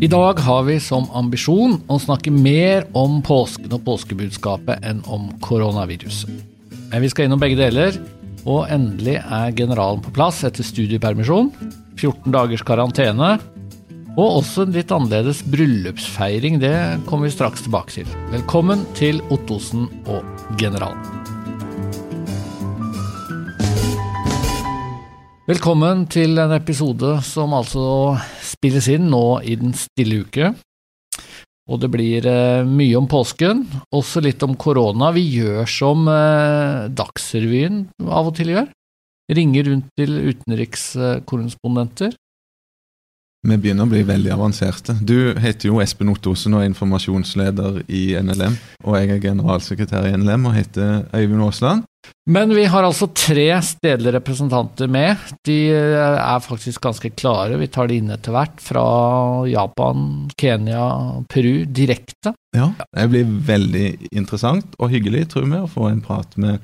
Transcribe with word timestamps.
I 0.00 0.08
dag 0.08 0.38
har 0.40 0.62
vi 0.64 0.78
som 0.80 1.10
ambisjon 1.12 1.74
å 1.92 1.98
snakke 2.00 2.30
mer 2.32 2.86
om 2.96 3.18
påsken 3.20 3.68
og 3.76 3.82
påskebudskapet 3.84 4.80
enn 4.88 5.02
om 5.04 5.26
koronaviruset. 5.44 6.30
Men 6.88 7.04
vi 7.04 7.10
skal 7.12 7.28
innom 7.28 7.42
begge 7.42 7.58
deler, 7.58 7.98
og 8.48 8.72
endelig 8.72 9.18
er 9.20 9.52
generalen 9.58 10.00
på 10.00 10.14
plass 10.16 10.40
etter 10.48 10.64
studiepermisjon, 10.64 11.52
14 12.00 12.32
dagers 12.32 12.64
karantene, 12.64 13.34
og 14.16 14.40
også 14.40 14.64
en 14.64 14.72
litt 14.78 14.88
annerledes 14.88 15.44
bryllupsfeiring. 15.52 16.56
Det 16.64 16.74
kommer 17.04 17.28
vi 17.28 17.36
straks 17.36 17.68
tilbake 17.68 18.00
til. 18.00 18.18
Velkommen 18.32 18.88
til 18.96 19.20
Ottosen 19.28 19.84
og 20.08 20.24
generalen. 20.56 21.20
Velkommen 25.50 26.08
til 26.08 26.40
en 26.40 26.56
episode 26.56 27.18
som 27.26 27.52
altså 27.52 28.14
spilles 28.60 28.90
inn 28.92 29.08
nå 29.08 29.40
i 29.40 29.56
den 29.56 29.72
stille 29.76 30.20
uke. 30.26 30.52
Og 31.70 31.78
det 31.80 31.90
blir 31.92 32.26
eh, 32.26 32.66
mye 32.66 32.96
om 32.98 33.06
påsken, 33.08 33.62
også 33.94 34.22
litt 34.24 34.42
om 34.42 34.56
korona. 34.58 35.12
Vi 35.14 35.22
gjør 35.38 35.68
som 35.70 36.08
eh, 36.10 36.88
Dagsrevyen 36.90 37.84
av 38.08 38.32
og 38.32 38.34
til 38.36 38.52
gjør. 38.56 38.66
Ringer 39.30 39.70
rundt 39.70 39.92
til 39.98 40.16
utenrikskorrespondenter. 40.26 42.16
Vi 43.46 43.56
begynner 43.56 43.86
å 43.86 43.92
bli 43.92 44.02
veldig 44.04 44.34
avanserte. 44.34 44.98
Du 45.00 45.32
heter 45.40 45.70
jo 45.70 45.78
Espen 45.80 46.10
Ottosen 46.12 46.58
og 46.58 46.64
er 46.64 46.72
informasjonsleder 46.72 47.84
i 47.88 48.02
NLM. 48.20 48.58
Og 48.84 48.98
jeg 48.98 49.14
er 49.14 49.22
generalsekretær 49.22 50.10
i 50.10 50.16
NLM 50.18 50.50
og 50.50 50.58
heter 50.58 51.06
Øyvind 51.14 51.46
Aasland. 51.46 51.86
Men 52.30 52.52
vi 52.54 52.64
har 52.70 52.86
altså 52.86 53.08
tre 53.12 53.46
stedlige 53.66 54.14
representanter 54.16 54.90
med. 54.90 55.18
De 55.46 55.56
eh, 55.74 56.18
er 56.20 56.44
faktisk 56.44 56.82
ganske 56.84 57.10
klare. 57.12 57.58
Vi 57.60 57.68
tar 57.72 57.90
de 57.90 57.98
inn 58.00 58.12
etter 58.14 58.34
hvert. 58.34 58.60
Fra 58.64 58.84
Japan, 59.50 60.28
Kenya, 60.40 60.84
Peru 61.30 61.66
direkte. 61.66 62.34
Ja, 62.56 62.70
det 62.96 63.08
blir 63.12 63.34
veldig 63.50 63.88
interessant 64.10 64.78
og 64.78 64.94
hyggelig, 64.94 65.26
tror 65.34 65.48
vi, 65.48 65.58
å 65.60 65.70
få 65.70 65.90
en 65.90 66.04
prat 66.04 66.38
med, 66.40 66.62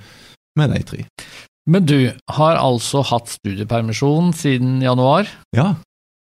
med 0.59 0.73
de 0.75 0.85
tre. 0.89 1.09
Men 1.67 1.83
du 1.87 1.99
har 2.31 2.61
altså 2.63 3.03
hatt 3.09 3.33
studiepermisjon 3.41 4.31
siden 4.39 4.79
januar. 4.85 5.27
Ja, 5.57 5.75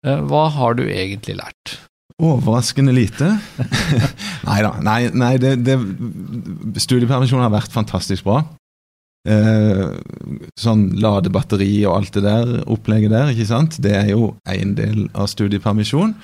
Eh, 0.07 0.21
Hva 0.29 0.49
har 0.55 0.77
du 0.79 0.87
egentlig 0.89 1.37
lært? 1.41 1.77
Overraskende 2.21 2.93
lite. 2.97 3.35
Neida, 4.49 4.75
nei 4.85 5.01
Nei, 5.17 5.35
det, 5.41 5.55
det 5.65 5.77
Studiepermisjonen 6.85 7.47
har 7.47 7.55
vært 7.55 7.75
fantastisk 7.75 8.27
bra. 8.29 8.43
Eh, 9.29 9.83
sånn 10.57 10.87
ladebatteri 10.97 11.75
og 11.85 11.99
alt 11.99 12.15
det 12.17 12.23
der 12.25 12.55
opplegget 12.65 13.13
der, 13.13 13.35
ikke 13.35 13.51
sant. 13.51 13.77
Det 13.85 13.93
er 13.93 14.15
jo 14.15 14.35
én 14.49 14.73
del 14.79 15.11
av 15.13 15.29
studiepermisjon. 15.29 16.15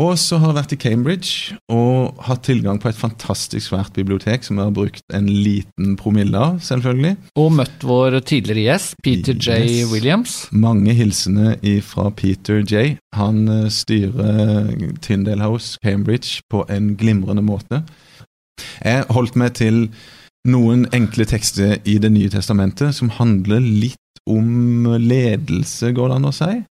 Og 0.00 0.14
så 0.16 0.38
har 0.40 0.48
jeg 0.48 0.56
vært 0.56 0.72
i 0.72 0.76
Cambridge 0.80 1.56
og 1.68 2.22
hatt 2.24 2.46
tilgang 2.46 2.78
på 2.80 2.88
et 2.88 2.96
fantastisk 2.96 3.66
svært 3.66 3.92
bibliotek 3.92 4.46
som 4.46 4.56
jeg 4.56 4.70
har 4.70 4.76
brukt 4.78 5.04
en 5.12 5.26
liten 5.28 5.98
promille 6.00 6.32
av, 6.32 6.62
selvfølgelig. 6.64 7.18
Og 7.36 7.50
møtt 7.58 7.84
vår 7.84 8.16
tidligere 8.24 8.64
gjest, 8.70 8.96
Peter 9.04 9.36
J. 9.36 9.58
Yes. 9.66 9.90
Williams. 9.92 10.38
Mange 10.48 10.96
hilsener 10.96 11.60
fra 11.84 12.06
Peter 12.08 12.64
J. 12.64 12.96
Han 13.18 13.44
eh, 13.52 13.68
styrer 13.68 14.72
Tyndale 15.04 15.44
House, 15.44 15.76
Cambridge, 15.84 16.40
på 16.48 16.64
en 16.72 16.94
glimrende 16.96 17.44
måte. 17.44 17.82
Jeg 18.80 19.04
holdt 19.12 19.36
meg 19.36 19.60
til 19.60 19.84
noen 20.48 20.86
enkle 20.92 21.24
tekster 21.28 21.78
i 21.86 21.98
Det 22.02 22.10
nye 22.12 22.30
testamentet 22.32 22.94
som 22.96 23.10
handler 23.10 23.60
litt 23.60 23.96
om 24.28 24.84
ledelse, 24.98 25.92
går 25.94 26.08
det 26.08 26.16
an 26.16 26.28
å 26.30 26.32
si? 26.34 26.64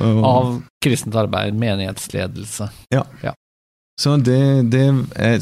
Og- 0.00 0.24
Av 0.24 0.62
kristent 0.84 1.14
arbeid, 1.14 1.54
menighetsledelse. 1.54 2.70
Ja. 2.92 3.04
Så 4.00 4.16
det, 4.24 4.70
det 4.72 4.86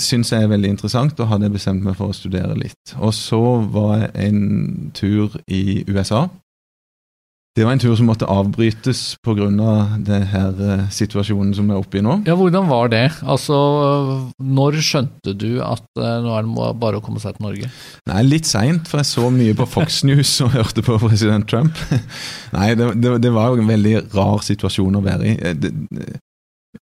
syns 0.03 0.33
jeg 0.33 0.43
er 0.43 0.49
veldig 0.51 0.69
interessant, 0.75 1.21
og 1.21 1.29
hadde 1.31 1.47
jeg 1.47 1.53
bestemt 1.55 1.83
meg 1.87 1.95
for 1.97 2.11
å 2.11 2.15
studere 2.17 2.57
litt. 2.59 2.95
Og 2.99 3.15
så 3.15 3.39
var 3.71 3.99
jeg 3.99 4.11
en 4.29 4.91
tur 4.93 5.37
i 5.49 5.85
USA. 5.89 6.29
Det 7.59 7.65
var 7.67 7.75
en 7.75 7.81
tur 7.83 7.97
som 7.99 8.07
måtte 8.07 8.29
avbrytes 8.31 9.17
pga. 9.27 9.49
denne 10.07 10.77
situasjonen 10.95 11.51
som 11.57 11.73
er 11.73 11.81
oppe 11.81 11.99
i 11.99 12.03
nå. 12.05 12.21
Ja, 12.29 12.37
hvordan 12.39 12.69
var 12.71 12.93
det? 12.93 13.09
Altså, 13.27 13.59
når 14.39 14.79
skjønte 14.87 15.35
du 15.35 15.59
at 15.65 15.83
eh, 15.99 16.21
nå 16.23 16.31
er 16.37 16.47
det 16.47 16.69
bare 16.79 17.01
å 17.01 17.03
komme 17.03 17.19
seg 17.19 17.35
til 17.35 17.49
Norge? 17.49 17.73
Nei, 18.07 18.23
litt 18.23 18.47
seint, 18.47 18.87
for 18.87 19.03
jeg 19.03 19.11
så 19.11 19.27
mye 19.35 19.57
på 19.59 19.67
Fox 19.67 20.03
News 20.09 20.37
og 20.47 20.55
hørte 20.55 20.87
på 20.87 21.01
president 21.03 21.51
Trump. 21.51 21.75
Nei, 22.57 22.71
det, 22.79 22.93
det, 23.03 23.17
det 23.27 23.35
var 23.35 23.51
jo 23.51 23.65
en 23.65 23.75
veldig 23.75 23.97
rar 24.15 24.47
situasjon 24.47 25.01
å 25.01 25.05
være 25.11 25.33
i. 25.33 25.37
Eh, 25.43 25.59
det, 25.59 25.75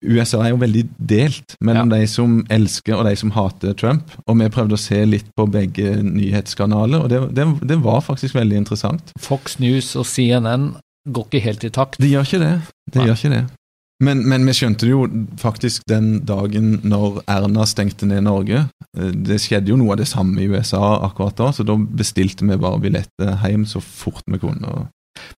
USA 0.03 0.43
er 0.43 0.53
jo 0.53 0.61
veldig 0.61 0.83
delt 0.97 1.55
mellom 1.63 1.91
de 1.91 2.03
som 2.07 2.37
elsker 2.53 2.95
og 2.97 3.07
de 3.07 3.15
som 3.19 3.33
hater 3.35 3.75
Trump. 3.79 4.13
Og 4.27 4.37
vi 4.39 4.51
prøvde 4.53 4.77
å 4.77 4.81
se 4.81 5.01
litt 5.07 5.27
på 5.35 5.47
begge 5.51 5.97
nyhetskanaler, 6.03 7.03
og 7.03 7.11
det, 7.11 7.21
det, 7.35 7.47
det 7.73 7.79
var 7.83 8.03
faktisk 8.05 8.37
veldig 8.39 8.63
interessant. 8.63 9.13
Fox 9.19 9.59
News 9.63 9.93
og 9.99 10.07
CNN 10.07 10.71
går 11.09 11.27
ikke 11.27 11.43
helt 11.43 11.67
i 11.67 11.73
takt. 11.73 11.99
Det 11.99 12.11
gjør 12.11 12.27
ikke 12.27 12.41
det. 12.43 12.55
Det 12.93 13.07
gjør 13.07 13.19
ikke 13.19 13.35
det. 13.35 13.43
Men, 14.03 14.23
men 14.27 14.43
vi 14.47 14.55
skjønte 14.57 14.87
det 14.87 14.91
jo 14.91 15.03
faktisk 15.39 15.85
den 15.87 16.23
dagen 16.27 16.79
når 16.87 17.21
Erna 17.29 17.65
stengte 17.69 18.07
ned 18.09 18.25
Norge. 18.25 18.65
Det 18.93 19.39
skjedde 19.41 19.71
jo 19.71 19.77
noe 19.79 19.95
av 19.95 20.01
det 20.01 20.09
samme 20.09 20.41
i 20.41 20.49
USA 20.51 20.97
akkurat 21.05 21.37
da, 21.39 21.51
så 21.55 21.65
da 21.67 21.77
bestilte 21.77 22.47
vi 22.47 22.59
bare 22.59 22.81
billetter 22.83 23.37
hjem 23.45 23.67
så 23.69 23.83
fort 23.83 24.25
vi 24.27 24.41
kunne. 24.41 24.87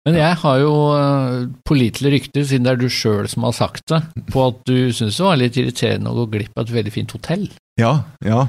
Men 0.07 0.17
jeg 0.19 0.39
har 0.41 0.59
jo 0.61 0.73
eh, 0.95 1.45
pålitelige 1.67 2.13
rykter, 2.15 2.47
siden 2.47 2.67
det 2.67 2.73
er 2.75 2.81
du 2.81 2.87
sjøl 2.91 3.27
som 3.31 3.47
har 3.47 3.55
sagt 3.57 3.87
det, 3.91 4.01
på 4.31 4.47
at 4.49 4.61
du 4.69 4.77
syns 4.95 5.19
det 5.19 5.27
var 5.27 5.39
litt 5.41 5.59
irriterende 5.59 6.11
å 6.13 6.19
gå 6.21 6.27
glipp 6.37 6.55
av 6.55 6.67
et 6.67 6.75
veldig 6.77 6.93
fint 6.95 7.15
hotell. 7.17 7.47
Ja, 7.81 7.95
ja. 8.25 8.45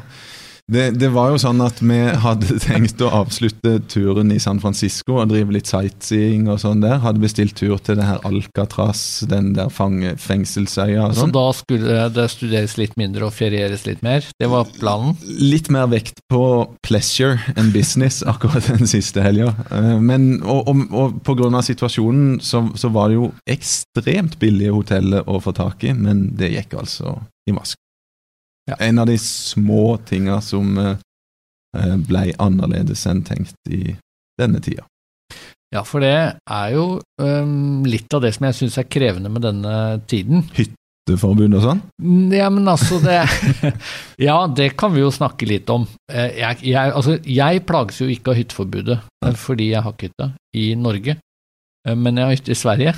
Det, 0.67 0.89
det 0.99 1.13
var 1.15 1.31
jo 1.31 1.37
sånn 1.39 1.61
at 1.63 1.79
vi 1.79 1.97
hadde 2.19 2.57
tenkt 2.65 2.99
å 3.07 3.11
avslutte 3.21 3.77
turen 3.87 4.33
i 4.35 4.39
San 4.43 4.59
Francisco 4.59 5.21
og 5.21 5.29
drive 5.31 5.55
litt 5.55 5.69
sightseeing 5.71 6.49
og 6.51 6.59
sånn 6.59 6.81
der. 6.83 6.97
Hadde 7.05 7.23
bestilt 7.23 7.55
tur 7.61 7.77
til 7.87 8.01
det 8.01 8.09
her 8.09 8.25
Alcatraz, 8.27 9.03
den 9.31 9.53
der 9.55 9.71
fange, 9.71 10.17
fengselsøya 10.19 11.05
og 11.05 11.15
Så 11.15 11.23
sånn. 11.23 11.35
da 11.37 11.45
skulle 11.55 12.01
det 12.17 12.27
studeres 12.35 12.75
litt 12.81 12.99
mindre 12.99 13.29
og 13.29 13.37
ferieres 13.37 13.87
litt 13.87 14.03
mer. 14.03 14.27
Det 14.43 14.51
var 14.51 14.67
planen. 14.81 15.15
Litt 15.39 15.71
mer 15.71 15.87
vekt 15.93 16.19
på 16.33 16.43
pleasure 16.83 17.39
enn 17.55 17.71
business 17.71 18.25
akkurat 18.35 18.67
den 18.67 18.91
siste 18.91 19.23
helga. 19.23 19.55
Eh, 19.71 19.95
Men 20.03 20.43
og, 20.43 20.67
og, 20.67 20.83
og 20.91 21.23
på 21.27 21.39
grunn 21.39 21.55
av 21.55 21.63
situasjonen 21.69 22.41
så, 22.43 22.65
så 22.75 22.91
var 22.91 23.15
det 23.15 23.21
jo 23.21 23.31
ekstremt 23.55 24.41
billige 24.43 24.75
hoteller 24.75 25.31
å 25.31 25.39
få 25.47 25.55
tak 25.55 25.87
i, 25.87 25.95
men 25.95 26.33
det 26.37 26.57
gikk 26.59 26.75
altså 26.83 27.21
i 27.47 27.55
vask. 27.55 27.79
Ja. 28.71 28.77
En 28.83 28.99
av 28.99 29.07
de 29.07 29.17
små 29.23 29.97
tinga 30.09 30.41
som 30.43 30.77
eh, 30.83 30.97
eh, 31.79 31.97
ble 32.09 32.33
annerledes 32.43 33.05
enn 33.07 33.23
tenkt 33.27 33.55
i 33.71 33.95
denne 34.41 34.59
tida. 34.65 34.85
Ja, 35.75 35.83
for 35.87 36.01
det 36.03 36.13
er 36.47 36.73
jo 36.75 36.85
um, 37.21 37.85
litt 37.87 38.13
av 38.15 38.23
det 38.23 38.31
som 38.37 38.47
jeg 38.47 38.57
syns 38.59 38.77
er 38.79 38.87
krevende 38.91 39.31
med 39.33 39.43
denne 39.43 39.73
tiden. 40.09 40.45
Hytteforbud 40.55 41.57
og 41.59 41.65
sånn? 41.65 41.81
Mm, 42.03 42.31
Ja, 42.35 42.47
men 42.55 42.69
altså 42.71 43.01
det 43.03 43.17
Ja, 44.29 44.37
det 44.47 44.71
kan 44.79 44.95
vi 44.95 45.03
jo 45.03 45.11
snakke 45.15 45.49
litt 45.51 45.69
om. 45.75 45.87
Eh, 46.11 46.39
Jeg, 46.39 46.63
jeg, 46.71 46.93
altså, 46.95 47.19
jeg 47.23 47.65
plages 47.67 47.99
jo 48.03 48.07
ikke 48.11 48.33
av 48.33 48.39
hytteforbudet 48.41 48.99
Nei. 49.27 49.35
fordi 49.43 49.71
jeg 49.73 49.83
har 49.87 49.95
ikke 49.97 50.11
hytte 50.13 50.29
i 50.59 50.67
Norge, 50.79 51.17
eh, 51.87 51.95
men 51.99 52.19
jeg 52.23 52.29
har 52.31 52.37
hytte 52.39 52.55
i 52.55 52.61
Sverige. 52.63 52.95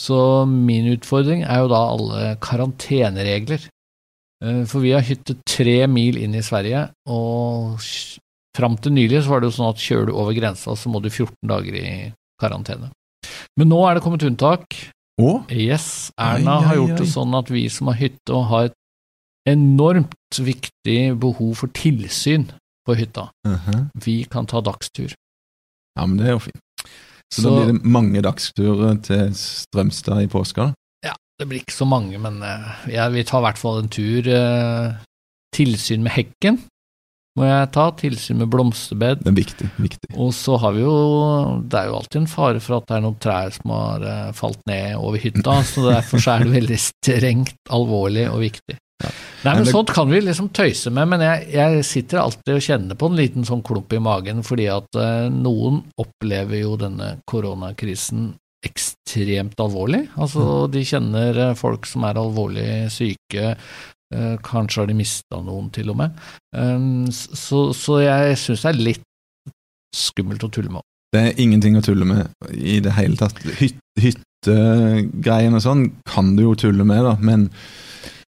Så 0.00 0.18
min 0.48 0.88
utfordring 0.92 1.44
er 1.44 1.64
jo 1.64 1.72
da 1.72 1.80
alle 1.96 2.36
karanteneregler. 2.44 3.68
Eh, 4.42 4.64
For 4.66 4.80
vi 4.82 4.90
har 4.92 5.04
hytte 5.06 5.36
tre 5.46 5.86
mil 5.86 6.16
inn 6.18 6.34
i 6.34 6.42
Sverige, 6.42 6.88
og 7.06 7.78
fram 8.56 8.76
til 8.82 8.92
nylig 8.92 9.22
så 9.22 9.28
var 9.32 9.40
det 9.40 9.50
jo 9.52 9.56
sånn 9.58 9.70
at 9.70 9.80
kjører 9.80 10.06
du 10.10 10.12
over 10.18 10.34
grensa, 10.36 10.74
så 10.76 10.90
må 10.92 11.00
du 11.02 11.08
14 11.10 11.36
dager 11.48 11.74
i 11.78 12.12
karantene. 12.42 12.90
Men 13.56 13.68
nå 13.70 13.78
er 13.88 13.94
det 13.94 14.02
kommet 14.02 14.24
unntak. 14.26 14.66
Å? 15.20 15.44
Yes, 15.52 16.10
Erna 16.18 16.58
Ai, 16.58 16.64
har 16.64 16.74
ai, 16.74 16.78
gjort 16.80 16.98
det 16.98 17.08
sånn 17.12 17.34
at 17.38 17.50
vi 17.52 17.68
som 17.70 17.86
har 17.92 17.94
hytte 18.00 18.32
og 18.34 18.46
har 18.50 18.64
et 18.70 18.76
enormt 19.48 20.14
viktig 20.38 20.98
behov 21.20 21.54
for 21.60 21.68
tilsyn 21.76 22.48
på 22.86 22.96
hytta, 22.98 23.28
Mhm. 23.46 23.90
vi 24.02 24.24
kan 24.24 24.46
ta 24.46 24.60
dagstur. 24.60 25.14
Ja, 25.96 26.06
men 26.06 26.16
det 26.18 26.26
er 26.26 26.32
jo 26.32 26.38
fint. 26.38 26.60
Så, 27.32 27.42
Så- 27.42 27.50
da 27.50 27.64
blir 27.64 27.72
det 27.72 27.84
mange 27.84 28.22
dagsturer 28.22 29.02
til 29.02 29.30
Strømstad 29.34 30.22
i 30.22 30.26
påska? 30.26 30.74
Ja, 31.32 31.42
det 31.42 31.48
blir 31.48 31.62
ikke 31.64 31.74
så 31.74 31.88
mange, 31.88 32.18
men 32.22 32.42
jeg 32.86 33.08
vil 33.10 33.22
vi 33.22 33.24
tar 33.26 33.40
i 33.40 33.46
hvert 33.48 33.58
fall 33.58 33.80
en 33.82 33.88
tur. 33.90 34.28
eh, 34.28 35.00
tilsyn 35.52 36.04
med 36.04 36.14
hekken 36.14 36.60
må 37.38 37.46
jeg 37.48 37.68
ta, 37.72 37.86
tilsyn 37.96 38.42
med 38.42 38.50
blomsterbed. 38.52 39.22
Det 39.24 39.30
er 39.30 39.36
viktig. 39.38 39.68
viktig. 39.80 40.10
Og 40.20 40.34
så 40.36 40.58
har 40.60 40.74
vi 40.76 40.82
jo 40.84 40.92
Det 41.64 41.78
er 41.80 41.88
jo 41.88 41.96
alltid 41.96 42.20
en 42.20 42.28
fare 42.28 42.60
for 42.60 42.76
at 42.76 42.88
det 42.90 42.98
er 42.98 43.04
noen 43.06 43.18
trær 43.24 43.54
som 43.56 43.72
har 43.72 44.04
eh, 44.04 44.32
falt 44.36 44.60
ned 44.68 44.98
over 44.98 45.22
hytta, 45.22 45.62
så 45.64 45.86
derfor 45.88 46.20
så 46.20 46.34
er 46.34 46.44
det 46.44 46.56
veldig 46.58 46.80
strengt, 46.82 47.56
alvorlig 47.72 48.26
og 48.28 48.42
viktig. 48.44 48.76
Nei, 49.42 49.54
men 49.56 49.64
Sånt 49.66 49.90
kan 49.90 50.12
vi 50.12 50.20
liksom 50.22 50.52
tøyse 50.54 50.92
med, 50.94 51.08
men 51.10 51.24
jeg, 51.24 51.48
jeg 51.56 51.86
sitter 51.88 52.20
alltid 52.20 52.52
og 52.54 52.62
kjenner 52.62 52.98
på 53.00 53.08
en 53.10 53.16
liten 53.18 53.48
sånn 53.48 53.64
klump 53.66 53.90
i 53.96 53.98
magen, 53.98 54.44
fordi 54.46 54.68
at 54.70 55.00
eh, 55.00 55.26
noen 55.32 55.80
opplever 55.98 56.60
jo 56.60 56.76
denne 56.78 57.16
koronakrisen 57.26 58.34
ekstremt 58.66 59.58
alvorlig. 59.60 60.04
Altså, 60.16 60.66
de 60.72 60.84
kjenner 60.86 61.38
eh, 61.48 61.54
folk 61.58 61.86
som 61.90 62.04
er 62.08 62.20
alvorlig 62.20 62.68
syke. 62.94 63.56
eh, 64.14 64.34
Kanskje 64.46 64.82
har 64.82 64.86
de 64.90 64.94
mista 64.98 65.40
noen, 65.42 65.70
til 65.74 65.90
og 65.90 65.98
med. 66.02 66.14
Um, 66.54 67.06
Så, 67.10 67.72
så 67.74 68.00
jeg 68.04 68.38
syns 68.38 68.62
det 68.62 68.72
er 68.74 68.82
litt 68.90 69.06
skummelt 69.96 70.44
å 70.46 70.50
tulle 70.52 70.70
med. 70.72 70.82
Det 71.12 71.20
er 71.20 71.40
ingenting 71.44 71.74
å 71.76 71.82
tulle 71.84 72.06
med 72.08 72.30
i 72.56 72.78
det 72.80 72.94
hele 72.96 73.18
tatt. 73.20 73.36
Hyt, 73.58 73.76
Hyttegreiene 74.00 75.58
og 75.58 75.64
sånn 75.64 75.82
kan 76.08 76.30
du 76.38 76.46
jo 76.46 76.54
tulle 76.58 76.86
med, 76.88 77.02
da, 77.04 77.16
men, 77.20 77.48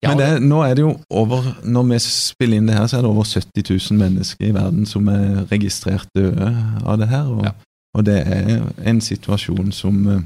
Ja, 0.02 0.16
men 0.16 0.18
det, 0.18 0.30
nå 0.50 0.64
er 0.66 0.74
det 0.76 0.82
jo 0.82 0.96
over 1.14 1.46
Når 1.62 1.84
vi 1.92 2.00
spiller 2.02 2.58
inn 2.58 2.66
det 2.72 2.74
her, 2.74 2.88
så 2.90 2.98
er 2.98 3.04
det 3.06 3.12
over 3.12 3.28
70 3.30 3.68
000 3.70 4.00
mennesker 4.02 4.48
i 4.48 4.56
verden 4.56 4.88
som 4.90 5.06
er 5.14 5.44
registrert 5.52 6.10
døde 6.18 6.48
av 6.82 6.98
det 7.04 7.12
her, 7.12 7.30
og, 7.30 7.46
Ja. 7.46 7.54
Og 7.98 8.06
det 8.08 8.20
er 8.24 8.62
en 8.88 9.02
situasjon 9.04 9.74
som 9.76 10.06
eh, 10.08 10.22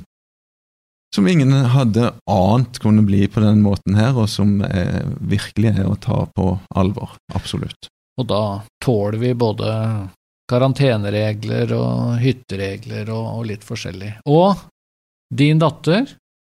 som 1.16 1.28
ingen 1.28 1.52
hadde 1.52 2.10
ant 2.28 2.80
kunne 2.84 3.06
bli 3.08 3.24
på 3.32 3.40
den 3.40 3.62
måten 3.64 3.96
her, 3.96 4.18
og 4.20 4.28
som 4.28 4.58
er, 4.68 5.06
virkelig 5.24 5.72
er 5.72 5.88
å 5.88 5.96
ta 5.96 6.26
på 6.28 6.50
alvor. 6.76 7.16
Absolutt. 7.38 7.88
Og 8.20 8.28
da 8.28 8.44
tåler 8.84 9.20
vi 9.22 9.32
både 9.38 9.70
karanteneregler 10.52 11.72
og 11.78 12.20
hytteregler 12.20 13.10
og, 13.16 13.30
og 13.40 13.48
litt 13.48 13.64
forskjellig. 13.64 14.12
Og 14.28 14.60
din 15.34 15.62
datter 15.62 16.04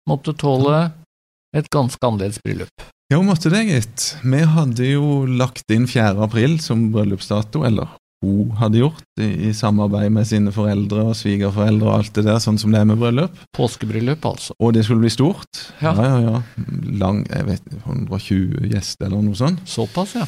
måtte 0.09 0.37
tåle 0.39 0.85
et 1.55 1.67
ganske 1.71 1.99
annerledes 2.07 2.39
bryllup. 2.43 2.87
Ja, 3.11 3.19
hun 3.19 3.27
måtte 3.27 3.51
det, 3.51 3.65
gitt. 3.67 4.05
Vi 4.23 4.39
hadde 4.55 4.87
jo 4.87 5.25
lagt 5.27 5.67
inn 5.73 5.83
4. 5.83 6.15
april 6.23 6.61
som 6.63 6.87
bryllupsdato, 6.93 7.65
eller 7.67 7.91
hun 8.21 8.53
hadde 8.59 8.83
gjort, 8.83 9.03
i, 9.19 9.29
i 9.49 9.51
samarbeid 9.57 10.13
med 10.13 10.27
sine 10.29 10.53
foreldre 10.53 11.07
og 11.09 11.17
svigerforeldre 11.17 11.87
og 11.89 11.95
alt 11.95 12.13
det 12.19 12.25
der, 12.27 12.37
sånn 12.43 12.59
som 12.61 12.73
det 12.73 12.83
er 12.83 12.89
med 12.91 13.01
bryllup. 13.01 13.39
Påskebryllup, 13.57 14.25
altså. 14.29 14.55
Og 14.61 14.75
det 14.77 14.85
skulle 14.85 15.01
bli 15.01 15.13
stort. 15.13 15.63
Ja. 15.81 15.95
ja, 15.97 16.09
ja. 16.11 16.19
ja. 16.27 16.65
Lang, 17.01 17.23
jeg 17.31 17.47
vet 17.49 17.77
120 17.81 18.71
gjester 18.71 19.09
eller 19.09 19.25
noe 19.25 19.39
sånt. 19.39 19.63
Såpass, 19.69 20.17
ja. 20.19 20.27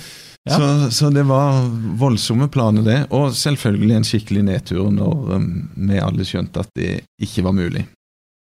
Ja. 0.49 0.57
Så, 0.57 0.91
så 0.91 1.09
det 1.13 1.23
var 1.23 1.61
voldsomme 2.01 2.49
planer, 2.51 2.83
det. 2.83 2.99
Og 3.15 3.31
selvfølgelig 3.37 3.95
en 3.95 4.07
skikkelig 4.07 4.43
nedtur 4.49 4.89
når 4.91 5.37
um, 5.37 5.51
vi 5.87 6.01
alle 6.03 6.25
skjønte 6.27 6.65
at 6.65 6.73
det 6.75 6.95
ikke 7.23 7.45
var 7.45 7.55
mulig. 7.55 7.85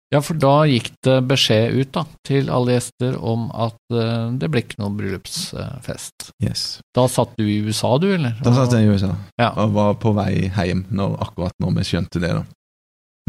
Ja, 0.10 0.24
for 0.26 0.40
da 0.42 0.64
gikk 0.66 0.90
det 1.06 1.20
beskjed 1.30 1.76
ut 1.78 1.92
da, 1.94 2.04
til 2.26 2.48
alle 2.50 2.80
gjester 2.80 3.18
om 3.22 3.50
at 3.54 3.78
uh, 3.94 4.32
det 4.42 4.50
ble 4.50 4.64
ikke 4.64 4.80
noen 4.82 4.96
bryllupsfest. 4.98 6.32
Yes. 6.42 6.64
Da 6.98 7.06
satt 7.12 7.36
du 7.38 7.46
i 7.46 7.60
USA, 7.62 7.92
du, 8.02 8.08
eller? 8.16 8.34
Da 8.42 8.56
satt 8.56 8.74
jeg 8.74 8.88
i 8.88 8.96
USA. 8.96 9.12
Ja. 9.38 9.52
og 9.54 9.76
var 9.78 10.00
på 10.02 10.16
vei 10.18 10.50
hjem 10.50 10.88
når, 10.90 11.20
akkurat 11.28 11.54
når 11.62 11.78
vi 11.78 11.86
skjønte 11.92 12.24
det. 12.24 12.34
da. 12.40 12.46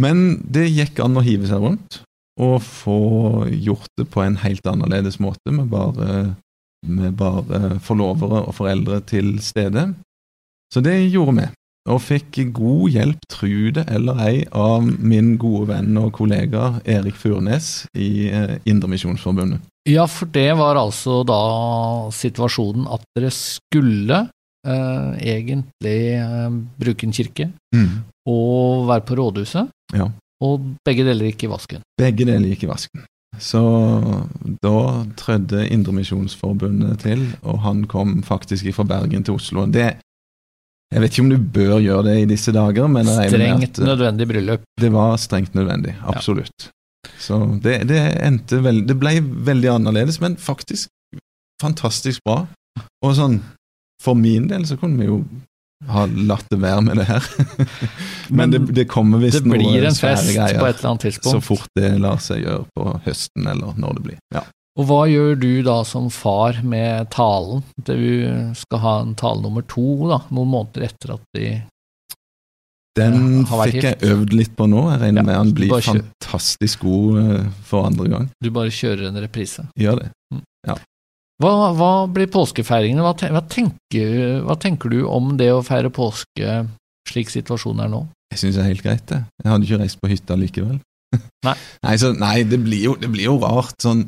Men 0.00 0.40
det 0.48 0.70
gikk 0.70 1.02
an 1.04 1.20
å 1.20 1.24
hive 1.24 1.50
seg 1.50 1.60
rundt 1.60 2.00
og 2.40 2.62
få 2.64 3.00
gjort 3.52 3.90
det 4.00 4.06
på 4.08 4.22
en 4.24 4.38
helt 4.40 4.64
annerledes 4.64 5.18
måte, 5.20 5.52
med 5.52 5.68
bare, 5.68 6.36
med 6.88 7.12
bare 7.20 7.76
forlovere 7.84 8.46
og 8.46 8.56
foreldre 8.56 9.02
til 9.04 9.34
stede. 9.44 9.90
Så 10.72 10.80
det 10.80 10.96
gjorde 11.10 11.36
vi, 11.36 11.48
og 11.88 12.00
fikk 12.04 12.36
god 12.52 12.90
hjelp, 12.92 13.22
tru 13.32 13.70
det 13.72 13.86
eller 13.88 14.18
ei, 14.26 14.34
av 14.52 14.84
min 14.84 15.36
gode 15.40 15.70
venn 15.72 15.96
og 16.00 16.12
kollega 16.18 16.74
Erik 16.84 17.16
Furnes 17.16 17.86
i 17.96 18.28
eh, 18.28 18.58
Indremisjonsforbundet. 18.68 19.62
Ja, 19.88 20.04
for 20.06 20.28
det 20.28 20.50
var 20.58 20.76
altså 20.76 21.22
da 21.24 21.40
situasjonen 22.12 22.84
at 22.92 23.06
dere 23.16 23.30
skulle 23.32 24.26
eh, 24.66 25.12
egentlig 25.24 25.98
eh, 26.20 26.50
bruke 26.84 27.08
en 27.08 27.16
kirke 27.16 27.48
og 28.28 28.84
være 28.90 29.06
på 29.08 29.16
rådhuset, 29.16 29.70
Ja. 29.96 30.10
og 30.44 30.60
begge 30.86 31.04
deler 31.08 31.30
gikk 31.32 31.44
i 31.48 31.50
vasken. 31.50 31.80
Begge 31.98 32.26
deler 32.28 32.52
gikk 32.52 32.64
i 32.68 32.70
vasken. 32.70 33.06
Så 33.40 33.60
da 34.60 34.76
trødde 35.16 35.64
Indremisjonsforbundet 35.72 36.98
til, 37.06 37.24
og 37.42 37.60
han 37.64 37.84
kom 37.88 38.22
faktisk 38.26 38.68
fra 38.74 38.84
Bergen 38.84 39.24
til 39.24 39.34
Oslo. 39.38 39.64
Det, 39.66 39.94
jeg 40.90 41.02
vet 41.04 41.12
ikke 41.14 41.22
om 41.22 41.30
du 41.30 41.38
bør 41.38 41.76
gjøre 41.78 42.04
det 42.08 42.16
i 42.22 42.28
disse 42.32 42.52
dager, 42.54 42.88
men 42.90 43.06
Strengt 43.06 43.78
eh, 43.78 43.86
nødvendig 43.86 44.26
bryllup. 44.30 44.64
det 44.80 44.90
var 44.92 45.16
strengt 45.22 45.54
nødvendig. 45.54 45.94
Absolutt. 46.02 46.70
Så 47.20 47.38
det, 47.62 47.76
det 47.88 48.00
endte 48.20 48.58
vel 48.64 48.82
Det 48.88 48.96
ble 49.00 49.14
veldig 49.22 49.70
annerledes, 49.76 50.18
men 50.20 50.36
faktisk 50.40 50.90
fantastisk 51.60 52.24
bra. 52.24 52.42
Og 53.04 53.14
sånn, 53.16 53.38
for 54.02 54.16
min 54.16 54.48
del 54.50 54.66
så 54.68 54.78
kunne 54.80 55.00
vi 55.00 55.08
jo 55.08 55.20
ha 55.88 56.04
latt 56.06 56.44
det 56.52 56.58
være 56.60 56.82
med 56.84 57.00
det 57.00 57.06
her. 57.08 57.26
men, 57.38 57.68
Men 58.40 58.54
det, 58.54 58.60
det 58.76 58.86
kommer 58.90 59.22
visst 59.22 59.40
Det 59.40 59.48
blir 59.48 59.84
en 59.86 59.96
svære 59.96 60.16
fest 60.18 60.34
greier 60.36 60.60
på 60.60 60.68
et 60.68 60.80
eller 60.82 60.90
annet 60.90 61.20
så 61.24 61.40
fort 61.44 61.68
det 61.78 61.92
lar 62.02 62.20
seg 62.20 62.42
gjøre 62.44 62.66
på 62.76 62.96
høsten, 63.06 63.46
eller 63.48 63.78
når 63.80 64.00
det 64.00 64.04
blir. 64.08 64.18
Ja. 64.34 64.44
Og 64.80 64.86
hva 64.88 65.02
gjør 65.10 65.34
du 65.36 65.50
da 65.66 65.82
som 65.84 66.06
far 66.08 66.62
med 66.64 67.10
talen? 67.12 67.60
Du 67.76 68.00
skal 68.56 68.80
ha 68.80 68.94
en 69.02 69.12
tale 69.18 69.44
nummer 69.44 69.64
to, 69.68 70.08
da, 70.08 70.22
noen 70.32 70.48
måneder 70.54 70.86
etter 70.88 71.18
at 71.18 71.26
de 71.36 71.50
Den 72.96 73.44
Ja, 73.44 73.58
fikk 73.68 73.84
jeg 73.84 73.98
øvd 74.08 74.32
litt 74.34 74.54
på 74.56 74.66
nå. 74.70 74.86
Jeg 74.94 75.02
regner 75.02 75.20
Ja, 75.20 75.26
med 75.28 75.36
han 75.36 75.52
blir 75.54 75.74
fantastisk 75.84 76.86
god 76.86 77.20
eh, 77.20 77.50
for 77.68 77.90
andre 77.90 78.08
gang. 78.08 78.30
Du 78.40 78.48
bare 78.54 78.72
kjører 78.72 79.10
en 79.10 79.20
reprise. 79.20 79.66
Gjør 79.78 80.00
det. 80.00 80.08
Hva, 81.40 81.52
hva 81.76 81.92
blir 82.12 82.28
påskefeiringene? 82.32 83.04
Hva, 83.04 83.14
hva, 83.32 83.44
tenker, 83.48 84.40
hva 84.44 84.56
tenker 84.60 84.92
du 84.92 84.98
om 85.08 85.36
det 85.40 85.48
å 85.54 85.62
feire 85.64 85.92
påske 85.92 86.58
slik 87.08 87.32
situasjonen 87.32 87.86
er 87.86 87.92
nå? 87.92 88.02
Jeg 88.34 88.42
syns 88.42 88.58
det 88.58 88.64
er 88.64 88.68
helt 88.72 88.84
greit, 88.84 89.06
det. 89.08 89.22
Jeg 89.40 89.52
hadde 89.52 89.68
ikke 89.68 89.80
reist 89.80 90.00
på 90.02 90.10
hytta 90.10 90.36
likevel. 90.40 90.76
Nei. 91.46 91.56
nei, 91.86 91.94
så, 92.00 92.12
nei 92.16 92.36
det, 92.48 92.60
blir 92.64 92.90
jo, 92.90 92.98
det 93.00 93.08
blir 93.12 93.30
jo 93.30 93.38
rart 93.40 93.76
sånn 93.82 94.04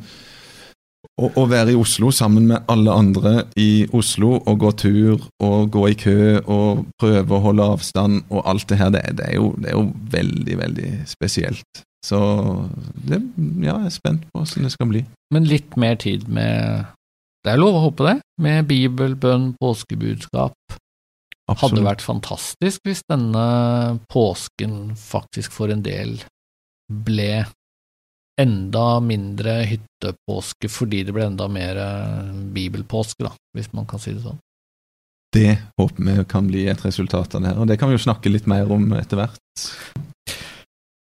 å, 1.20 1.28
å 1.28 1.44
være 1.50 1.75
i 1.75 1.78
Oslo 1.78 2.10
sammen 2.14 2.49
med 2.50 2.69
alle 2.72 2.94
andre 2.94 3.32
i 3.60 3.84
Oslo 3.96 4.37
og 4.38 4.58
gå 4.62 4.72
tur 4.81 5.25
og 5.44 5.72
gå 5.75 5.87
i 5.90 5.96
kø 5.99 6.19
og 6.40 6.84
prøve 7.00 7.37
å 7.37 7.43
holde 7.46 7.69
avstand 7.75 8.22
og 8.31 8.44
alt 8.49 8.69
det 8.70 8.78
her, 8.81 8.93
det, 8.94 9.04
det, 9.19 9.31
er, 9.31 9.38
jo, 9.40 9.52
det 9.58 9.72
er 9.72 9.78
jo 9.78 9.87
veldig, 10.14 10.58
veldig 10.62 10.90
spesielt. 11.10 11.84
Så 12.02 12.19
det, 13.06 13.20
ja, 13.62 13.76
jeg 13.76 13.93
er 13.93 13.94
spent 13.94 14.26
på 14.31 14.43
hvordan 14.43 14.66
det 14.66 14.75
skal 14.75 14.90
bli. 14.90 15.04
Men 15.34 15.46
litt 15.46 15.78
mer 15.78 15.99
tid 16.02 16.26
med 16.28 16.90
Det 17.43 17.50
er 17.50 17.58
lov 17.58 17.75
å 17.75 17.87
håpe 17.88 18.06
det, 18.06 18.19
med 18.43 18.69
bibel, 18.70 19.16
bønn, 19.19 19.52
påskebudskap. 19.58 20.55
Hadde 21.52 21.82
vært 21.84 22.05
fantastisk 22.05 22.87
hvis 22.87 23.02
denne 23.10 23.98
påsken 24.12 24.94
faktisk 24.96 25.52
for 25.52 25.72
en 25.75 25.82
del 25.84 26.20
ble 26.87 27.43
enda 28.40 29.00
mindre 29.05 29.58
hyttepåske 29.69 30.70
fordi 30.72 31.03
det 31.06 31.15
ble 31.15 31.27
enda 31.29 31.48
mer 31.53 31.79
eh, 31.82 32.32
bibelpåske, 32.55 33.27
da, 33.27 33.34
hvis 33.56 33.72
man 33.77 33.89
kan 33.89 34.03
si 34.03 34.15
det 34.15 34.24
sånn. 34.24 34.41
Det 35.32 35.56
håper 35.81 36.05
vi 36.05 36.24
kan 36.29 36.48
bli 36.48 36.67
et 36.69 36.84
resultat 36.84 37.34
av 37.34 37.43
det 37.43 37.53
her, 37.53 37.60
og 37.60 37.69
det 37.70 37.79
kan 37.81 37.89
vi 37.89 37.96
jo 37.96 38.05
snakke 38.05 38.32
litt 38.32 38.48
mer 38.51 38.69
om 38.72 38.91
etter 38.98 39.20
hvert. 39.20 39.67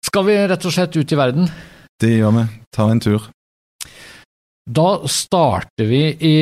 Skal 0.09 0.25
vi 0.27 0.39
rett 0.51 0.65
og 0.67 0.75
slett 0.75 0.97
ut 0.97 1.13
i 1.13 1.19
verden? 1.19 1.51
Det 1.99 2.17
gjør 2.17 2.35
vi. 2.39 2.45
Ta 2.75 2.89
en 2.91 3.03
tur. 3.03 3.29
Da 4.69 4.89
starter 5.09 5.89
vi 5.89 6.03
i 6.19 6.37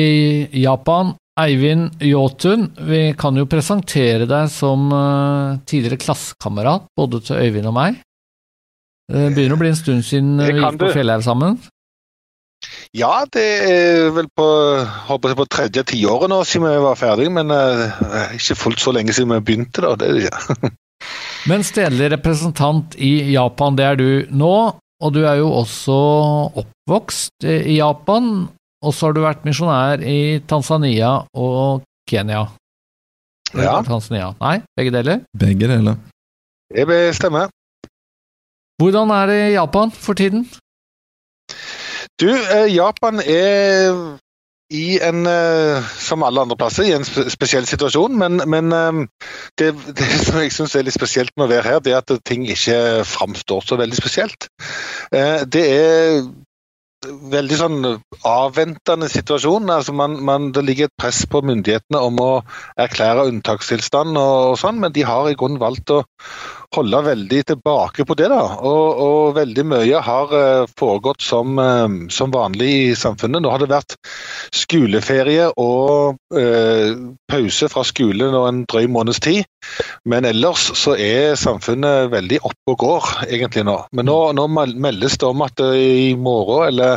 Japan. 0.63 1.15
Eivind 1.37 2.01
Jåtun, 2.01 2.71
vi 2.89 3.13
kan 3.13 3.37
jo 3.37 3.45
presentere 3.45 4.25
deg 4.25 4.47
som 4.49 4.87
eh, 4.89 5.59
tidligere 5.69 5.99
klassekamerat 6.01 6.87
både 6.97 7.19
til 7.27 7.43
Øyvind 7.43 7.69
og 7.69 7.75
meg. 7.77 7.99
Det 9.07 9.27
begynner 9.35 9.55
å 9.55 9.61
bli 9.61 9.71
en 9.71 9.79
stund 9.79 10.03
siden 10.03 10.35
vi 10.41 10.53
gikk 10.57 10.79
på. 10.81 10.91
Fjellhaug 10.95 11.23
sammen. 11.23 11.59
Ja, 12.97 13.21
det 13.31 13.45
er 13.67 14.09
vel 14.15 14.27
på, 14.35 14.47
håper 15.07 15.31
jeg 15.31 15.39
på 15.39 15.45
tredje 15.51 15.83
tiåret 15.91 16.31
nå 16.31 16.41
siden 16.47 16.67
vi 16.71 16.81
var 16.83 16.97
ferdig, 16.99 17.29
men 17.31 17.53
uh, 17.53 18.33
ikke 18.35 18.57
fullt 18.57 18.81
så 18.81 18.93
lenge 18.95 19.13
siden 19.15 19.35
vi 19.35 19.43
begynte, 19.51 19.83
da. 19.85 19.93
Det 19.99 20.09
er 20.09 20.17
det 20.17 20.27
ikke. 20.27 20.73
Men 21.47 21.61
stedlig 21.63 22.09
representant 22.11 22.95
i 22.99 23.29
Japan, 23.31 23.75
det 23.77 23.85
er 23.85 23.99
du 23.99 24.09
nå, 24.35 24.55
og 24.75 25.13
du 25.13 25.21
er 25.29 25.37
jo 25.39 25.51
også 25.59 25.97
oppvokst 26.59 27.45
i 27.47 27.77
Japan, 27.77 28.47
og 28.81 28.95
så 28.95 29.07
har 29.07 29.15
du 29.15 29.21
vært 29.23 29.45
misjonær 29.47 30.01
i 30.01 30.41
Tanzania 30.49 31.13
og 31.37 31.85
Kenya. 32.09 32.47
Ja. 33.53 33.77
Tanzania. 33.85 34.33
Nei, 34.41 34.57
begge 34.75 34.91
deler. 34.97 35.21
Begge 35.37 35.69
deler. 35.71 36.01
Det 36.73 36.87
bestemmer. 36.89 37.53
Hvordan 38.77 39.09
er 39.09 39.25
det 39.25 39.41
i 39.49 39.55
Japan 39.57 39.91
for 39.91 40.13
tiden? 40.13 40.45
Du, 42.21 42.29
eh, 42.29 42.75
Japan 42.75 43.19
er 43.19 44.17
i 44.73 44.99
en, 44.99 45.25
eh, 45.27 45.83
som 45.97 46.23
alle 46.23 46.41
andre 46.41 46.57
plasser, 46.59 46.83
i 46.83 46.93
en 46.93 47.05
spe- 47.07 47.29
spesiell 47.29 47.65
situasjon, 47.65 48.17
men, 48.19 48.41
men 48.49 48.73
eh, 48.73 48.99
det, 49.57 49.71
det 49.97 50.09
som 50.25 50.41
jeg 50.41 50.51
syns 50.53 50.75
er 50.75 50.83
litt 50.85 50.97
spesielt 50.97 51.31
med 51.37 51.47
å 51.47 51.51
være 51.53 51.69
her, 51.69 51.79
det 51.79 51.93
er 51.93 52.03
at 52.03 52.13
ting 52.27 52.45
ikke 52.49 53.05
framstår 53.07 53.63
så 53.65 53.79
veldig 53.79 53.97
spesielt. 53.97 54.49
Det 55.09 55.63
er 55.63 56.25
veldig 57.31 57.59
sånn 57.59 57.79
avventende 58.27 59.09
situasjon. 59.11 59.69
Altså 59.73 59.95
man, 59.95 60.17
man, 60.25 60.51
det 60.55 60.65
ligger 60.67 60.89
et 60.89 60.99
press 60.99 61.23
på 61.29 61.41
myndighetene 61.45 62.01
om 62.09 62.21
å 62.23 62.31
erklære 62.79 63.27
unntakstilstand 63.31 64.17
og, 64.17 64.53
og 64.53 64.61
sånn, 64.61 64.81
men 64.83 64.95
de 64.95 65.05
har 65.07 65.29
i 65.29 65.37
grunnen 65.37 65.61
valgt 65.61 65.93
å 65.93 66.03
holde 66.75 66.99
veldig 67.05 67.41
tilbake 67.51 68.05
på 68.05 68.15
det. 68.19 68.27
da, 68.31 68.41
Og, 68.59 68.99
og 69.03 69.35
veldig 69.37 69.65
mye 69.71 70.01
har 70.03 70.33
uh, 70.33 70.67
foregått 70.79 71.23
som, 71.23 71.55
uh, 71.59 71.87
som, 72.11 72.33
vanlig 72.33 72.69
i 72.89 72.95
samfunnet. 72.97 73.41
Nå 73.43 73.51
har 73.53 73.63
det 73.63 73.71
vært 73.71 73.95
skoleferie 74.55 75.47
og 75.59 76.17
eh, 76.35 76.91
pause 77.29 77.67
fra 77.71 77.83
skolen 77.87 78.35
og 78.35 78.47
en 78.49 78.59
drøy 78.69 78.87
måneds 78.91 79.19
tid. 79.23 79.47
Men 80.07 80.27
ellers 80.27 80.67
så 80.79 80.95
er 80.99 81.37
samfunnet 81.39 82.11
veldig 82.11 82.41
oppe 82.43 82.73
og 82.73 82.79
går 82.83 83.09
egentlig 83.27 83.63
nå. 83.67 83.77
Men 83.95 84.09
nå, 84.09 84.17
nå 84.37 84.47
meldes 84.51 85.17
det 85.19 85.27
om 85.27 85.43
at 85.45 85.61
i 85.63 86.13
morgen 86.19 86.67
eller, 86.67 86.96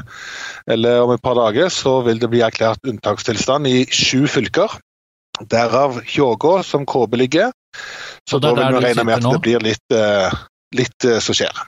eller 0.67 1.03
om 1.05 1.15
et 1.15 1.23
par 1.23 1.37
dager 1.39 1.71
så 1.73 2.01
vil 2.07 2.21
det 2.23 2.31
bli 2.33 2.43
erklært 2.47 2.85
unntakstilstand 2.87 3.69
i 3.71 3.85
sju 3.87 4.27
fylker. 4.31 4.79
Derav 5.51 6.01
Hjågå, 6.05 6.61
som 6.67 6.87
KB 6.87 7.17
ligger. 7.17 7.53
Så 8.29 8.39
da 8.43 8.53
vil 8.55 8.77
vi 8.77 8.85
regne 8.85 9.07
med 9.09 9.21
at 9.21 9.29
det 9.33 9.43
blir 9.45 9.63
litt, 9.65 9.95
uh, 9.95 10.29
litt 10.77 11.07
uh, 11.09 11.19
som 11.23 11.37
skjer. 11.39 11.65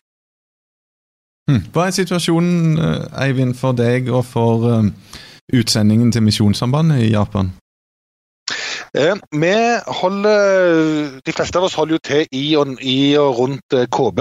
Hm. 1.51 1.65
Hva 1.75 1.89
er 1.89 1.95
situasjonen, 1.97 2.77
eh, 2.79 3.25
Eivind, 3.25 3.57
for 3.59 3.75
deg 3.75 4.07
og 4.15 4.23
for 4.29 4.63
utsendingen 5.51 6.13
til 6.15 6.23
Misjonssambandet 6.23 7.03
i 7.03 7.11
Japan? 7.11 7.51
Eh, 8.95 9.17
vi 9.33 9.57
holder, 9.87 11.21
De 11.25 11.33
fleste 11.33 11.59
av 11.59 11.65
oss 11.65 11.75
holder 11.75 11.97
jo 11.97 12.03
til 12.05 12.27
i 12.37 12.45
og, 12.61 12.77
i 12.81 13.17
og 13.17 13.39
rundt 13.39 13.77
KB. 13.89 14.21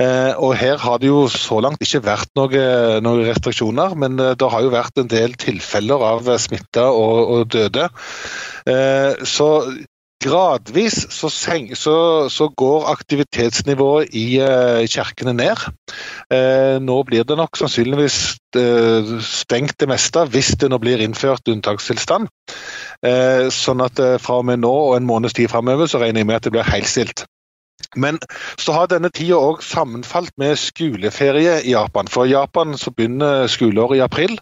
Eh, 0.00 0.32
og 0.36 0.54
Her 0.58 0.76
har 0.80 1.00
det 1.00 1.10
jo 1.10 1.24
så 1.32 1.60
langt 1.64 1.82
ikke 1.84 2.04
vært 2.04 2.30
noen 2.38 3.04
noe 3.04 3.24
restriksjoner, 3.28 3.96
men 3.98 4.18
det 4.20 4.50
har 4.52 4.64
jo 4.64 4.74
vært 4.74 5.00
en 5.00 5.10
del 5.10 5.36
tilfeller 5.40 6.04
av 6.04 6.30
smitta 6.40 6.90
og, 6.92 7.18
og, 7.24 7.50
døde. 7.54 7.88
Eh, 8.68 9.24
så 9.24 9.50
Gradvis 10.24 10.94
så, 11.12 11.28
så, 11.28 11.96
så, 12.32 12.46
går 12.56 12.86
aktivitetsnivået 12.88 14.14
i 14.16 14.38
kirkene 14.88 15.34
ned. 15.36 15.66
Nå 16.80 16.96
blir 17.04 17.26
det 17.28 17.36
nok 17.36 17.58
sannsynligvis 17.60 18.16
stengt 19.20 19.76
det 19.82 19.90
meste, 19.90 20.24
hvis 20.32 20.54
det 20.62 20.70
nå 20.72 20.80
blir 20.80 21.02
innført 21.04 21.52
unntakstilstand. 21.52 22.32
sånn 23.52 23.84
at 23.84 24.00
fra 24.24 24.40
og 24.40 24.48
med 24.48 24.64
nå 24.64 24.72
og 24.72 24.96
en 24.96 25.10
måneds 25.12 25.36
tid 25.36 25.52
framover 25.52 25.92
så 25.92 26.00
regner 26.00 26.24
jeg 26.24 26.30
med 26.30 26.40
at 26.40 26.48
det 26.48 26.56
blir 26.56 26.72
helt 26.72 26.88
stilt. 26.88 27.26
Men 28.00 28.18
så 28.60 28.74
har 28.76 28.90
denne 28.90 29.10
tida 29.14 29.38
òg 29.38 29.62
sammenfalt 29.64 30.32
med 30.40 30.58
skoleferie 30.60 31.60
i 31.62 31.74
Japan. 31.74 32.10
For 32.10 32.28
i 32.28 32.34
Japan 32.34 32.76
så 32.80 32.92
begynner 32.94 33.48
skoleåret 33.50 33.98
i 33.98 34.04
april. 34.04 34.36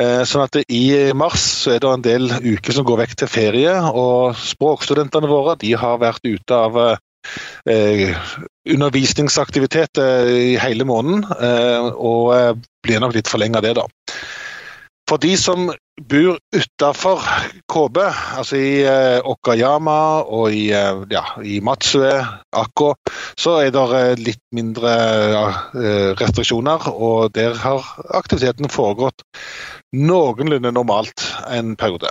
Eh, 0.00 0.22
sånn 0.28 0.46
at 0.46 0.58
i 0.66 0.84
mars 1.16 1.44
så 1.64 1.76
er 1.76 1.82
det 1.82 1.92
en 1.92 2.06
del 2.06 2.28
uker 2.42 2.76
som 2.76 2.86
går 2.88 3.04
vekk 3.04 3.16
til 3.22 3.32
ferie. 3.32 3.76
Og 3.92 4.38
språkstudentene 4.38 5.30
våre 5.30 5.56
de 5.62 5.74
har 5.78 6.02
vært 6.02 6.26
ute 6.26 6.58
av 6.58 6.78
eh, 7.70 8.12
undervisningsaktivitet 8.72 10.02
i 10.02 10.54
hele 10.62 10.86
måneden. 10.88 11.26
Eh, 11.38 11.90
og 11.92 12.62
blir 12.82 13.02
nok 13.02 13.14
litt 13.16 13.30
forlenga 13.30 13.62
det, 13.62 13.76
da. 13.78 13.86
For 15.12 15.20
de 15.20 15.34
som 15.36 15.66
bor 16.08 16.38
utafor 16.56 17.20
KB, 17.68 17.98
altså 18.40 18.56
i 18.56 18.80
eh, 18.88 19.20
Okayama 19.28 20.24
og 20.24 20.56
i, 20.56 20.72
eh, 20.72 21.04
ja, 21.12 21.36
i 21.44 21.60
Matsue, 21.60 22.16
Akko, 22.56 22.96
så 23.36 23.60
er 23.60 23.68
det 23.76 23.84
eh, 23.98 24.16
litt 24.16 24.40
mindre 24.56 24.88
restriksjoner. 26.16 26.88
Og 26.96 27.28
der 27.36 27.52
har 27.60 27.84
aktiviteten 28.16 28.72
foregått 28.72 29.20
noenlunde 29.92 30.72
normalt 30.72 31.28
en 31.52 31.76
periode. 31.76 32.08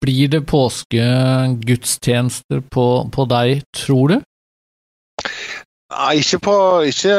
Blir 0.00 0.32
det 0.32 0.48
påskegudstjenester 0.48 2.64
på, 2.72 3.04
på 3.12 3.28
deg, 3.36 3.68
tror 3.76 4.08
du? 4.14 4.16
Nei, 5.90 6.20
ikke, 6.22 6.38
på, 6.38 6.56
ikke 6.86 7.14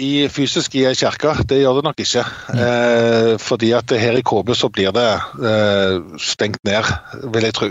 i, 0.00 0.12
fysisk 0.32 0.74
i 0.78 0.86
ei 0.88 0.96
kirke, 0.96 1.34
det 1.44 1.58
gjør 1.60 1.78
det 1.78 1.84
nok 1.84 1.98
ikke. 2.00 2.22
Mm. 2.54 2.60
Eh, 2.64 3.32
fordi 3.36 3.72
at 3.76 3.92
her 4.00 4.16
i 4.16 4.24
KB 4.24 4.54
så 4.56 4.70
blir 4.72 4.94
det 4.96 5.10
eh, 5.44 5.98
stengt 6.16 6.62
ned, 6.64 6.88
vil 7.34 7.44
jeg 7.44 7.56
tro. 7.58 7.68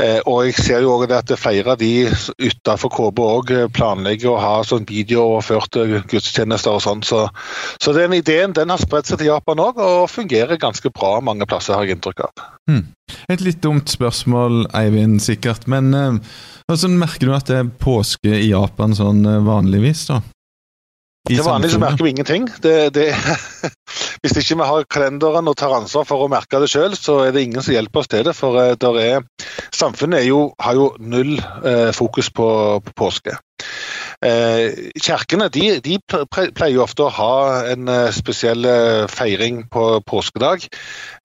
Eh, 0.00 0.20
og 0.24 0.46
jeg 0.46 0.56
ser 0.56 0.84
jo 0.84 0.94
også 0.94 1.18
at 1.18 1.32
flere 1.40 1.74
av 1.74 1.80
de 1.80 2.08
utenfor 2.40 2.92
KB 2.94 3.24
òg 3.24 3.52
planlegger 3.76 4.32
å 4.32 4.40
ha 4.40 4.54
sånn 4.66 4.86
videooverførte 4.88 5.84
gudstjenester 6.10 6.78
og 6.78 6.84
sånn. 6.84 7.04
Så, 7.06 7.26
så, 7.82 7.94
den 7.96 8.16
ideen 8.16 8.56
den 8.56 8.72
har 8.72 8.80
spredt 8.80 9.10
seg 9.10 9.20
til 9.20 9.32
Japan 9.32 9.60
òg, 9.60 9.80
og 9.80 10.08
fungerer 10.12 10.60
ganske 10.60 10.92
bra 10.94 11.18
mange 11.24 11.48
plasser, 11.50 11.76
har 11.76 11.84
jeg 11.84 11.98
inntrykk 11.98 12.24
av. 12.28 12.48
Hmm. 12.70 12.86
Et 13.30 13.42
litt 13.44 13.60
dumt 13.64 13.90
spørsmål, 13.90 14.64
Eivind, 14.78 15.20
sikkert. 15.24 15.68
men 15.68 15.94
eh, 15.94 16.18
Hvordan 16.70 17.00
merker 17.00 17.26
du 17.26 17.32
at 17.34 17.48
det 17.50 17.56
er 17.58 17.70
påske 17.82 18.30
i 18.30 18.52
Japan 18.52 18.94
sånn 18.94 19.24
eh, 19.26 19.40
vanligvis, 19.42 20.06
da? 20.12 20.20
Til 21.30 21.46
vanlig 21.46 21.70
så 21.72 21.80
merker 21.82 22.04
vi 22.04 22.12
ingenting. 22.14 22.48
Det, 22.62 22.74
det, 22.96 23.06
hvis 24.22 24.36
ikke 24.40 24.58
vi 24.60 24.68
har 24.70 24.88
kalenderen 24.90 25.50
og 25.50 25.56
tar 25.60 25.74
ansvar 25.76 26.06
for 26.08 26.24
å 26.24 26.30
merke 26.32 26.60
det 26.62 26.70
sjøl, 26.72 26.96
så 26.98 27.20
er 27.26 27.34
det 27.34 27.44
ingen 27.46 27.64
som 27.64 27.74
hjelper 27.74 28.02
oss 28.02 28.10
til 28.12 28.24
det. 28.26 28.34
For 28.38 28.58
eh, 28.62 29.04
er, 29.04 29.26
samfunnet 29.74 30.26
jo, 30.26 30.50
har 30.60 30.78
jo 30.78 30.90
null 31.00 31.36
eh, 31.38 31.90
fokus 31.96 32.32
på, 32.34 32.48
på 32.86 32.96
påske. 33.04 33.36
Eh, 34.26 34.90
kirkene 35.00 35.48
de, 35.52 35.68
de, 35.84 35.98
pleier 36.10 36.82
ofte 36.82 37.06
å 37.06 37.14
ha 37.16 37.36
en 37.72 37.88
eh, 37.88 38.08
spesiell 38.14 38.66
feiring 39.12 39.64
på 39.72 39.86
påskedag. 40.08 40.66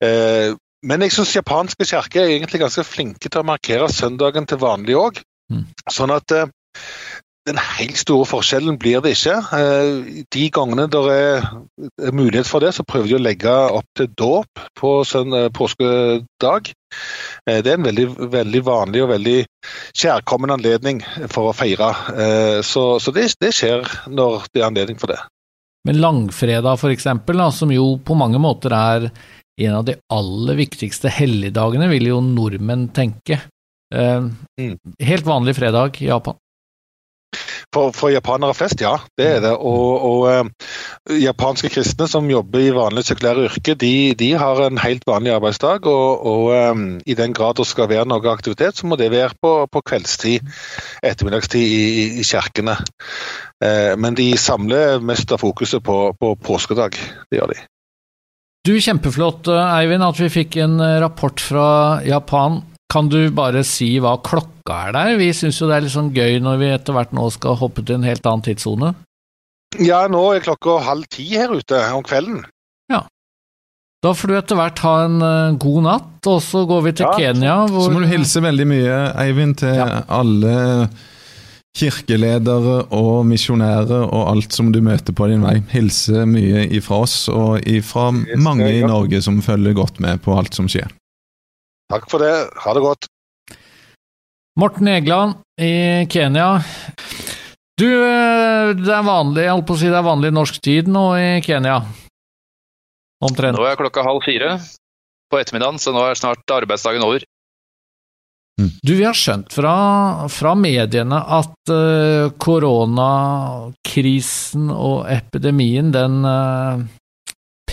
Eh, 0.04 0.54
men 0.86 1.02
jeg 1.02 1.14
syns 1.16 1.34
japanske 1.34 1.86
kirker 1.88 2.22
er 2.22 2.36
egentlig 2.36 2.60
ganske 2.62 2.84
flinke 2.86 3.30
til 3.30 3.42
å 3.42 3.48
markere 3.48 3.88
søndagen 3.90 4.46
til 4.46 4.60
vanlig 4.62 4.98
òg. 5.00 5.18
Mm. 5.52 5.64
Sånn 5.92 6.12
at 6.14 6.34
eh, 6.34 6.50
den 7.46 7.60
helt 7.60 7.98
store 8.00 8.26
forskjellen 8.28 8.78
blir 8.80 9.02
det 9.04 9.14
ikke. 9.16 9.36
Eh, 9.56 10.24
de 10.34 10.46
gangene 10.54 10.88
det 10.90 11.02
er 11.14 12.16
mulighet 12.16 12.48
for 12.48 12.64
det, 12.64 12.72
så 12.76 12.86
prøver 12.86 13.10
de 13.10 13.18
å 13.18 13.22
legge 13.22 13.54
opp 13.78 13.86
til 13.98 14.10
dåp 14.18 14.64
på 14.78 14.92
eh, 15.04 15.46
påskedag. 15.54 16.72
Det 17.46 17.70
er 17.70 17.76
en 17.76 17.86
veldig, 17.86 18.06
veldig, 18.32 18.62
vanlig 18.66 19.02
og 19.04 19.10
veldig 19.12 19.38
kjærkommen 19.94 20.54
anledning 20.54 21.02
for 21.30 21.50
å 21.50 21.54
feire. 21.54 21.90
Så, 22.64 22.84
så 23.02 23.12
det, 23.12 23.26
det, 23.42 23.50
skjer 23.52 23.84
når 24.08 24.46
det 24.54 24.62
er 24.62 24.68
anledning 24.70 24.98
for 24.98 25.12
det. 25.12 25.18
Men 25.86 26.00
langfredag 26.00 26.80
f.eks., 26.80 27.06
som 27.58 27.74
jo 27.74 27.90
på 28.02 28.16
mange 28.18 28.40
måter 28.42 28.74
er 28.74 29.10
en 29.60 29.76
av 29.78 29.84
de 29.86 29.96
aller 30.12 30.58
viktigste 30.58 31.12
helligdagene, 31.12 31.88
vil 31.92 32.10
jo 32.10 32.22
nordmenn 32.24 32.88
tenke. 32.96 33.40
Eh, 33.94 34.26
mm. 34.60 34.78
Helt 34.98 35.26
vanlig 35.26 35.56
fredag 35.56 36.02
i 36.02 36.10
Japan. 36.10 36.36
For, 37.76 37.92
for, 37.92 38.08
japanere 38.08 38.56
flest, 38.56 38.80
ja. 38.80 38.94
Det 39.18 39.26
er 39.36 39.42
det. 39.44 39.52
Og, 39.52 40.04
og 40.08 40.22
uh, 40.30 41.18
japanske 41.20 41.68
kristne 41.74 42.08
som 42.08 42.30
jobber 42.30 42.62
i 42.64 42.72
vanlig 42.72 43.04
sekulære 43.04 43.50
yrke, 43.50 43.74
de, 43.76 44.14
de, 44.16 44.30
har 44.40 44.62
en 44.64 44.80
helt 44.80 45.04
vanlig 45.08 45.34
arbeidsdag. 45.34 45.84
Og, 45.90 46.24
og 46.26 46.72
um, 46.72 46.86
i 47.04 47.16
den 47.18 47.36
grad 47.36 47.60
det 47.60 47.68
skal 47.68 47.90
være 47.92 48.08
noe 48.08 48.32
aktivitet, 48.32 48.78
så 48.78 48.88
må 48.88 48.96
det 48.96 49.10
være 49.12 49.36
på, 49.42 49.52
på 49.68 49.82
kveldstid, 49.92 50.46
ettermiddagstid 51.04 51.60
i, 51.60 51.82
i, 51.86 52.06
i 52.22 52.24
kirkene. 52.24 52.78
Uh, 53.60 53.92
men 54.00 54.16
de 54.16 54.30
samler 54.40 55.02
mest 55.04 55.32
av 55.36 55.44
fokuset 55.44 55.84
på, 55.84 55.98
på 56.16 56.32
påskedag. 56.48 56.96
Det 57.28 57.42
gjør 57.42 57.52
de. 57.52 57.60
Du, 58.66 58.72
Kjempeflott, 58.82 59.46
Eivind, 59.52 60.02
at 60.02 60.18
vi 60.18 60.32
fikk 60.40 60.56
en 60.64 60.80
rapport 61.04 61.38
fra 61.38 61.68
Japan 62.02 62.64
kan 62.92 63.08
du 63.10 63.18
bare 63.34 63.64
si 63.66 63.96
hva 64.02 64.16
klokka 64.24 64.78
er 64.88 64.94
der? 64.96 65.16
Vi 65.20 65.32
syns 65.34 65.58
jo 65.60 65.68
det 65.70 65.78
er 65.78 65.86
litt 65.86 65.94
sånn 65.94 66.12
gøy 66.14 66.38
når 66.42 66.60
vi 66.62 66.70
etter 66.74 66.96
hvert 66.96 67.14
nå 67.16 67.26
skal 67.34 67.58
hoppe 67.58 67.82
til 67.82 67.98
en 67.98 68.06
helt 68.06 68.26
annen 68.26 68.46
tidssone. 68.46 68.92
Ja, 69.82 70.04
nå 70.08 70.22
er 70.32 70.44
klokka 70.44 70.78
halv 70.86 71.08
ti 71.12 71.26
her 71.34 71.52
ute 71.52 71.80
om 71.96 72.04
kvelden. 72.06 72.44
Ja. 72.92 73.02
Da 74.04 74.12
får 74.14 74.30
du 74.30 74.36
etter 74.38 74.60
hvert 74.60 74.80
ha 74.84 74.94
en 75.08 75.18
uh, 75.18 75.58
god 75.60 75.82
natt, 75.88 76.30
og 76.30 76.38
så 76.44 76.62
går 76.68 76.86
vi 76.86 76.94
til 77.00 77.08
ja. 77.08 77.18
Kenya. 77.18 77.58
Hvor... 77.72 77.88
Så 77.88 77.92
må 77.96 78.04
du 78.04 78.08
hilse 78.10 78.42
veldig 78.44 78.68
mye, 78.70 78.96
Eivind, 79.24 79.58
til 79.64 79.76
ja. 79.80 80.04
alle 80.06 80.54
kirkeledere 81.76 82.86
og 82.96 83.26
misjonærer 83.28 84.06
og 84.06 84.30
alt 84.30 84.54
som 84.56 84.70
du 84.72 84.78
møter 84.84 85.12
på 85.16 85.28
din 85.28 85.44
vei. 85.44 85.58
Hilse 85.74 86.24
mye 86.28 86.64
ifra 86.78 87.02
oss 87.04 87.26
og 87.32 87.66
ifra 87.68 88.08
mange 88.14 88.70
i 88.78 88.84
Norge 88.86 89.20
som 89.24 89.42
følger 89.44 89.76
godt 89.76 90.00
med 90.00 90.22
på 90.24 90.38
alt 90.38 90.56
som 90.56 90.70
skjer. 90.72 90.88
Takk 91.92 92.08
for 92.10 92.22
det. 92.22 92.32
Ha 92.64 92.74
det 92.74 92.82
godt. 92.82 93.06
Morten 94.58 94.88
Egeland 94.88 95.34
i 95.60 96.06
Kenya. 96.10 96.64
Du, 97.76 97.86
eh, 97.86 98.72
det 98.72 98.88
er 98.88 99.04
vanlig, 99.04 99.44
jeg 99.44 99.52
holdt 99.52 99.66
på 99.68 99.74
å 99.76 99.78
si 99.82 99.90
det 99.92 99.98
er 99.98 100.04
vanlig 100.06 100.30
norsk 100.32 100.56
tid 100.64 100.88
nå 100.88 101.16
i 101.20 101.42
Kenya? 101.44 101.82
Omtrent. 103.20 103.58
Nå 103.58 103.66
er 103.68 103.76
klokka 103.76 104.00
halv 104.06 104.22
fire 104.24 104.56
på 105.28 105.38
ettermiddagen, 105.40 105.78
så 105.82 105.92
nå 105.92 106.00
er 106.08 106.14
snart 106.16 106.50
arbeidsdagen 106.56 107.04
over. 107.04 107.20
Mm. 108.56 108.70
Du, 108.80 108.96
vi 108.96 109.04
har 109.04 109.12
skjønt 109.16 109.52
fra, 109.52 109.74
fra 110.32 110.54
mediene 110.56 111.20
at 111.20 111.68
uh, 111.68 112.32
koronakrisen 112.40 114.72
og 114.72 115.04
epidemien, 115.12 115.92
den 115.92 116.24
uh, 116.24 116.80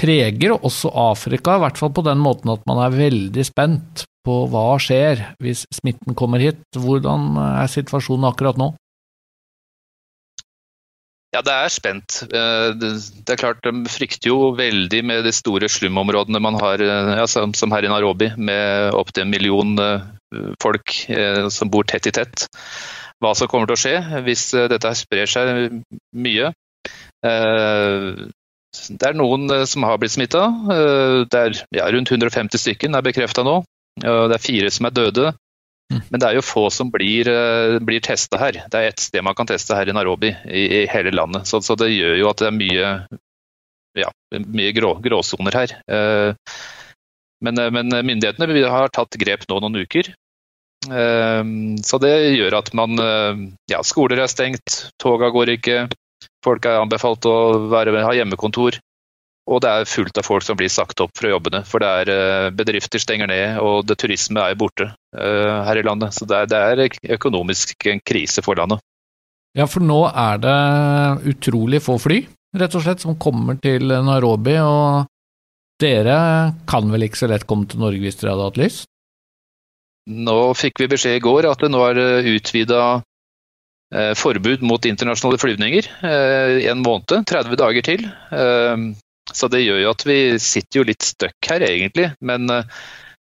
preger 0.04 0.58
også 0.58 0.92
Afrika, 0.92 1.56
i 1.56 1.64
hvert 1.64 1.80
fall 1.80 1.94
på 1.96 2.04
den 2.06 2.20
måten 2.20 2.52
at 2.54 2.66
man 2.70 2.84
er 2.84 2.96
veldig 2.96 3.48
spent 3.48 4.06
på 4.24 4.44
hva 4.52 4.78
skjer 4.80 5.22
hvis 5.44 5.66
smitten 5.74 6.16
kommer 6.20 6.44
hit. 6.44 6.64
Hvordan 6.76 7.34
er 7.40 7.72
situasjonen 7.72 8.30
akkurat 8.30 8.60
nå? 8.60 8.74
Ja, 11.34 11.42
det 11.42 11.54
er 11.54 11.72
spent. 11.74 12.20
Eh, 12.30 12.72
det 12.78 13.34
er 13.34 13.40
klart, 13.42 13.64
De 13.66 13.90
frykter 13.90 14.30
jo 14.30 14.52
veldig 14.54 15.00
med 15.10 15.24
de 15.26 15.32
store 15.34 15.70
slumområdene 15.72 16.42
man 16.44 16.60
har, 16.62 16.82
eh, 16.82 17.14
ja, 17.18 17.26
som 17.26 17.74
her 17.74 17.88
i 17.88 17.90
Nairobi, 17.90 18.30
med 18.38 18.94
opptil 18.94 19.26
en 19.26 19.34
million 19.34 19.74
eh, 19.82 20.06
folk 20.62 20.94
som 21.54 21.70
bor 21.74 21.86
tett 21.90 22.08
i 22.10 22.14
tett. 22.14 22.46
Hva 23.22 23.34
som 23.38 23.50
kommer 23.50 23.70
til 23.70 23.78
å 23.78 23.82
skje 23.82 24.22
hvis 24.26 24.46
dette 24.70 24.94
sprer 24.98 25.30
seg 25.30 25.82
mye. 26.14 26.50
Det 28.74 29.06
er 29.06 29.16
noen 29.18 29.52
som 29.70 29.86
har 29.86 30.00
blitt 30.02 30.16
smitta. 30.16 30.48
Er 30.74 31.58
ja, 31.76 31.88
rundt 31.94 32.12
150 32.12 32.58
stykker 32.58 32.90
er 32.90 33.06
bekrefta 33.06 33.46
nå. 33.46 33.62
Det 34.02 34.36
er 34.36 34.42
fire 34.42 34.72
som 34.74 34.90
er 34.90 34.96
døde. 34.98 35.34
Mm. 35.92 36.02
Men 36.10 36.22
det 36.22 36.30
er 36.30 36.38
jo 36.38 36.46
få 36.46 36.64
som 36.74 36.90
blir, 36.94 37.28
uh, 37.30 37.78
blir 37.84 38.04
testa 38.04 38.40
her. 38.42 38.62
Det 38.72 38.80
er 38.80 38.90
ett 38.90 39.04
sted 39.04 39.24
man 39.26 39.36
kan 39.38 39.50
teste 39.50 39.76
her 39.78 39.90
i 39.90 39.96
Nairobi, 39.96 40.34
i, 40.48 40.64
i 40.80 40.82
hele 40.90 41.14
landet. 41.14 41.48
Så, 41.50 41.62
så, 41.62 41.78
det 41.80 41.92
gjør 41.94 42.18
jo 42.22 42.32
at 42.32 42.42
det 42.42 42.50
er 42.50 42.58
mye, 42.58 42.92
ja, 44.00 44.10
mye 44.34 44.74
grå, 44.76 44.96
gråsoner 45.04 45.60
her. 45.60 45.78
Men, 47.44 47.60
men, 47.76 47.92
myndighetene 48.08 48.70
har 48.72 48.94
tatt 48.96 49.18
grep 49.20 49.44
nå 49.50 49.60
noen 49.60 49.82
uker. 49.84 50.14
Så 50.84 51.98
det 52.04 52.14
gjør 52.36 52.56
at 52.58 52.70
man 52.76 52.96
Ja, 53.72 53.82
skoler 53.88 54.20
er 54.24 54.32
stengt, 54.32 54.78
toga 55.00 55.30
går 55.32 55.54
ikke. 55.58 55.78
Folk 56.46 56.66
er 56.68 56.82
anbefalt 56.82 57.26
å 57.30 57.36
være, 57.72 57.96
ha 58.06 58.16
hjemmekontor. 58.18 58.80
Og 59.52 59.60
det 59.60 59.72
er 59.72 59.90
fullt 59.90 60.18
av 60.20 60.24
folk 60.24 60.46
som 60.46 60.56
blir 60.56 60.72
sagt 60.72 61.02
opp 61.04 61.12
fra 61.20 61.34
jobbene. 61.34 61.64
For 61.68 61.84
det 61.84 61.90
er 62.04 62.12
eh, 62.14 62.50
bedrifter 62.56 63.02
stenger 63.02 63.28
ned, 63.28 63.58
og 63.60 63.84
det, 63.90 63.98
turisme 64.00 64.40
er 64.40 64.56
borte 64.60 64.88
uh, 64.88 65.64
her 65.68 65.82
i 65.82 65.84
landet. 65.84 66.16
Så 66.16 66.28
det 66.30 66.46
er, 66.46 66.48
det 66.48 66.62
er 66.88 67.18
økonomisk 67.18 67.90
en 67.92 68.00
krise 68.08 68.44
for 68.46 68.60
landet. 68.60 68.80
Ja, 69.54 69.68
for 69.70 69.84
nå 69.86 70.00
er 70.08 70.40
det 70.42 71.34
utrolig 71.34 71.84
få 71.84 72.00
fly, 72.02 72.24
rett 72.58 72.78
og 72.80 72.86
slett, 72.86 73.04
som 73.04 73.20
kommer 73.20 73.60
til 73.62 73.92
Nairobi. 73.92 74.56
Og 74.64 75.12
dere 75.84 76.18
kan 76.70 76.88
vel 76.94 77.10
ikke 77.10 77.26
så 77.26 77.30
lett 77.30 77.48
komme 77.50 77.68
til 77.70 77.84
Norge 77.84 78.02
hvis 78.02 78.22
dere 78.22 78.38
hadde 78.38 78.50
hatt 78.50 78.62
lyst? 78.64 78.88
Nå 80.08 80.38
fikk 80.60 80.82
vi 80.82 80.92
beskjed 80.92 81.20
i 81.20 81.24
går 81.24 81.48
at 81.52 81.62
det 81.64 81.70
nå 81.72 81.84
er 81.86 82.00
utvida 82.34 82.80
eh, 82.96 83.04
forbud 84.18 84.64
mot 84.66 84.86
internasjonale 84.90 85.38
flyvninger 85.38 85.90
eh, 86.08 86.64
en 86.72 86.82
måned, 86.82 87.28
30 87.30 87.60
dager 87.62 87.86
til. 87.86 88.08
Så 89.32 89.48
det 89.48 89.64
gjør 89.64 89.80
jo 89.84 89.94
at 89.94 90.04
vi 90.08 90.18
sitter 90.42 90.82
jo 90.82 90.88
litt 90.88 91.06
stuck 91.06 91.50
her, 91.50 91.64
egentlig. 91.64 92.10
Men 92.26 92.50
eh, 92.52 92.66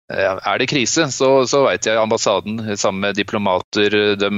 er 0.08 0.60
det 0.60 0.70
krise, 0.72 1.06
så, 1.12 1.30
så 1.48 1.64
vet 1.66 1.86
jeg 1.88 2.00
ambassaden 2.00 2.62
sammen 2.80 3.06
med 3.06 3.18
diplomater 3.18 4.16
de, 4.20 4.30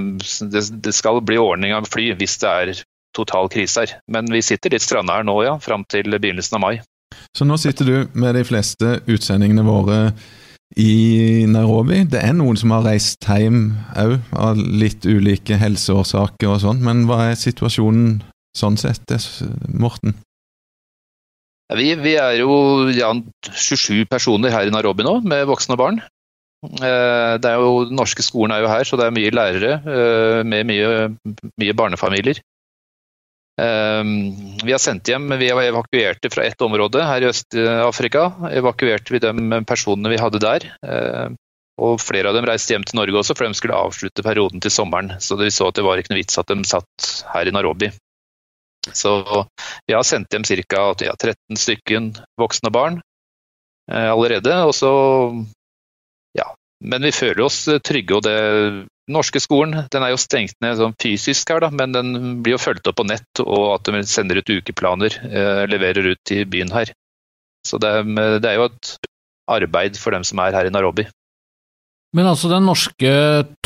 det, 0.50 0.94
skal 0.94 1.22
bli 1.26 1.38
ordning 1.42 1.74
av 1.76 1.88
fly 1.90 2.12
hvis 2.18 2.38
det 2.42 2.50
er 2.50 2.82
total 3.16 3.50
krise 3.52 3.84
her. 3.86 3.96
Men 4.10 4.28
vi 4.32 4.42
sitter 4.44 4.74
litt 4.74 4.84
stranda 4.84 5.18
her 5.18 5.26
nå, 5.26 5.38
ja. 5.46 5.56
Fram 5.62 5.86
til 5.88 6.18
begynnelsen 6.18 6.58
av 6.58 6.64
mai. 6.66 6.74
Så 7.36 7.46
nå 7.46 7.56
sitter 7.60 7.88
du 7.88 8.18
med 8.18 8.34
de 8.36 8.42
fleste 8.48 8.98
utsendingene 9.06 9.64
våre 9.66 10.00
i 10.74 11.46
Nairobi. 11.48 12.02
Det 12.10 12.20
er 12.20 12.34
noen 12.36 12.58
som 12.58 12.74
har 12.74 12.86
reist 12.88 13.24
hjem 13.28 13.76
òg, 13.96 14.18
av 14.34 14.58
litt 14.58 15.06
ulike 15.06 15.58
helseårsaker 15.60 16.50
og 16.50 16.62
sånn. 16.64 16.82
Men 16.84 17.04
hva 17.08 17.30
er 17.30 17.38
situasjonen 17.40 18.18
sånn 18.56 18.78
sett, 18.80 19.06
Morten? 19.70 20.16
Vi, 21.76 21.88
vi 21.98 22.12
er 22.18 22.36
jo 22.38 22.86
ja, 22.94 23.10
27 23.50 24.06
personer 24.10 24.54
her 24.54 24.68
i 24.68 24.74
Nairobi 24.74 25.06
nå, 25.06 25.18
med 25.26 25.48
voksne 25.50 25.74
og 25.74 25.82
barn. 25.82 26.02
Eh, 26.66 27.34
jo, 27.42 27.72
den 27.86 27.98
norske 27.98 28.24
skolen 28.24 28.54
er 28.54 28.62
jo 28.64 28.70
her, 28.70 28.86
så 28.86 28.98
det 28.98 29.08
er 29.08 29.14
mye 29.14 29.32
lærere 29.34 29.72
eh, 29.82 30.42
med 30.46 30.68
mye, 30.70 31.08
mye 31.60 31.74
barnefamilier. 31.76 32.40
Eh, 33.62 34.04
vi 34.64 34.74
har 34.74 34.82
sendt 34.82 35.08
hjem, 35.08 35.30
vi 35.40 35.50
evakuerte 35.50 36.30
fra 36.32 36.44
ett 36.44 36.62
område 36.62 37.04
her 37.04 37.24
i 37.24 37.30
Øst-Afrika. 37.30 38.30
Evakuerte 38.52 39.14
vi 39.14 39.22
de 39.24 39.62
personene 39.68 40.12
vi 40.12 40.20
hadde 40.20 40.42
der. 40.42 40.70
Og 41.76 42.00
flere 42.00 42.30
av 42.30 42.36
dem 42.36 42.46
reiste 42.48 42.72
hjem 42.72 42.84
til 42.88 42.96
Norge 42.96 43.18
også, 43.20 43.34
for 43.36 43.44
de 43.44 43.56
skulle 43.56 43.76
avslutte 43.76 44.24
perioden 44.24 44.62
til 44.64 44.72
sommeren. 44.72 45.12
Så 45.20 45.36
vi 45.36 45.52
så 45.52 45.68
at 45.68 45.76
det 45.76 45.84
var 45.84 46.00
ikke 46.00 46.14
noe 46.14 46.22
vits 46.22 46.38
at 46.40 46.48
de 46.48 46.64
satt 46.64 47.08
her 47.34 47.48
i 47.48 47.52
Nairobi. 47.52 47.90
Så 48.92 49.18
vi 49.86 49.94
har 49.94 50.06
sendt 50.06 50.32
hjem 50.32 50.46
ca. 50.46 50.94
13 50.96 51.58
stykken 51.58 52.14
voksne 52.40 52.72
barn 52.72 53.00
eh, 53.92 54.10
allerede. 54.10 54.56
Og 54.64 54.74
så. 54.74 54.92
Men 56.84 57.06
vi 57.06 57.14
føler 57.14 57.46
oss 57.46 57.64
trygge. 57.84 58.18
og 58.18 58.26
det 58.26 58.36
norske 59.08 59.40
skolen 59.40 59.86
den 59.92 60.04
er 60.04 60.12
jo 60.12 60.20
stengt 60.20 60.56
ned 60.64 60.78
sånn 60.80 60.96
fysisk, 61.00 61.50
her, 61.52 61.62
da, 61.62 61.70
men 61.70 61.94
den 61.94 62.40
blir 62.44 62.56
jo 62.56 62.62
fulgt 62.62 62.88
opp 62.90 62.98
på 63.00 63.06
nett, 63.08 63.42
og 63.44 63.76
at 63.76 63.88
de 63.88 64.02
sender 64.08 64.40
ut 64.40 64.54
ukeplaner, 64.58 65.18
eh, 65.30 65.64
leverer 65.70 66.12
ut 66.12 66.22
til 66.26 66.44
byen 66.50 66.72
her. 66.74 66.92
Så 67.66 67.80
det, 67.82 67.92
det 68.42 68.50
er 68.50 68.60
jo 68.60 68.68
et 68.68 68.96
arbeid 69.50 69.98
for 69.98 70.14
dem 70.14 70.26
som 70.26 70.42
er 70.42 70.54
her 70.58 70.68
i 70.68 70.74
Nairobi. 70.74 71.06
Men 72.14 72.28
altså, 72.30 72.48
den 72.48 72.64
norske 72.68 73.10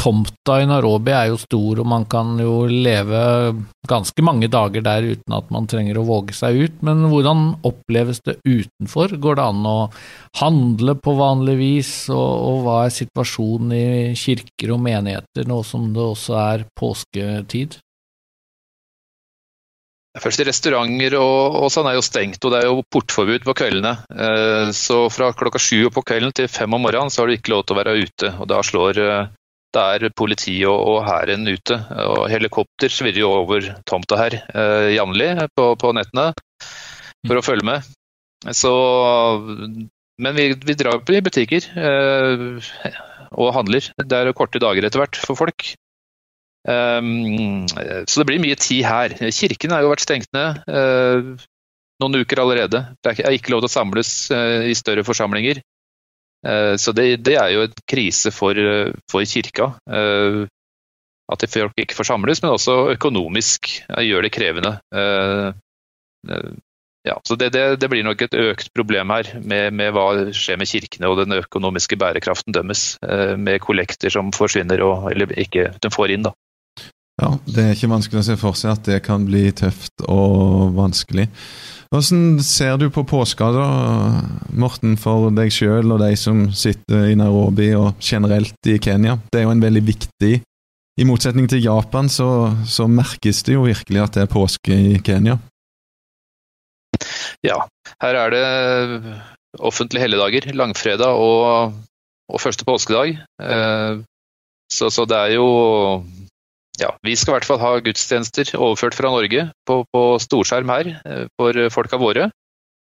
tomta 0.00 0.56
i 0.62 0.68
Nairobi 0.68 1.12
er 1.12 1.28
jo 1.28 1.36
stor, 1.38 1.82
og 1.82 1.88
man 1.90 2.06
kan 2.10 2.32
jo 2.40 2.64
leve 2.66 3.20
ganske 3.90 4.24
mange 4.24 4.48
dager 4.50 4.82
der 4.86 5.06
uten 5.12 5.36
at 5.36 5.52
man 5.52 5.68
trenger 5.70 6.00
å 6.00 6.06
våge 6.08 6.34
seg 6.36 6.56
ut. 6.64 6.80
Men 6.86 7.04
hvordan 7.12 7.44
oppleves 7.68 8.22
det 8.26 8.38
utenfor? 8.48 9.14
Går 9.20 9.38
det 9.38 9.46
an 9.52 9.68
å 9.68 9.76
handle 10.40 10.96
på 10.98 11.14
vanlig 11.20 11.58
vis, 11.60 11.92
og, 12.14 12.30
og 12.48 12.64
hva 12.64 12.78
er 12.86 12.96
situasjonen 12.96 13.76
i 13.76 13.86
kirker 14.18 14.74
og 14.74 14.82
menigheter 14.88 15.46
nå 15.50 15.60
som 15.66 15.92
det 15.94 16.02
også 16.08 16.40
er 16.40 16.66
påsketid? 16.80 17.78
Først 20.18 20.42
Restauranter 20.42 21.14
og, 21.20 21.56
og, 21.60 21.68
sånn 21.70 21.86
er 21.86 21.94
jo 21.94 22.02
stengt, 22.02 22.42
og 22.42 22.50
det 22.50 22.64
er 22.64 22.66
jo 22.66 22.82
portforbud 22.90 23.44
på 23.46 23.54
kveldene. 23.60 23.92
Eh, 24.10 24.70
så 24.74 25.04
fra 25.12 25.28
klokka 25.38 25.60
sju 25.62 25.86
på 25.94 26.02
kvelden 26.02 26.34
til 26.34 26.48
fem 26.50 26.74
om 26.74 26.82
morgenen 26.82 27.12
så 27.14 27.22
har 27.22 27.30
du 27.30 27.36
ikke 27.36 27.52
lov 27.54 27.62
til 27.62 27.76
å 27.76 27.78
være 27.78 27.94
ute. 28.02 28.32
og 28.42 28.48
Da 28.50 28.58
slår 28.66 28.98
eh, 29.04 29.28
da 29.70 29.84
er 29.94 30.10
politiet 30.18 30.66
og, 30.66 30.80
og 30.92 31.04
hæren 31.06 31.46
ute. 31.46 31.78
og 32.10 32.26
Helikopter 32.32 32.90
svirrer 32.90 33.22
jo 33.22 33.30
over 33.44 33.70
tomta 33.86 34.18
her 34.18 34.40
eh, 34.40 34.90
jevnlig 34.96 35.30
på, 35.54 35.70
på, 35.78 35.92
nettene 35.94 36.32
for 37.28 37.38
å 37.38 37.44
følge 37.46 37.68
med. 37.70 37.86
Så, 38.56 38.72
men 40.18 40.34
vi, 40.34 40.48
vi 40.66 40.76
drar 40.80 41.04
i 41.12 41.22
butikker 41.22 41.70
eh, 41.76 42.98
og 43.30 43.54
handler. 43.54 43.92
Det 44.00 44.18
er 44.18 44.34
korte 44.34 44.62
dager 44.62 44.86
etter 44.86 45.04
hvert 45.04 45.22
for 45.22 45.38
folk. 45.38 45.70
Um, 46.68 47.64
så 48.04 48.20
det 48.20 48.26
blir 48.28 48.42
mye 48.42 48.58
tid 48.60 48.84
her. 48.84 49.16
Kirken 49.32 49.72
har 49.72 49.84
jo 49.84 49.92
vært 49.94 50.04
stengt 50.04 50.28
ned 50.36 50.60
uh, 50.68 51.32
noen 52.00 52.20
uker 52.20 52.42
allerede. 52.42 52.84
Det 53.00 53.16
er 53.20 53.36
ikke 53.36 53.54
lov 53.54 53.64
til 53.64 53.70
å 53.70 53.76
samles 53.78 54.12
uh, 54.34 54.68
i 54.68 54.76
større 54.76 55.04
forsamlinger. 55.06 55.62
Uh, 56.44 56.76
så 56.80 56.92
det, 56.96 57.22
det, 57.24 57.38
er 57.40 57.54
jo 57.54 57.66
en 57.66 57.84
krise 57.88 58.32
for, 58.32 58.56
for 59.10 59.24
kirka. 59.24 59.72
at 61.30 61.44
folk 61.46 61.76
ikke 61.78 61.94
får 61.94 62.08
samles, 62.08 62.40
men 62.42 62.56
også 62.56 62.90
økonomisk 62.96 63.68
gjør 64.02 64.26
det 64.26 64.32
krevende. 64.34 64.72
Ja, 67.06 67.14
så 67.24 67.36
det, 67.38 67.52
det, 67.54 67.78
det, 67.80 67.88
blir 67.88 68.02
nok 68.04 68.20
et 68.26 68.34
økt 68.34 68.74
problem 68.76 69.12
her 69.14 69.30
med, 69.38 69.72
med, 69.72 69.94
hva 69.94 70.32
skjer 70.36 70.58
med 70.60 70.68
kirkene 70.68 71.08
og 71.08 71.22
den 71.22 71.38
økonomiske 71.38 71.96
bærekraften 71.96 72.52
dømmes, 72.52 72.98
med 73.38 73.62
kollekter 73.62 74.12
som 74.12 74.34
forsvinner 74.36 74.82
og 74.84 75.06
eller 75.14 75.32
ikke 75.38 75.70
de 75.80 75.92
får 75.94 76.16
inn. 76.16 76.26
da. 76.26 76.34
Ja, 77.20 77.34
Det 77.44 77.62
er 77.62 77.74
ikke 77.74 77.90
vanskelig 77.90 78.22
å 78.22 78.28
se 78.30 78.36
for 78.40 78.56
seg 78.56 78.72
at 78.72 78.86
det 78.88 79.02
kan 79.04 79.26
bli 79.28 79.50
tøft 79.52 80.06
og 80.08 80.72
vanskelig. 80.78 81.26
Hvordan 81.90 82.38
ser 82.46 82.78
du 82.78 82.86
på 82.94 83.02
påska, 83.04 83.50
da, 83.52 83.66
Morten, 84.56 84.94
for 85.00 85.28
deg 85.34 85.50
sjøl 85.52 85.90
og 85.90 86.00
de 86.00 86.14
som 86.16 86.46
sitter 86.54 87.10
i 87.10 87.16
Nairobi 87.18 87.72
og 87.76 87.98
generelt 88.00 88.70
i 88.70 88.78
Kenya? 88.80 89.18
Det 89.28 89.40
er 89.40 89.48
jo 89.48 89.56
en 89.56 89.64
veldig 89.64 89.82
viktig 89.88 90.38
I 91.00 91.06
motsetning 91.08 91.48
til 91.48 91.64
Japan, 91.64 92.08
så, 92.12 92.52
så 92.68 92.86
merkes 92.90 93.42
det 93.46 93.54
jo 93.54 93.64
virkelig 93.64 94.02
at 94.02 94.16
det 94.16 94.24
er 94.24 94.32
påske 94.32 94.74
i 94.74 94.98
Kenya. 95.04 95.38
Ja, 97.46 97.62
her 98.02 98.18
er 98.20 98.34
det 98.34 98.46
offentlige 99.58 100.04
helligdager, 100.04 100.50
langfredag 100.52 101.16
og, 101.16 101.72
og 102.28 102.42
første 102.42 102.66
påskedag. 102.68 103.16
Eh, 103.40 104.02
så, 104.70 104.90
så 104.92 105.06
det 105.08 105.16
er 105.16 105.38
jo 105.38 105.46
ja, 106.80 106.90
vi 107.04 107.16
skal 107.16 107.34
i 107.34 107.36
hvert 107.38 107.48
fall 107.48 107.60
ha 107.62 107.72
gudstjenester 107.84 108.54
overført 108.58 108.96
fra 108.96 109.12
Norge 109.12 109.46
på, 109.68 109.80
på 109.92 110.04
storskjerm 110.22 110.72
her 110.72 110.92
eh, 111.04 111.26
for 111.38 111.60
folka 111.74 112.00
våre. 112.00 112.30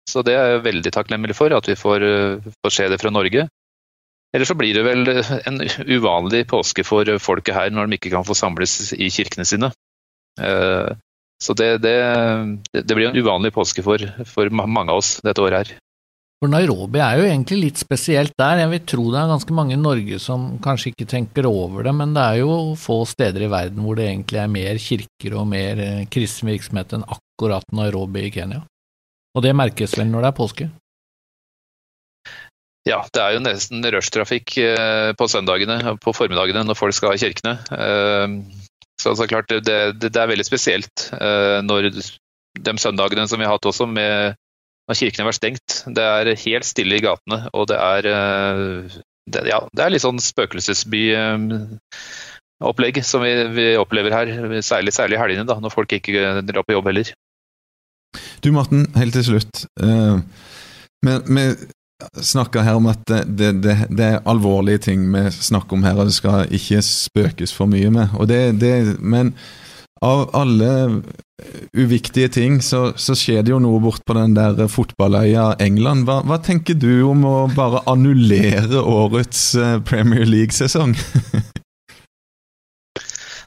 Så 0.09 0.21
det 0.25 0.35
er 0.37 0.55
jeg 0.55 0.65
veldig 0.67 0.93
takknemlig 0.93 1.37
for, 1.37 1.53
at 1.53 1.69
vi 1.69 1.77
får, 1.77 2.05
eh, 2.05 2.51
får 2.65 2.75
se 2.75 2.89
det 2.91 2.99
fra 3.01 3.13
Norge. 3.13 3.47
Eller 4.35 4.49
så 4.49 4.57
blir 4.57 4.75
det 4.75 4.83
vel 4.83 5.07
en 5.47 5.61
uvanlig 5.87 6.43
påske 6.51 6.83
for 6.83 7.07
folket 7.23 7.55
her 7.55 7.71
når 7.71 7.87
de 7.87 7.99
ikke 7.99 8.11
kan 8.13 8.25
få 8.27 8.35
samles 8.37 8.91
i 8.97 9.09
kirkene 9.13 9.47
sine. 9.47 9.71
Eh, 10.41 10.95
Så 11.43 11.53
det, 11.53 11.81
det, 11.83 11.97
det 12.71 12.95
blir 12.95 13.09
en 13.09 13.17
uvanlig 13.19 13.51
påske 13.53 13.83
for, 13.83 13.99
for 14.23 14.49
mange 14.55 14.87
av 14.87 15.01
oss 15.01 15.17
dette 15.19 15.41
året 15.43 15.67
her. 15.67 15.79
For 16.45 16.51
Nairobi 16.53 16.99
er 17.01 17.17
jo 17.17 17.23
egentlig 17.25 17.55
litt 17.57 17.79
spesielt 17.81 18.35
der. 18.37 18.59
Jeg 18.59 18.69
vil 18.69 18.81
tro 18.85 19.03
det 19.09 19.17
er 19.17 19.29
ganske 19.31 19.53
mange 19.57 19.73
i 19.73 19.79
Norge 19.81 20.19
som 20.21 20.43
kanskje 20.61 20.91
ikke 20.91 21.07
tenker 21.09 21.47
over 21.49 21.87
det, 21.87 21.93
men 21.97 22.13
det 22.13 22.21
er 22.21 22.43
jo 22.43 22.75
få 22.77 22.99
steder 23.09 23.47
i 23.47 23.49
verden 23.49 23.81
hvor 23.81 23.97
det 23.97 24.05
egentlig 24.11 24.43
er 24.43 24.51
mer 24.53 24.77
kirker 24.83 25.37
og 25.39 25.47
mer 25.49 25.81
eh, 25.81 26.03
kristen 26.13 26.51
virksomhet 26.51 26.93
enn 26.93 27.07
akkurat 27.15 27.65
Nairobi 27.73 28.27
i 28.27 28.29
Kenya. 28.35 28.61
Og 29.33 29.41
det 29.41 29.55
merkes 29.57 29.97
vel 29.97 30.11
når 30.11 30.21
det 30.21 30.29
er 30.29 30.37
påske? 30.43 30.69
Ja, 32.85 33.01
det 33.09 33.25
er 33.25 33.33
jo 33.33 33.43
nesten 33.47 33.89
rushtrafikk 33.97 34.59
eh, 34.61 35.09
på 35.17 35.31
søndagene 35.33 35.97
på 35.97 36.13
formiddagene 36.13 36.61
når 36.69 36.77
folk 36.77 36.99
skal 36.99 37.17
i 37.17 37.25
kirkene. 37.25 37.57
Eh, 37.73 38.37
så 39.01 39.15
altså, 39.15 39.31
klart, 39.33 39.49
det, 39.49 39.65
det, 39.65 40.11
det, 40.11 40.13
er 40.13 40.29
veldig 40.29 40.45
spesielt 40.45 41.09
når 41.65 41.89
de 41.89 42.79
søndagene 42.79 43.25
som 43.27 43.41
vi 43.41 43.49
har 43.49 43.57
hatt 43.57 43.65
også, 43.73 43.89
med 43.89 44.37
når 44.85 44.99
kirkene 44.99 45.29
vært 45.29 45.39
stengt. 45.39 45.69
Det 45.97 46.05
er 46.05 46.41
helt 46.45 46.65
stille 46.67 46.95
i 46.97 47.03
gatene, 47.03 47.39
og 47.53 47.63
det 47.71 47.79
er, 47.81 48.01
eh, 48.11 48.83
det, 49.31 49.39
ja, 49.49 49.59
det 49.73 49.81
er 49.83 49.89
litt 49.93 50.05
sånn 50.05 50.21
spøkelsesby-opplegg 50.21 52.95
som 53.03 53.21
vi, 53.25 53.33
vi, 53.55 53.65
opplever 53.81 54.11
her. 54.13 54.27
Særlig, 54.61 54.91
særlig 54.95 55.15
i 55.17 55.23
helgene, 55.23 55.49
da, 55.49 55.55
når 55.61 55.71
folk 55.73 55.89
ikke 55.97 56.11
drar 56.45 56.63
på 56.67 56.75
jobb 56.77 56.87
heller. 56.91 57.07
Du 58.45 58.49
Morten, 58.55 58.81
helt 58.95 59.13
til 59.17 59.25
slutt. 59.33 59.55
Vi, 61.05 61.45
snakker 62.21 62.61
her 62.61 62.75
om 62.75 62.87
at 62.91 63.07
det, 63.07 63.51
det, 63.63 63.75
det, 63.89 64.05
er 64.05 64.27
alvorlige 64.27 64.77
ting 64.89 65.13
vi 65.13 65.31
snakker 65.31 65.73
om 65.77 65.83
her, 65.85 65.97
og 65.97 66.05
det 66.09 66.17
skal 66.17 66.53
ikke 66.53 66.81
spøkes 66.83 67.53
for 67.55 67.65
mye 67.71 67.89
med. 67.93 68.07
Det, 68.29 68.97
men 68.99 69.33
av 70.05 70.29
alle 70.37 70.71
uviktige 71.75 72.29
ting, 72.31 72.61
så, 72.63 72.93
så, 72.95 73.15
skjer 73.17 73.43
det 73.43 73.51
jo 73.51 73.59
noe 73.59 73.81
bort 73.83 74.05
på 74.07 74.15
den 74.15 74.35
der 74.37 74.69
fotballøya 74.71 75.55
England. 75.63 76.07
Hva, 76.07 76.21
hva 76.27 76.39
tenker 76.43 76.77
du 76.79 77.03
om 77.09 77.25
å 77.27 77.35
bare 77.55 77.83
annullere 77.91 78.79
årets 78.79 79.49
eh, 79.59 79.77
Premier 79.83 80.27
League-sesong? 80.29 80.95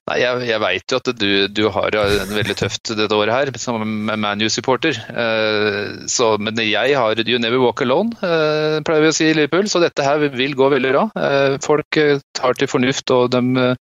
Nei, 0.09 0.19
Jeg, 0.23 0.45
jeg 0.49 0.61
veit 0.63 0.93
jo 0.93 0.99
at 1.01 1.11
du, 1.21 1.31
du, 1.53 1.63
har 1.75 1.97
en 2.01 2.33
veldig 2.33 2.57
tøft 2.57 2.93
dette 2.97 3.17
året 3.17 3.35
her 3.35 3.51
som 3.61 3.83
ManU-supporter. 4.09 4.97
Uh, 5.13 6.39
men 6.41 6.63
jeg 6.65 6.97
har 6.97 7.21
You 7.29 7.41
never 7.43 7.61
walk 7.61 7.83
alone, 7.85 8.15
uh, 8.23 8.79
pleier 8.87 9.05
vi 9.05 9.11
å 9.11 9.17
si 9.17 9.27
i 9.29 9.35
Liverpool, 9.37 9.69
så 9.69 9.83
dette 9.83 10.07
her 10.07 10.23
vil 10.33 10.57
gå 10.57 10.71
veldig 10.73 10.95
bra. 10.95 11.05
Uh, 11.13 11.59
folk 11.65 11.99
tar 12.39 12.57
til 12.57 12.71
fornuft, 12.71 13.11
og 13.13 13.35
de 13.35 13.75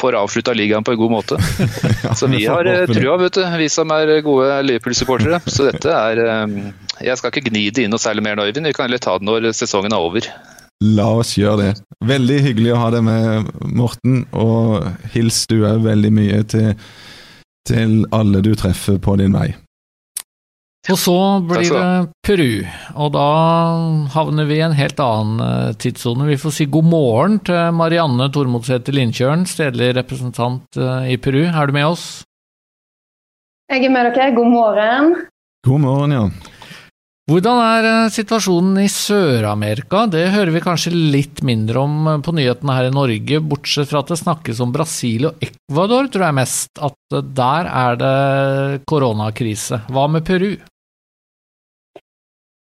får 0.00 0.18
avslutta 0.20 0.54
ligaen 0.54 0.86
på 0.86 0.94
en 0.94 1.00
god 1.00 1.14
måte. 1.16 1.40
Så 2.18 2.28
vi 2.28 2.44
har 2.44 2.66
trua, 2.90 3.16
vet 3.20 3.38
du, 3.38 3.42
vi 3.56 3.68
som 3.72 3.90
er 3.94 4.18
gode 4.24 4.60
Liverpool-supportere. 4.66 5.40
Så 5.48 5.70
dette 5.70 5.94
er 5.96 6.20
Jeg 7.02 7.18
skal 7.18 7.32
ikke 7.32 7.48
gni 7.48 7.68
det 7.72 7.86
inn 7.86 7.94
noe 7.94 8.02
særlig 8.02 8.24
mer 8.26 8.36
nå, 8.36 8.46
Øyvind. 8.50 8.68
Vi 8.68 8.76
kan 8.76 8.86
heller 8.86 9.02
ta 9.02 9.16
det 9.18 9.26
når 9.26 9.48
sesongen 9.56 9.96
er 9.96 10.04
over. 10.04 10.28
La 10.82 11.06
oss 11.20 11.36
gjøre 11.38 11.58
det. 11.60 11.72
Veldig 12.02 12.38
hyggelig 12.42 12.72
å 12.74 12.80
ha 12.80 12.90
deg 12.90 13.04
med, 13.06 13.50
Morten. 13.70 14.24
Og 14.34 14.82
hils 15.14 15.44
du 15.50 15.60
òg 15.68 15.84
veldig 15.86 16.10
mye 16.14 16.40
til, 16.50 16.72
til, 17.68 18.00
alle 18.10 18.42
du 18.42 18.54
treffer 18.58 18.98
på 19.02 19.14
din 19.20 19.36
vei. 19.36 19.52
Og 20.90 20.98
så 20.98 21.14
blir 21.46 21.68
det 21.70 21.90
Peru, 22.26 22.64
og 22.98 23.12
da 23.14 23.26
havner 24.16 24.48
vi 24.48 24.56
i 24.56 24.64
en 24.66 24.74
helt 24.74 24.98
annen 24.98 25.44
eh, 25.44 25.76
tidssone. 25.78 26.26
Vi 26.26 26.40
får 26.42 26.56
si 26.56 26.66
god 26.66 26.88
morgen 26.90 27.36
til 27.46 27.70
Marianne 27.78 28.26
Tormodsæter 28.34 28.96
Lindkjørn, 28.96 29.44
stedlig 29.46 29.92
representant 30.00 30.80
eh, 30.82 31.12
i 31.14 31.20
Peru. 31.22 31.44
Er 31.46 31.70
du 31.70 31.76
med 31.78 31.86
oss? 31.86 32.06
Jeg 33.70 33.86
er 33.86 33.94
med 33.94 34.10
dere. 34.10 34.32
God 34.34 34.50
morgen. 34.50 35.14
God 35.62 35.84
morgen, 35.86 36.16
ja. 36.18 36.26
Hvordan 37.30 37.60
er 37.62 37.86
eh, 37.86 38.08
situasjonen 38.10 38.80
i 38.82 38.88
Sør-Amerika? 38.90 40.08
Det 40.10 40.24
hører 40.34 40.50
vi 40.56 40.62
kanskje 40.64 40.90
litt 40.90 41.38
mindre 41.46 41.84
om 41.84 42.08
eh, 42.10 42.18
på 42.18 42.34
nyhetene 42.34 42.74
her 42.74 42.88
i 42.88 42.94
Norge, 42.94 43.38
bortsett 43.46 43.92
fra 43.92 44.00
at 44.02 44.10
det 44.10 44.18
snakkes 44.18 44.58
om 44.64 44.72
Brasil 44.74 45.28
og 45.30 45.44
Ecuador, 45.46 46.08
tror 46.10 46.24
jeg 46.26 46.36
mest. 46.40 46.72
At 46.82 47.14
eh, 47.14 47.22
der 47.38 47.68
er 47.70 48.00
det 48.00 48.16
koronakrise. 48.90 49.84
Hva 49.94 50.08
med 50.10 50.26
Peru? 50.26 50.50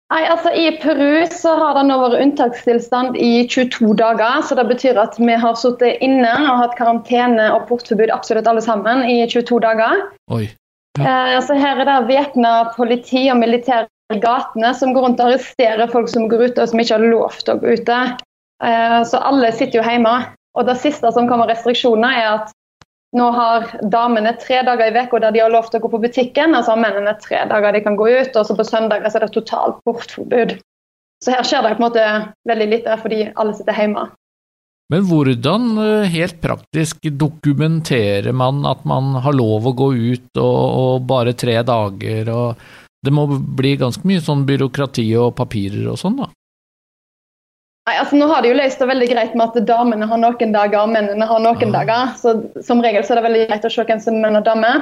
Nei, 0.09 0.23
altså 0.25 0.51
I 0.57 0.73
Peru 0.83 1.23
så 1.31 1.53
har 1.61 1.77
det 1.77 1.85
nå 1.87 1.99
vært 2.01 2.23
unntakstilstand 2.25 3.19
i 3.21 3.45
22 3.47 3.93
dager. 4.01 4.41
så 4.43 4.57
Det 4.59 4.65
betyr 4.73 4.99
at 4.99 5.21
vi 5.21 5.37
har 5.39 5.55
sittet 5.61 6.03
inne 6.03 6.33
og 6.49 6.65
hatt 6.65 6.75
karantene 6.81 7.53
og 7.53 7.69
portforbud 7.69 8.11
absolutt 8.11 8.51
alle 8.51 8.65
sammen 8.65 9.05
i 9.07 9.21
22 9.23 9.61
dager. 9.63 10.03
Oi. 10.35 10.49
Ja. 10.99 11.05
Eh, 11.05 11.37
altså 11.39 11.55
her 11.55 11.79
er 11.79 11.87
det 11.87 12.01
væpna 12.11 12.73
politi 12.75 13.29
og 13.31 13.39
militære 13.39 13.87
gatene 14.17 14.73
som 14.75 14.95
går 14.95 15.05
rundt 15.05 15.21
og 15.21 15.31
arresterer 15.33 15.91
folk 15.93 16.09
som 16.09 16.29
går 16.31 16.49
ute 16.49 16.65
og 16.65 16.71
som 16.71 16.81
ikke 16.81 16.97
har 16.97 17.05
lov 17.05 17.37
til 17.43 17.55
å 17.55 17.61
gå 17.61 17.75
ute. 17.77 17.99
Eh, 18.65 19.01
så 19.05 19.21
alle 19.21 19.53
sitter 19.53 19.81
jo 19.81 19.87
hjemme. 19.87 20.15
Og 20.59 20.67
det 20.67 20.79
siste 20.83 21.11
som 21.15 21.29
kommer 21.31 21.51
restriksjoner, 21.51 22.17
er 22.19 22.31
at 22.41 22.55
nå 23.17 23.29
har 23.33 23.69
damene 23.93 24.35
tre 24.41 24.61
dager 24.67 24.91
i 24.91 25.05
uka 25.05 25.21
der 25.23 25.33
de 25.33 25.43
har 25.45 25.53
lov 25.53 25.69
til 25.69 25.79
å 25.79 25.85
gå 25.85 25.91
på 25.93 26.01
butikken, 26.03 26.57
og 26.57 26.65
så 26.65 26.75
har 26.75 26.83
mennene 26.83 27.15
tre 27.23 27.45
dager 27.49 27.73
de 27.77 27.85
kan 27.85 27.97
gå 27.97 28.09
ut, 28.09 28.37
og 28.37 28.49
så 28.49 28.57
på 28.57 28.67
søndager 28.67 29.09
er 29.09 29.25
det 29.25 29.33
totalt 29.37 29.79
portforbud. 29.87 30.57
Så 31.25 31.35
her 31.35 31.47
skjer 31.47 31.65
det 31.65 31.77
på 31.77 31.83
en 31.83 31.87
måte 31.89 32.09
veldig 32.49 32.69
lite 32.73 32.97
fordi 33.03 33.23
alle 33.35 33.55
sitter 33.57 33.77
hjemme. 33.81 34.09
Men 34.89 35.05
hvordan 35.05 35.65
eh, 35.83 36.11
helt 36.15 36.39
praktisk 36.41 37.05
dokumenterer 37.21 38.33
man 38.33 38.63
at 38.69 38.87
man 38.89 39.19
har 39.21 39.37
lov 39.37 39.67
å 39.69 39.75
gå 39.77 39.89
ut 39.95 40.41
og, 40.41 40.63
og 40.83 41.09
bare 41.09 41.37
tre 41.37 41.59
dager? 41.61 42.31
og 42.33 42.69
det 43.09 43.15
må 43.17 43.27
bli 43.59 43.77
ganske 43.81 44.05
mye 44.09 44.21
sånn 44.25 44.45
byråkrati 44.49 45.07
og 45.21 45.33
papirer 45.39 45.89
og 45.93 45.99
sånn, 46.01 46.21
da? 46.21 46.29
Nei, 47.89 47.95
altså 47.97 48.19
Nå 48.21 48.27
har 48.29 48.45
de 48.45 48.51
jo 48.51 48.59
løst 48.59 48.83
det 48.83 48.91
veldig 48.91 49.07
greit 49.09 49.37
med 49.39 49.47
at 49.49 49.69
damene 49.69 50.07
har 50.11 50.21
noen 50.21 50.51
dager 50.53 50.83
og 50.83 50.93
mennene 50.93 51.25
har 51.25 51.41
noen 51.41 51.71
ja. 51.71 51.81
dager. 51.81 52.11
Så 52.21 52.35
Som 52.65 52.83
regel 52.85 53.07
så 53.07 53.15
er 53.15 53.21
det 53.21 53.29
veldig 53.31 53.47
greit 53.49 53.65
å 53.65 53.73
se 53.73 53.87
hvem 53.89 54.03
som 54.05 54.19
er 54.19 54.27
menn 54.27 54.41
og 54.43 54.45
dame. 54.45 54.73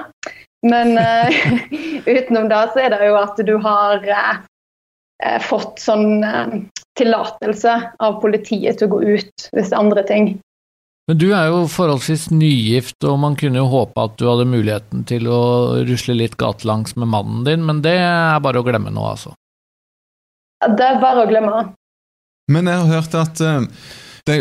Men 0.66 0.96
uh, 0.98 1.30
utenom 2.16 2.48
det 2.50 2.62
så 2.72 2.82
er 2.82 2.96
det 2.96 3.06
jo 3.06 3.18
at 3.20 3.38
du 3.46 3.54
har 3.62 4.02
uh, 4.10 5.38
fått 5.44 5.78
sånn 5.84 6.24
uh, 6.26 6.58
tillatelse 6.98 7.76
av 8.02 8.18
politiet 8.24 8.80
til 8.80 8.88
å 8.88 8.96
gå 8.96 9.00
ut 9.04 9.48
hvis 9.52 9.70
det 9.70 9.76
er 9.76 9.84
andre 9.84 10.06
ting. 10.08 10.32
Men 11.06 11.18
du 11.22 11.28
er 11.30 11.52
jo 11.52 11.66
forholdsvis 11.70 12.30
nygift, 12.34 12.98
og 13.06 13.20
man 13.22 13.36
kunne 13.38 13.60
jo 13.60 13.68
håpe 13.70 14.06
at 14.08 14.16
du 14.18 14.26
hadde 14.26 14.48
muligheten 14.50 15.04
til 15.06 15.28
å 15.30 15.42
rusle 15.86 16.16
litt 16.18 16.34
gatelangs 16.40 16.96
med 16.98 17.12
mannen 17.12 17.44
din, 17.46 17.62
men 17.66 17.82
det 17.84 17.94
er 18.02 18.42
bare 18.42 18.62
å 18.62 18.66
glemme 18.66 18.90
nå, 18.90 19.04
altså. 19.12 19.36
Det 20.66 20.82
er 20.82 20.98
bare 20.98 21.22
å 21.22 21.30
glemme. 21.30 21.62
Men 22.50 22.70
jeg 22.70 22.82
har 22.82 22.90
hørt 22.90 23.14
at 23.18 23.42
uh, 23.44 23.62
det, 24.26 24.40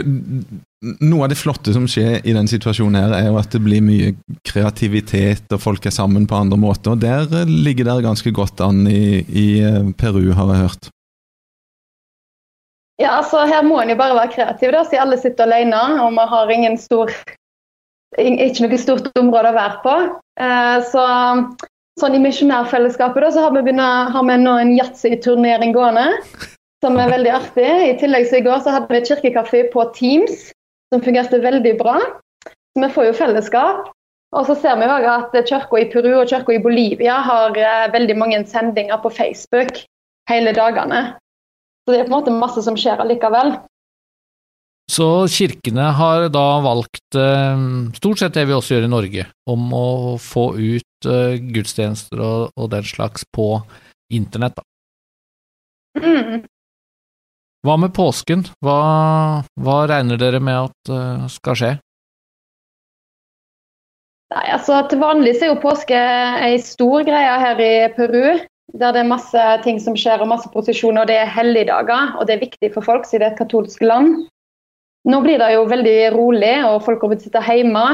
noe 1.05 1.25
av 1.25 1.29
det 1.29 1.37
flotte 1.37 1.73
som 1.75 1.85
skjer 1.89 2.25
i 2.25 2.33
den 2.33 2.49
situasjonen 2.49 2.97
her, 2.97 3.13
er 3.17 3.29
jo 3.29 3.37
at 3.41 3.53
det 3.53 3.61
blir 3.65 3.85
mye 3.85 4.15
kreativitet, 4.45 5.45
og 5.53 5.61
folk 5.61 5.85
er 5.85 5.93
sammen 5.93 6.25
på 6.29 6.39
andre 6.39 6.57
måter. 6.61 6.95
og 6.95 7.01
Der 7.03 7.45
ligger 7.45 7.91
det 7.91 7.99
ganske 8.05 8.33
godt 8.33 8.61
an 8.65 8.87
i, 8.89 9.21
i 9.21 9.47
eh, 9.65 9.93
Peru, 9.97 10.31
har 10.33 10.53
jeg 10.53 10.65
hørt. 10.65 10.89
Ja, 13.01 13.17
altså 13.17 13.43
Her 13.49 13.65
må 13.67 13.81
en 13.81 13.91
jo 13.91 13.97
bare 13.99 14.15
være 14.15 14.31
kreativ, 14.31 14.71
da, 14.71 14.83
siden 14.87 15.03
alle 15.03 15.19
sitter 15.19 15.49
alene 15.49 15.79
og 16.03 16.13
vi 16.15 16.27
har 16.31 16.51
ingen 16.53 16.77
stor, 16.79 17.11
ikke 18.17 18.63
noe 18.63 18.79
stort 18.79 19.09
område 19.19 19.51
å 19.51 19.57
være 19.57 19.79
på. 19.83 19.95
Eh, 20.39 20.77
så 20.91 21.07
sånn 21.99 22.15
I 22.15 22.21
misjonærfellesskapet 22.23 23.23
da, 23.23 23.31
så 23.31 23.45
har 23.45 23.55
vi, 23.55 23.63
begynner, 23.65 24.11
har 24.15 24.27
vi 24.27 24.37
nå 24.39 24.53
en 24.61 24.75
yatzy-turnering 24.77 25.75
gående, 25.75 26.07
som 26.83 26.99
er 26.99 27.11
veldig 27.11 27.33
artig. 27.35 27.67
I 27.89 27.97
tillegg 27.99 28.29
så 28.29 28.39
i 28.39 28.45
går 28.47 28.63
så 28.63 28.77
hadde 28.77 28.91
vi 28.95 29.03
kirkekaffe 29.09 29.65
på 29.73 29.89
Teams, 29.95 30.49
som 30.93 31.03
fungerte 31.03 31.41
veldig 31.43 31.75
bra. 31.79 31.97
Så 32.47 32.83
vi 32.83 32.91
får 32.95 33.09
jo 33.09 33.19
fellesskap. 33.19 33.91
Og 34.35 34.47
så 34.47 34.55
ser 34.59 34.79
vi 34.79 34.87
også 34.87 35.13
at 35.15 35.47
kirka 35.47 35.79
i 35.79 35.87
Peru 35.91 36.09
og 36.17 36.27
kirka 36.27 36.55
i 36.55 36.63
Bolivia 36.63 37.21
har 37.23 37.55
eh, 37.59 37.91
veldig 37.93 38.17
mange 38.19 38.41
sendinger 38.51 38.99
på 39.03 39.11
Facebook 39.15 39.79
hele 40.29 40.51
dagene. 40.55 41.15
Så 41.85 41.93
det 41.93 42.01
er 42.01 42.07
på 42.07 42.13
en 42.13 42.17
måte 42.17 42.33
masse 42.33 42.63
som 42.65 42.77
skjer 42.79 43.01
allikevel. 43.03 43.55
Så 44.91 45.25
kirkene 45.33 45.87
har 45.97 46.27
da 46.33 46.45
valgt, 46.61 47.17
eh, 47.17 47.61
stort 47.97 48.21
sett 48.21 48.33
det 48.37 48.45
vi 48.45 48.53
også 48.53 48.75
gjør 48.75 48.85
i 48.85 48.93
Norge, 48.93 49.25
om 49.49 49.73
å 49.73 49.87
få 50.21 50.51
ut 50.57 51.09
eh, 51.09 51.37
gudstjenester 51.41 52.21
og, 52.21 52.51
og 52.57 52.69
den 52.73 52.85
slags 52.85 53.25
på 53.33 53.63
internett, 54.13 54.57
da. 54.57 54.65
Mm. 56.01 56.43
Hva 57.65 57.77
med 57.81 57.95
påsken? 57.95 58.43
Hva, 58.61 58.77
hva, 59.57 59.77
regner 59.89 60.19
dere 60.21 60.41
med 60.43 60.67
at 60.67 60.91
uh, 60.91 61.23
skal 61.31 61.57
skje? 61.57 61.69
Nei, 64.35 64.43
altså 64.53 64.81
Til 64.91 65.01
vanlig 65.01 65.37
er 65.39 65.53
jo 65.53 65.61
påske 65.63 65.97
ei 66.45 66.59
stor 66.61 67.05
greie 67.07 67.39
her 67.41 67.61
i 67.63 67.71
Peru 67.95 68.35
der 68.73 68.95
det 68.95 69.03
er 69.03 69.09
masse 69.09 69.43
ting 69.63 69.77
som 69.79 69.95
skjer 69.97 70.23
og 70.23 70.31
masse 70.31 70.49
prosesjoner. 70.53 71.03
og 71.03 71.07
Det 71.07 71.19
er 71.19 71.31
helligdager, 71.31 72.15
og 72.17 72.27
det 72.27 72.35
er 72.35 72.45
viktig 72.45 72.71
for 72.73 72.85
folk 72.85 73.05
siden 73.05 73.23
det 73.23 73.27
er 73.27 73.35
et 73.35 73.43
katolsk 73.43 73.81
land. 73.81 74.25
Nå 75.05 75.21
blir 75.21 75.37
det 75.39 75.51
jo 75.53 75.67
veldig 75.69 75.97
rolig, 76.15 76.55
og 76.65 76.83
folk 76.83 76.99
kommer 77.01 77.19
til 77.19 77.27
å 77.27 77.29
sitte 77.29 77.45
hjemme. 77.45 77.85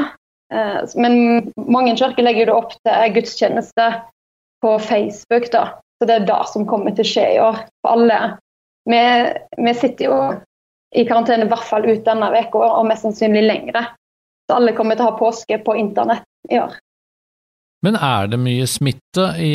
Eh, 0.52 0.80
men 0.96 1.52
mange 1.56 1.96
kirker 1.96 2.24
legger 2.24 2.48
det 2.48 2.56
opp 2.56 2.72
til 2.80 3.16
gudstjeneste 3.18 3.88
på 4.64 4.78
Facebook, 4.80 5.50
da. 5.52 5.66
Så 6.00 6.08
det 6.08 6.14
er 6.16 6.30
det 6.30 6.40
som 6.50 6.64
kommer 6.66 6.94
til 6.96 7.04
å 7.04 7.10
skje 7.12 7.26
i 7.34 7.42
år 7.42 7.60
for 7.82 7.92
alle. 7.92 8.20
Vi, 8.88 9.02
vi 9.62 9.74
sitter 9.78 10.08
jo 10.08 10.16
i 10.96 11.04
karantene 11.08 11.46
i 11.46 11.50
hvert 11.50 11.68
fall 11.68 11.84
ut 11.86 12.02
denne 12.06 12.30
uka, 12.32 12.64
og 12.80 12.88
mest 12.88 13.06
sannsynlig 13.06 13.44
lengre. 13.44 13.84
Så 14.48 14.56
alle 14.56 14.74
kommer 14.76 14.98
til 14.98 15.06
å 15.06 15.12
ha 15.12 15.20
påske 15.20 15.60
på 15.62 15.76
internett 15.78 16.26
i 16.50 16.58
år. 16.60 16.74
Men 17.82 17.96
er 17.98 18.28
det 18.30 18.38
mye 18.38 18.66
smitte 18.70 19.24
i, 19.42 19.54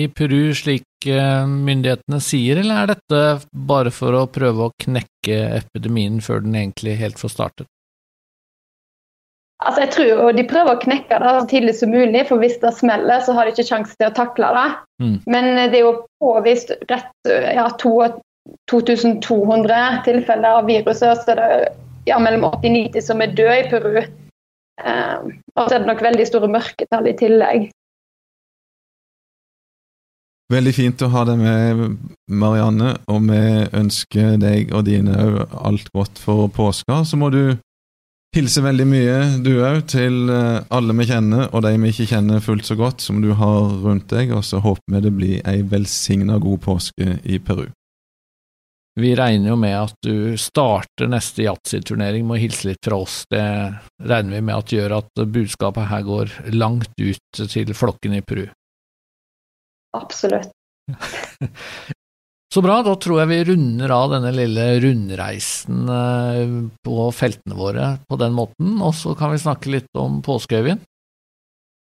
i 0.00 0.04
Peru, 0.08 0.54
slik 0.56 1.04
eh, 1.04 1.44
myndighetene 1.44 2.20
sier, 2.24 2.62
eller 2.62 2.82
er 2.82 2.92
dette 2.94 3.22
bare 3.52 3.92
for 3.92 4.16
å 4.16 4.28
prøve 4.32 4.68
å 4.68 4.74
knekke 4.80 5.40
epidemien 5.58 6.22
før 6.24 6.40
den 6.46 6.56
egentlig 6.56 6.96
helt 7.02 7.20
får 7.20 7.34
startet? 7.34 7.68
Altså, 9.64 9.80
jeg 9.86 9.92
tror 9.94 10.32
De 10.36 10.42
prøver 10.44 10.74
å 10.74 10.80
knekke 10.80 11.18
det 11.20 11.30
så 11.32 11.46
tidlig 11.48 11.74
som 11.78 11.90
mulig, 11.92 12.26
for 12.28 12.36
hvis 12.40 12.60
det 12.64 12.72
smeller, 12.76 13.20
så 13.24 13.32
har 13.36 13.44
de 13.44 13.50
ikke 13.54 13.68
sjanse 13.68 13.94
til 13.96 14.08
å 14.08 14.16
takle 14.16 14.46
det. 14.56 14.68
Mm. 15.04 15.16
Men 15.32 15.44
det 15.56 15.76
er 15.80 15.84
jo 15.84 16.02
påvist 16.20 16.68
rett 16.90 17.16
ja, 17.56 17.66
2200 17.80 20.02
tilfeller 20.08 20.50
av 20.60 20.64
viruset, 20.68 21.24
så 21.24 21.28
det 21.28 21.44
er 21.44 21.50
ja, 22.08 22.16
mellom 22.22 22.44
80 22.48 22.56
og 22.56 22.62
90 22.76 23.00
som 23.08 23.18
er 23.24 23.30
døde 23.36 23.56
i 23.60 23.68
Peru. 23.70 23.94
Eh, 24.84 25.18
og 25.56 25.68
så 25.68 25.76
er 25.76 25.82
det 25.82 25.90
nok 25.90 26.04
veldig 26.04 26.28
store 26.28 26.52
mørketall 26.52 27.08
i 27.10 27.16
tillegg. 27.18 27.68
Veldig 30.52 30.72
fint 30.76 31.02
å 31.02 31.10
ha 31.10 31.24
deg 31.26 31.40
med, 31.40 31.96
Marianne, 32.30 32.92
og 33.10 33.24
vi 33.26 33.40
ønsker 33.74 34.36
deg 34.38 34.70
og 34.76 34.84
dine 34.86 35.16
òg 35.18 35.56
alt 35.66 35.88
godt 35.96 36.20
for 36.22 36.46
påska. 36.54 37.00
Så 37.02 37.18
må 37.18 37.32
du 37.34 37.56
hilse 38.36 38.62
veldig 38.62 38.86
mye, 38.86 39.16
du 39.42 39.56
òg, 39.64 39.80
til 39.90 40.30
eh, 40.30 40.60
alle 40.70 40.94
vi 41.00 41.08
kjenner, 41.08 41.48
og 41.50 41.64
de 41.66 41.72
vi 41.82 41.90
ikke 41.90 42.10
kjenner 42.12 42.44
fullt 42.44 42.68
så 42.68 42.76
godt 42.78 43.02
som 43.02 43.18
du 43.24 43.32
har 43.38 43.72
rundt 43.82 44.06
deg, 44.12 44.30
og 44.36 44.44
så 44.46 44.60
håper 44.62 44.94
vi 44.94 45.02
det 45.08 45.14
blir 45.16 45.50
ei 45.50 45.64
velsigna 45.66 46.38
god 46.42 46.62
påske 46.68 47.18
i 47.24 47.40
Peru. 47.42 47.66
Vi 48.96 49.10
regner 49.16 49.50
jo 49.52 49.56
med 49.60 49.74
at 49.76 49.96
du 50.04 50.38
starter 50.40 51.10
neste 51.12 51.44
yatzy-turnering 51.44 52.24
med 52.24 52.38
å 52.38 52.40
hilse 52.40 52.70
litt 52.70 52.80
fra 52.84 52.96
oss. 53.04 53.18
Det 53.28 53.44
regner 54.08 54.38
vi 54.38 54.44
med 54.48 54.56
at 54.56 54.72
gjør 54.72 54.94
at 55.02 55.22
budskapet 55.34 55.90
her 55.90 56.06
går 56.06 56.32
langt 56.56 56.96
ut 56.96 57.42
til 57.52 57.74
flokken 57.76 58.16
i 58.16 58.22
Peru. 58.24 58.46
Absolutt. 59.96 60.48
Så 62.54 62.62
bra, 62.64 62.78
da 62.80 62.94
tror 62.96 63.18
jeg 63.20 63.28
vi 63.28 63.44
runder 63.50 63.92
av 63.92 64.12
denne 64.14 64.30
lille 64.32 64.64
rundreisen 64.80 65.90
eh, 65.92 66.52
på 66.86 67.08
feltene 67.12 67.56
våre 67.58 67.88
på 68.08 68.16
den 68.16 68.32
måten, 68.32 68.78
og 68.80 68.94
så 68.96 69.12
kan 69.18 69.34
vi 69.34 69.40
snakke 69.42 69.72
litt 69.74 69.98
om 69.98 70.22
påske, 70.24 70.62
Øyvind. 70.62 70.86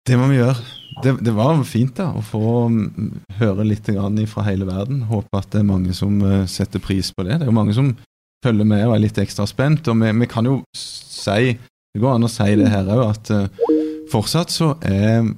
Det 0.09 0.17
må 0.17 0.29
vi 0.31 0.39
gjøre. 0.39 0.57
Det, 1.03 1.13
det, 1.23 1.31
var 1.37 1.59
fint 1.67 1.93
da, 1.95 2.09
å 2.17 2.21
få 2.25 2.43
mm, 2.73 3.09
høre 3.39 3.65
litt 3.67 3.87
fra 4.31 4.45
hele 4.47 4.65
verden. 4.67 5.03
Håper 5.07 5.39
at 5.39 5.51
det 5.53 5.61
er 5.61 5.69
mange 5.69 5.93
som 5.95 6.17
eh, 6.25 6.47
setter 6.49 6.81
pris 6.83 7.11
på 7.13 7.23
det. 7.27 7.37
Det 7.37 7.45
er 7.45 7.51
jo 7.51 7.55
mange 7.55 7.75
som 7.77 7.93
følger 8.43 8.67
med 8.67 8.87
og 8.87 8.95
er 8.95 9.03
litt 9.05 9.19
ekstra 9.21 9.45
spent. 9.47 9.87
Og 9.87 9.99
vi, 10.01 10.11
vi 10.23 10.29
kan 10.31 10.49
jo 10.49 10.59
si, 10.75 11.53
det 11.93 12.01
går 12.01 12.17
an 12.17 12.27
å 12.27 12.31
si 12.31 12.49
det 12.59 12.71
her 12.73 12.89
òg, 12.95 13.05
at 13.05 13.31
uh, 13.31 13.69
fortsatt 14.11 14.51
så 14.51 14.73
er 14.85 15.29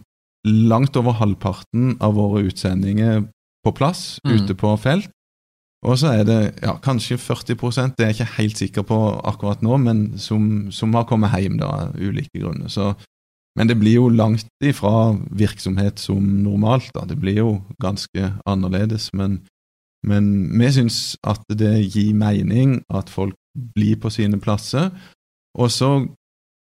langt 0.47 0.97
over 0.97 1.19
halvparten 1.19 1.97
av 2.01 2.15
våre 2.17 2.45
utsendinger 2.47 3.25
på 3.61 3.73
plass 3.77 4.21
mm. 4.25 4.33
ute 4.33 4.57
på 4.57 4.73
felt. 4.81 5.11
Og 5.81 5.97
så 5.97 6.11
er 6.13 6.25
det 6.27 6.39
ja, 6.61 6.75
kanskje 6.81 7.17
40% 7.17 7.95
det 7.97 8.05
er 8.05 8.11
jeg 8.11 8.19
ikke 8.19 8.35
helt 8.37 8.59
sikker 8.59 8.83
på 8.85 8.97
akkurat 9.25 9.63
nå, 9.65 9.79
men 9.81 10.03
som, 10.21 10.69
som 10.73 10.93
har 10.93 11.07
kommet 11.09 11.33
hjem 11.33 11.57
da, 11.57 11.71
av 11.87 11.95
ulike 11.97 12.37
grunner. 12.37 12.69
Så, 12.69 12.91
men 13.57 13.67
det 13.67 13.75
blir 13.79 13.97
jo 13.99 14.09
langt 14.09 14.47
ifra 14.63 15.17
virksomhet 15.31 15.99
som 15.99 16.23
normalt. 16.43 16.91
da, 16.95 17.05
Det 17.05 17.19
blir 17.19 17.37
jo 17.37 17.61
ganske 17.83 18.33
annerledes. 18.45 19.09
Men, 19.13 19.41
men 20.07 20.59
vi 20.59 20.71
syns 20.71 21.17
at 21.27 21.43
det 21.49 21.91
gir 21.91 22.13
mening 22.15 22.81
at 22.89 23.09
folk 23.09 23.35
blir 23.75 23.99
på 23.99 24.09
sine 24.09 24.39
plasser. 24.39 24.89
Og 25.59 25.71
så 25.71 26.07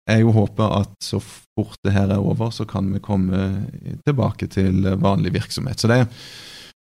er 0.09 0.23
jo 0.23 0.33
håpet 0.33 0.65
at 0.65 0.95
så 1.03 1.19
fort 1.21 1.77
det 1.85 1.93
her 1.93 2.09
er 2.09 2.17
over, 2.17 2.49
så 2.49 2.65
kan 2.65 2.89
vi 2.93 2.99
komme 2.99 3.69
tilbake 4.07 4.47
til 4.49 4.81
vanlig 4.97 5.33
virksomhet. 5.33 5.79
Så 5.79 5.87
det 5.87 6.07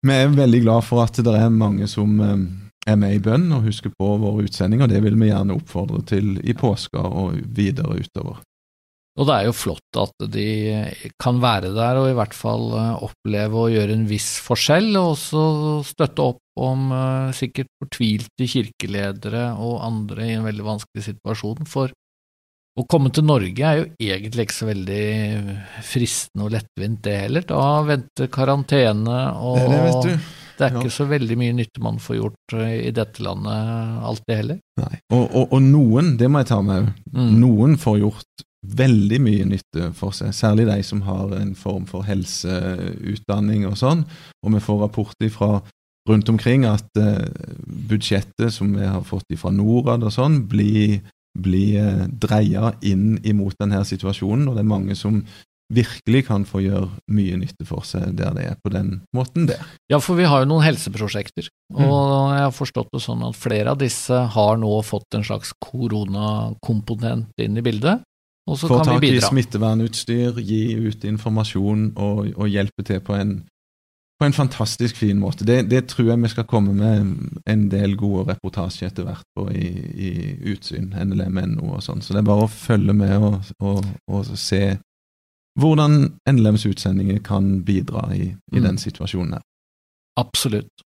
vi 0.04 0.12
er 0.12 0.34
veldig 0.36 0.62
glad 0.66 0.84
for 0.84 1.06
at 1.06 1.16
det 1.16 1.32
er 1.32 1.48
mange 1.48 1.88
som 1.88 2.18
eh, 2.20 2.40
er 2.92 2.98
med 3.00 3.16
i 3.16 3.22
bønn 3.24 3.46
og 3.56 3.70
husker 3.70 3.94
på 3.96 4.18
våre 4.20 4.44
utsendinger. 4.44 4.90
Det 4.92 5.00
vil 5.06 5.16
vi 5.16 5.30
gjerne 5.30 5.56
oppfordre 5.56 6.02
til 6.10 6.36
i 6.44 6.56
påska 6.60 7.00
og 7.00 7.38
videre 7.56 8.02
utover. 8.04 8.42
Og 9.14 9.28
det 9.30 9.34
er 9.36 9.46
jo 9.46 9.54
flott 9.54 10.00
at 10.02 10.26
de 10.34 10.48
kan 11.22 11.38
være 11.42 11.70
der 11.76 12.00
og 12.02 12.08
i 12.10 12.16
hvert 12.18 12.34
fall 12.34 12.72
eh, 12.80 13.04
oppleve 13.06 13.60
å 13.62 13.70
gjøre 13.70 13.94
en 13.94 14.08
viss 14.10 14.40
forskjell, 14.42 14.90
og 14.98 15.12
også 15.14 15.44
støtte 15.86 16.30
opp 16.34 16.40
om 16.54 16.92
uh, 16.94 17.34
sikkert 17.34 17.70
fortvilte 17.82 18.46
kirkeledere 18.46 19.48
og 19.58 19.80
andre 19.86 20.28
i 20.28 20.36
en 20.38 20.46
veldig 20.46 20.66
vanskelig 20.68 21.06
situasjon. 21.08 21.66
For 21.70 21.94
å 22.78 22.86
komme 22.90 23.10
til 23.14 23.26
Norge 23.26 23.66
er 23.66 23.80
jo 23.80 23.88
egentlig 24.02 24.48
ikke 24.48 24.58
så 24.60 24.70
veldig 24.70 25.06
fristende 25.86 26.46
og 26.46 26.54
lettvint, 26.54 27.02
det 27.06 27.18
heller. 27.24 27.46
Da 27.50 27.66
venter 27.86 28.30
karantene, 28.34 29.20
og 29.42 29.60
det, 29.62 29.82
det, 30.06 30.16
det 30.60 30.68
er 30.68 30.78
ikke 30.78 30.90
ja. 30.90 30.96
så 30.98 31.10
veldig 31.10 31.38
mye 31.42 31.58
nytte 31.58 31.86
man 31.86 32.02
får 32.02 32.20
gjort 32.20 32.58
eh, 32.58 32.80
i 32.88 32.94
dette 32.94 33.26
landet 33.26 34.00
alltid 34.10 34.36
heller. 34.42 34.64
Nei, 34.82 34.96
og, 35.14 35.24
og, 35.26 35.54
og 35.58 35.62
noen, 35.68 36.16
det 36.22 36.30
må 36.30 36.42
jeg 36.42 36.50
ta 36.54 36.62
med, 36.66 36.90
mm. 37.14 37.30
noen 37.42 37.78
får 37.82 38.02
gjort 38.02 38.46
veldig 38.64 39.20
mye 39.24 39.46
nytte 39.50 39.92
for 39.98 40.16
seg, 40.16 40.32
særlig 40.36 40.70
de 40.70 40.80
som 40.88 41.04
har 41.08 41.34
en 41.36 41.54
form 41.60 41.88
for 41.90 42.06
helseutdanning 42.08 43.68
og 43.68 43.76
sånn. 43.80 44.06
Og 44.44 44.56
vi 44.56 44.62
får 44.64 44.84
rapporter 44.86 45.32
fra 45.34 45.58
rundt 46.10 46.30
omkring 46.32 46.66
at 46.68 46.88
uh, 47.00 47.28
budsjettet 47.90 48.52
som 48.52 48.74
vi 48.76 48.88
har 48.88 49.04
fått 49.08 49.36
fra 49.40 49.52
Norad 49.56 50.04
og 50.04 50.16
sånn, 50.16 50.42
blir 50.52 51.02
bli 51.34 51.74
eh, 51.80 52.06
dreia 52.08 52.76
inn 52.86 53.18
imot 53.26 53.58
denne 53.62 53.82
situasjonen, 53.88 54.48
og 54.50 54.58
det 54.58 54.64
er 54.64 54.70
mange 54.70 54.98
som 54.98 55.24
virkelig 55.74 56.28
kan 56.28 56.44
få 56.46 56.62
gjøre 56.62 56.90
mye 57.16 57.38
nytte 57.40 57.66
for 57.66 57.86
seg 57.88 58.12
der 58.20 58.36
det 58.36 58.44
er 58.52 58.58
på 58.62 58.70
den 58.74 59.00
måten 59.16 59.48
der. 59.50 59.64
Ja, 59.90 59.98
for 60.04 60.20
vi 60.20 60.28
har 60.30 60.44
jo 60.44 60.52
noen 60.52 60.66
helseprosjekter, 60.68 61.48
og 61.74 61.80
mm. 61.82 62.34
jeg 62.36 62.44
har 62.44 62.54
forstått 62.54 62.92
det 62.94 63.02
sånn 63.02 63.24
at 63.26 63.40
flere 63.40 63.74
av 63.74 63.80
disse 63.82 64.20
har 64.36 64.60
nå 64.62 64.74
fått 64.86 65.18
en 65.18 65.26
slags 65.26 65.56
koronakomponent 65.64 67.34
inn 67.42 67.58
i 67.58 67.66
bildet. 67.66 68.04
Og 68.50 68.60
så 68.60 68.68
Få 68.68 68.82
kan 68.82 69.00
vi 69.00 69.08
bidra. 69.08 69.22
Få 69.22 69.22
tak 69.22 69.32
i 69.32 69.32
smittevernutstyr, 69.32 70.40
gi 70.44 70.62
ut 70.90 71.04
informasjon 71.08 71.90
og, 71.96 72.34
og 72.36 72.48
hjelpe 72.52 72.84
til 72.88 73.04
på 73.04 73.16
en 73.16 73.42
på 74.22 74.28
en 74.28 74.34
fantastisk 74.34 74.96
fin 74.96 75.20
måte. 75.20 75.44
Det, 75.44 75.66
det, 75.68 75.88
tror 75.92 76.14
jeg 76.14 76.22
vi 76.22 76.30
skal 76.32 76.46
komme 76.48 76.72
med 76.78 77.08
en 77.50 77.64
del 77.72 77.98
gode 78.00 78.28
reportasjer 78.30 78.88
etter 78.88 79.08
hvert 79.08 79.26
på 79.36 79.50
i, 79.52 79.68
i 80.08 80.12
Utsyn, 80.54 80.94
NLM.no 80.96 81.74
og 81.74 81.84
sånn. 81.84 82.00
Så 82.00 82.14
det 82.14 82.22
er 82.22 82.30
bare 82.30 82.46
å 82.46 82.52
følge 82.52 82.96
med 82.96 83.18
og, 83.18 83.50
og, 83.60 83.82
og 84.08 84.30
se 84.40 84.78
hvordan 85.60 85.98
NLMs 86.30 86.66
utsendinger 86.70 87.20
kan 87.26 87.60
bidra 87.68 88.08
i, 88.16 88.30
i 88.32 88.62
mm. 88.62 88.64
den 88.64 88.80
situasjonen 88.82 89.36
her. 89.38 89.44
Absolutt. 90.20 90.86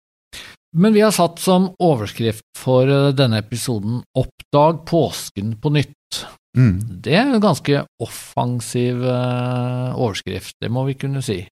Men 0.76 0.96
vi 0.96 1.04
har 1.04 1.12
satt 1.14 1.38
som 1.40 1.70
overskrift 1.82 2.46
for 2.58 2.88
eh, 2.90 3.12
denne 3.16 3.40
episoden 3.44 4.02
'Oppdag 4.16 4.84
påsken 4.88 5.54
på 5.60 5.72
nytt'. 5.76 6.24
Mm. 6.56 6.76
Det 7.04 7.14
er 7.14 7.26
en 7.26 7.42
ganske 7.42 7.82
offensiv 8.02 9.02
uh, 9.04 9.92
overskrift, 9.94 10.56
det 10.62 10.70
må 10.72 10.86
vi 10.88 10.96
kunne 10.98 11.22
si. 11.24 11.42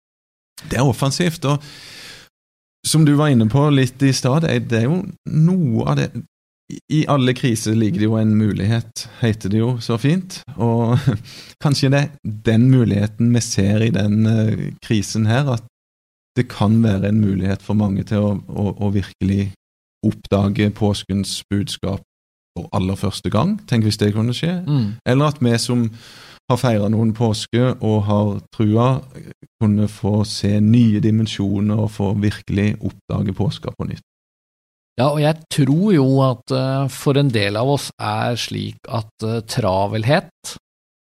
Det 0.64 0.78
er 0.78 0.86
offensivt. 0.86 1.44
og 1.44 1.62
Som 2.86 3.04
du 3.04 3.14
var 3.16 3.32
inne 3.32 3.48
på 3.48 3.68
litt 3.70 4.02
i 4.02 4.12
stad, 4.12 4.48
det 4.48 4.78
er 4.78 4.88
jo 4.88 5.02
noe 5.26 5.88
av 5.90 6.00
det 6.00 6.08
I 6.90 7.02
alle 7.12 7.34
kriser 7.36 7.76
ligger 7.76 8.00
det 8.00 8.06
jo 8.08 8.16
en 8.16 8.32
mulighet, 8.38 9.04
heter 9.20 9.52
det 9.52 9.58
jo 9.60 9.74
så 9.84 9.98
fint. 10.00 10.40
Og 10.56 10.96
kanskje 11.62 11.92
det 11.92 12.00
er 12.00 12.14
den 12.48 12.70
muligheten 12.72 13.34
vi 13.34 13.44
ser 13.44 13.84
i 13.84 13.92
den 13.92 14.24
uh, 14.24 14.70
krisen 14.84 15.28
her, 15.28 15.52
at 15.58 15.68
det 16.34 16.48
kan 16.50 16.80
være 16.82 17.12
en 17.12 17.20
mulighet 17.20 17.62
for 17.62 17.76
mange 17.78 18.02
til 18.08 18.24
å, 18.24 18.32
å, 18.48 18.72
å 18.80 18.90
virkelig 18.90 19.52
oppdage 20.04 20.72
påskens 20.74 21.42
budskap 21.52 22.02
for 22.54 22.70
aller 22.72 22.98
første 22.98 23.30
gang. 23.30 23.56
Tenk 23.68 23.88
hvis 23.88 23.98
det 24.00 24.14
kunne 24.14 24.34
skje. 24.36 24.60
Mm. 24.66 24.86
Eller 25.06 25.34
at 25.34 25.42
vi 25.42 25.56
som 25.58 25.88
har 26.50 26.60
feira 26.60 26.90
noen 26.92 27.14
påske 27.16 27.72
og 27.74 28.02
har 28.08 28.32
trua, 28.54 28.88
kunne 29.62 29.88
få 29.88 30.22
se 30.28 30.58
nye 30.60 31.00
dimensjoner 31.04 31.86
og 31.86 31.94
få 31.94 32.12
virkelig 32.20 32.74
oppdage 32.84 33.36
påska 33.36 33.72
på 33.76 33.88
nytt. 33.88 34.04
Ja, 34.94 35.08
og 35.08 35.18
jeg 35.24 35.40
tror 35.50 35.88
jo 35.90 36.06
at 36.22 36.52
uh, 36.54 36.86
for 36.92 37.18
en 37.18 37.32
del 37.34 37.56
av 37.58 37.72
oss 37.72 37.88
er 37.98 38.36
slik 38.38 38.78
at 38.86 39.26
uh, 39.26 39.40
travelhet 39.42 40.54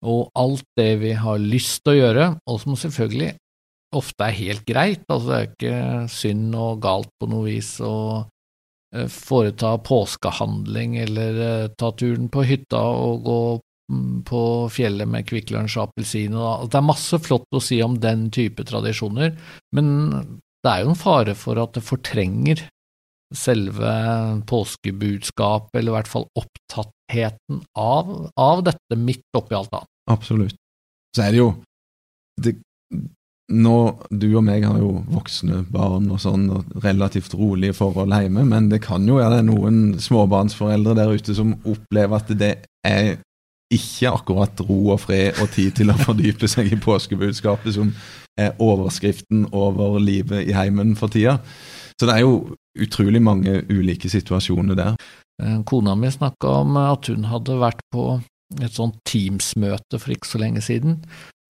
og 0.06 0.28
alt 0.38 0.66
det 0.78 0.92
vi 1.00 1.14
har 1.18 1.42
lyst 1.42 1.82
til 1.82 1.94
å 1.94 1.98
gjøre, 1.98 2.28
og 2.46 2.60
som 2.62 2.78
selvfølgelig 2.78 3.32
ofte 3.98 4.28
er 4.28 4.38
helt 4.38 4.62
greit, 4.66 5.02
altså 5.08 5.28
det 5.28 5.38
er 5.38 5.48
ikke 5.50 6.12
synd 6.14 6.54
og 6.58 6.78
galt 6.82 7.10
på 7.20 7.28
noe 7.30 7.48
vis 7.48 7.74
uh, 7.82 8.22
foreta 9.08 9.76
påskehandling 9.80 10.98
eller 11.00 11.68
ta 11.80 11.92
turen 11.96 12.28
på 12.32 12.44
hytta 12.44 12.80
og 12.82 13.22
gå 13.24 13.40
mm, 13.92 14.18
på 14.28 14.42
fjellet 14.72 15.08
med 15.08 15.26
Kvikk 15.28 15.52
Lunsj 15.54 15.78
og 15.78 15.86
appelsin. 15.88 16.36
Det 16.68 16.78
er 16.78 16.84
masse 16.84 17.20
flott 17.24 17.48
å 17.56 17.62
si 17.62 17.80
om 17.84 17.96
den 18.02 18.28
type 18.34 18.66
tradisjoner, 18.68 19.34
men 19.76 19.88
det 20.62 20.70
er 20.70 20.84
jo 20.84 20.92
en 20.92 21.00
fare 21.00 21.34
for 21.38 21.58
at 21.62 21.74
det 21.76 21.84
fortrenger 21.86 22.66
selve 23.32 23.92
påskebudskapet, 24.48 25.78
eller 25.78 25.92
i 25.92 25.96
hvert 25.96 26.10
fall 26.10 26.26
opptattheten 26.36 27.62
av, 27.78 28.12
av 28.36 28.60
dette 28.66 28.98
midt 28.98 29.24
oppi 29.38 29.56
alt 29.56 29.72
annet. 29.72 29.90
Absolutt. 30.12 30.58
Så 31.16 31.24
er 31.24 31.32
det 31.32 31.40
jo 31.40 31.48
det, 32.44 32.54
nå, 33.52 33.76
Du 34.10 34.28
og 34.36 34.44
meg 34.46 34.64
har 34.66 34.78
jo 34.80 35.02
voksne 35.12 35.62
barn 35.72 36.10
og 36.12 36.20
sånn, 36.22 36.48
og 36.52 36.84
relativt 36.84 37.34
rolige 37.38 37.76
forhold 37.76 38.14
hjemme, 38.14 38.44
men 38.48 38.70
det 38.72 38.82
kan 38.84 39.04
jo 39.08 39.20
være 39.20 39.42
noen 39.46 39.98
småbarnsforeldre 40.00 40.96
der 40.98 41.12
ute 41.12 41.36
som 41.36 41.54
opplever 41.62 42.18
at 42.18 42.32
det 42.38 42.54
er 42.86 43.18
ikke 43.72 44.10
akkurat 44.12 44.60
ro 44.68 44.78
og 44.92 45.00
fred 45.00 45.38
og 45.40 45.48
tid 45.54 45.78
til 45.78 45.92
å 45.92 45.96
fordype 45.96 46.48
seg 46.50 46.72
i 46.72 46.80
påskebudskapet 46.80 47.76
som 47.78 47.92
er 48.40 48.56
overskriften 48.62 49.46
over 49.52 49.98
livet 50.00 50.48
i 50.48 50.56
heimen 50.56 50.94
for 50.98 51.12
tida. 51.12 51.38
Så 51.96 52.08
det 52.08 52.18
er 52.18 52.24
jo 52.24 52.56
utrolig 52.80 53.20
mange 53.22 53.62
ulike 53.70 54.10
situasjoner 54.12 54.76
der. 54.76 54.96
Eh, 55.42 55.58
kona 55.68 55.94
mi 55.96 56.10
snakka 56.12 56.60
om 56.62 56.76
at 56.80 57.08
hun 57.12 57.28
hadde 57.28 57.60
vært 57.60 57.82
på 57.92 58.06
et 58.60 58.74
sånt 58.74 58.98
Teams-møte 59.08 60.00
for 60.00 60.12
ikke 60.12 60.28
så 60.28 60.40
lenge 60.42 60.60
siden, 60.64 61.00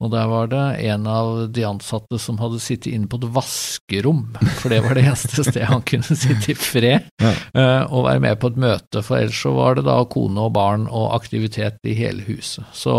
og 0.03 0.11
der 0.11 0.27
var 0.27 0.49
det 0.51 0.63
en 0.91 1.07
av 1.07 1.29
de 1.55 1.63
ansatte 1.69 2.19
som 2.19 2.41
hadde 2.43 2.59
sittet 2.61 2.91
inne 2.93 3.07
på 3.07 3.21
et 3.21 3.27
vaskerom, 3.37 4.25
for 4.59 4.73
det 4.75 4.81
var 4.83 4.99
det 4.99 5.05
eneste 5.07 5.45
stedet 5.47 5.69
han 5.71 5.85
kunne 5.87 6.17
sitte 6.19 6.51
i 6.53 6.57
fred 6.59 7.07
Ja. 7.23 7.31
eh, 7.55 7.85
og 7.87 8.09
være 8.09 8.21
med 8.25 8.41
på 8.43 8.51
et 8.51 8.59
møte, 8.65 9.03
for 9.07 9.21
ellers 9.23 9.39
så 9.45 9.53
var 9.55 9.79
det 9.79 9.85
da 9.87 10.01
kone 10.11 10.49
og 10.49 10.53
barn 10.59 10.89
og 10.91 11.13
aktivitet 11.15 11.79
i 11.87 11.95
hele 11.95 12.27
huset. 12.27 12.67
Så 12.75 12.97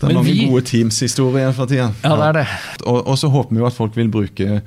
Det 0.00 0.10
er 0.10 0.14
mange 0.18 0.28
vi- 0.28 0.46
gode 0.50 0.62
Teams-historier 0.68 1.52
for 1.56 1.66
tida. 1.70 1.88
ja, 2.04 2.14
det 2.20 2.28
er 2.28 2.38
det. 2.42 2.46
Og, 2.86 3.00
og 3.06 3.16
så 3.18 3.28
håper 3.32 3.54
vi 3.56 3.60
jo 3.62 3.66
at 3.66 3.76
folk 3.80 3.96
vil 3.96 4.08
bruke 4.12 4.60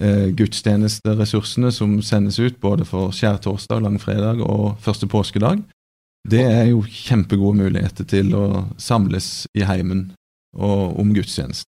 eh, 0.00 0.28
gudstjenesteressursene 0.36 1.72
som 1.72 1.98
sendes 2.02 2.38
ut, 2.38 2.60
både 2.60 2.84
for 2.88 3.10
skjærtorsdag, 3.14 3.82
langfredag 3.84 4.40
og 4.44 4.76
første 4.80 5.06
påskedag. 5.10 5.62
Det 6.28 6.42
er 6.44 6.66
jo 6.70 6.82
kjempegode 6.84 7.56
muligheter 7.62 8.04
til 8.04 8.34
å 8.36 8.44
samles 8.76 9.46
i 9.56 9.62
heimen 9.64 10.10
og 10.58 10.98
om 11.00 11.12
gudstjenesten. 11.14 11.66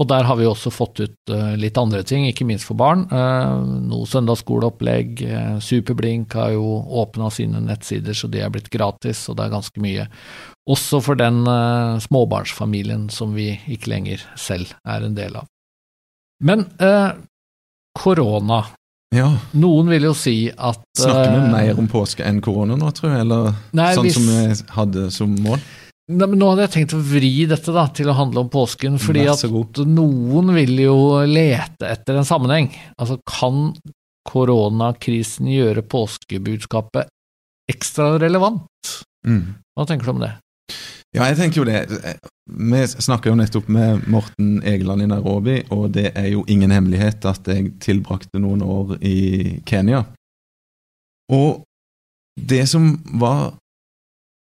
Og 0.00 0.06
der 0.08 0.24
har 0.24 0.38
vi 0.40 0.46
også 0.48 0.70
fått 0.72 1.02
ut 1.04 1.30
eh, 1.30 1.50
litt 1.60 1.76
andre 1.78 2.00
ting, 2.02 2.24
ikke 2.26 2.46
minst 2.48 2.64
for 2.66 2.74
barn. 2.80 3.04
Uh, 3.12 3.60
noe 3.86 4.08
søndagsskoleopplegg. 4.08 5.20
eh, 5.22 5.58
Superblink 5.62 6.32
har 6.34 6.54
jo 6.56 6.64
åpna 7.02 7.28
sine 7.30 7.60
nettsider, 7.62 8.16
så 8.16 8.26
det 8.32 8.40
er 8.42 8.50
blitt 8.50 8.70
gratis, 8.72 9.20
og 9.28 9.36
det 9.38 9.44
er 9.46 9.52
ganske 9.52 9.82
mye. 9.84 10.06
Også 10.72 10.98
for 11.04 11.14
den 11.20 11.42
eh, 11.46 12.00
småbarnsfamilien 12.08 13.10
som 13.12 13.34
vi 13.36 13.52
ikke 13.68 13.92
lenger 13.92 14.24
selv 14.40 14.72
er 14.88 15.04
en 15.06 15.14
del 15.14 15.36
av. 15.36 15.46
Men 16.42 16.64
eh, 16.82 17.12
korona. 17.98 18.64
Ja, 19.14 19.28
Noen 19.60 19.90
vil 19.92 20.06
jo 20.08 20.14
si 20.16 20.48
at 20.56 20.80
Snakker 20.96 21.34
vi 21.34 21.40
eh, 21.44 21.50
mer 21.52 21.78
om 21.78 21.88
påske 21.92 22.24
enn 22.24 22.40
korona 22.42 22.78
nå, 22.80 22.88
tror 22.96 23.12
jeg? 23.12 23.26
Eller 23.26 23.52
Nei, 23.76 23.90
sånn 23.94 24.08
hvis- 24.08 24.16
som 24.16 24.28
vi 24.32 24.74
hadde 24.80 25.10
som 25.12 25.34
mål? 25.44 25.60
Nei, 26.12 26.26
men 26.28 26.38
Nå 26.40 26.50
hadde 26.52 26.66
jeg 26.66 26.74
tenkt 26.76 26.94
å 26.96 27.00
vri 27.04 27.32
dette 27.48 27.72
da, 27.74 27.86
til 27.94 28.10
å 28.12 28.16
handle 28.18 28.44
om 28.44 28.52
påsken, 28.52 28.98
fordi 29.00 29.24
at 29.30 29.44
noen 29.88 30.52
vil 30.56 30.76
jo 30.84 30.96
lete 31.28 31.88
etter 31.88 32.20
en 32.20 32.28
sammenheng. 32.28 32.70
Altså, 33.00 33.18
kan 33.28 33.70
koronakrisen 34.28 35.48
gjøre 35.50 35.84
påskebudskapet 35.88 37.10
ekstra 37.72 38.14
relevant? 38.22 38.94
Mm. 39.26 39.54
Hva 39.76 39.88
tenker 39.88 40.08
du 40.08 40.14
om 40.14 40.22
det? 40.22 40.32
Ja, 41.12 41.26
jeg 41.28 41.36
tenker 41.38 41.60
jo 41.62 41.66
det. 41.68 41.82
Vi 42.52 42.82
snakka 42.88 43.30
jo 43.30 43.36
nettopp 43.36 43.68
med 43.72 44.06
Morten 44.10 44.54
Egeland 44.66 45.04
i 45.04 45.08
Nairobi, 45.10 45.58
og 45.74 45.90
det 45.96 46.10
er 46.16 46.30
jo 46.32 46.44
ingen 46.50 46.72
hemmelighet 46.72 47.24
at 47.28 47.48
jeg 47.52 47.74
tilbrakte 47.84 48.40
noen 48.40 48.64
år 48.64 48.96
i 49.04 49.58
Kenya. 49.68 50.06
Og 51.32 51.62
det 52.40 52.64
som 52.70 52.94
var 53.20 53.52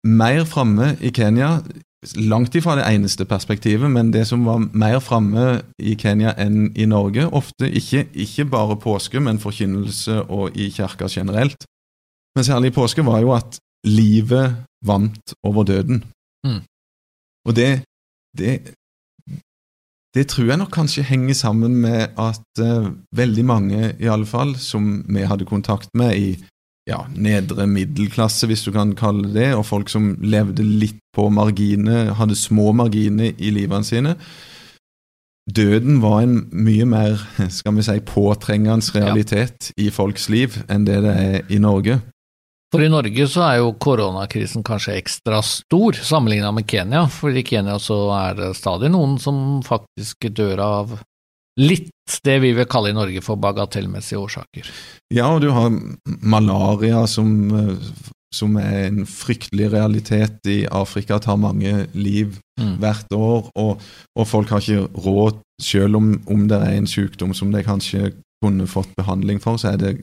mer 0.07 0.45
framme 0.45 0.95
i 1.01 1.12
Kenya 1.15 1.59
Langt 2.15 2.55
ifra 2.55 2.77
det 2.79 2.85
eneste 2.88 3.25
perspektivet, 3.27 3.91
men 3.91 4.13
det 4.13 4.21
som 4.29 4.45
var 4.47 4.62
mer 4.71 5.01
framme 5.03 5.57
i 5.83 5.97
Kenya 5.99 6.31
enn 6.39 6.69
i 6.71 6.85
Norge, 6.88 7.25
ofte 7.27 7.67
ikke, 7.67 8.05
ikke 8.15 8.45
bare 8.47 8.77
påske, 8.79 9.19
men 9.19 9.41
forkynnelse 9.43 10.21
og 10.31 10.55
i 10.55 10.69
kirka 10.71 11.09
generelt, 11.12 11.67
men 12.38 12.47
særlig 12.47 12.71
i 12.71 12.75
påske, 12.77 13.03
var 13.03 13.19
jo 13.19 13.33
at 13.35 13.59
livet 13.83 14.55
vant 14.88 15.35
over 15.43 15.67
døden. 15.67 16.05
Mm. 16.47 16.62
Og 17.51 17.55
det, 17.59 17.83
det 18.38 18.62
det 20.13 20.25
tror 20.27 20.47
jeg 20.49 20.57
nok 20.57 20.71
kanskje 20.73 21.05
henger 21.05 21.35
sammen 21.38 21.75
med 21.83 22.15
at 22.17 22.62
uh, 22.62 22.88
veldig 23.15 23.45
mange, 23.45 23.95
i 23.99 24.07
alle 24.09 24.25
fall, 24.25 24.55
som 24.57 25.03
vi 25.05 25.27
hadde 25.29 25.45
kontakt 25.45 25.91
med 25.93 26.15
i 26.17 26.29
ja, 26.89 27.04
nedre 27.13 27.67
middelklasse, 27.69 28.49
hvis 28.49 28.65
du 28.65 28.73
kan 28.75 28.95
kalle 28.97 29.30
det 29.30 29.39
det, 29.39 29.49
og 29.58 29.67
folk 29.67 29.91
som 29.91 30.13
levde 30.21 30.65
litt 30.65 30.99
på 31.15 31.30
marginer, 31.34 32.13
hadde 32.19 32.38
små 32.38 32.71
marginer 32.75 33.34
i 33.38 33.54
livene 33.56 33.88
sine. 33.88 34.15
Døden 35.49 35.97
var 36.04 36.21
en 36.21 36.43
mye 36.54 36.86
mer 36.86 37.17
skal 37.49 37.78
vi 37.80 37.86
si, 37.88 37.97
påtrengende 38.06 38.93
realitet 38.99 39.71
i 39.82 39.89
folks 39.93 40.30
liv 40.30 40.60
enn 40.69 40.86
det 40.86 41.02
det 41.06 41.15
er 41.17 41.54
i 41.54 41.62
Norge. 41.62 41.99
For 42.69 42.86
i 42.86 42.89
Norge 42.91 43.25
så 43.25 43.47
er 43.47 43.56
jo 43.63 43.71
koronakrisen 43.82 44.62
kanskje 44.65 44.99
ekstra 44.99 45.39
stor 45.41 45.97
sammenligna 46.06 46.52
med 46.54 46.67
Kenya, 46.69 47.08
for 47.10 47.34
i 47.34 47.41
Kenya 47.41 47.80
så 47.82 47.97
er 48.13 48.38
det 48.38 48.52
stadig 48.60 48.91
noen 48.93 49.17
som 49.21 49.63
faktisk 49.65 50.30
dør 50.38 50.62
av 50.62 50.93
litt 51.60 51.91
det 52.26 52.39
vi 52.41 52.54
vil 52.58 52.67
kalle 52.69 52.93
i 52.93 52.98
Norge 52.98 53.22
for 53.22 53.39
bagatellmessige 53.41 54.22
årsaker. 54.22 54.69
Ja, 55.13 55.28
og 55.34 55.43
du 55.43 55.52
har 55.54 55.69
malaria 56.26 57.04
som, 57.08 57.34
eh, 57.54 57.89
som 58.34 58.58
er 58.58 58.88
en 58.88 59.06
fryktelig 59.06 59.72
realitet 59.74 60.50
i 60.50 60.63
Afrika, 60.65 61.19
tar 61.19 61.38
mange 61.38 61.88
liv 61.93 62.39
Mm. 62.60 62.76
hvert 62.80 63.13
år, 63.15 63.52
og, 63.56 63.82
og 64.15 64.28
folk 64.28 64.50
har 64.50 64.60
ikke 64.60 64.88
råd, 65.06 65.38
selv 65.62 65.95
om, 65.95 66.22
om 66.28 66.48
det 66.48 66.58
er 66.60 66.78
en 66.78 66.88
sykdom 66.88 67.34
som 67.34 67.52
de 67.52 67.63
kanskje 67.63 68.13
kunne 68.43 68.67
fått 68.67 68.91
behandling 68.98 69.41
for, 69.43 69.60
så 69.60 69.74
er 69.74 69.78
det 69.82 69.93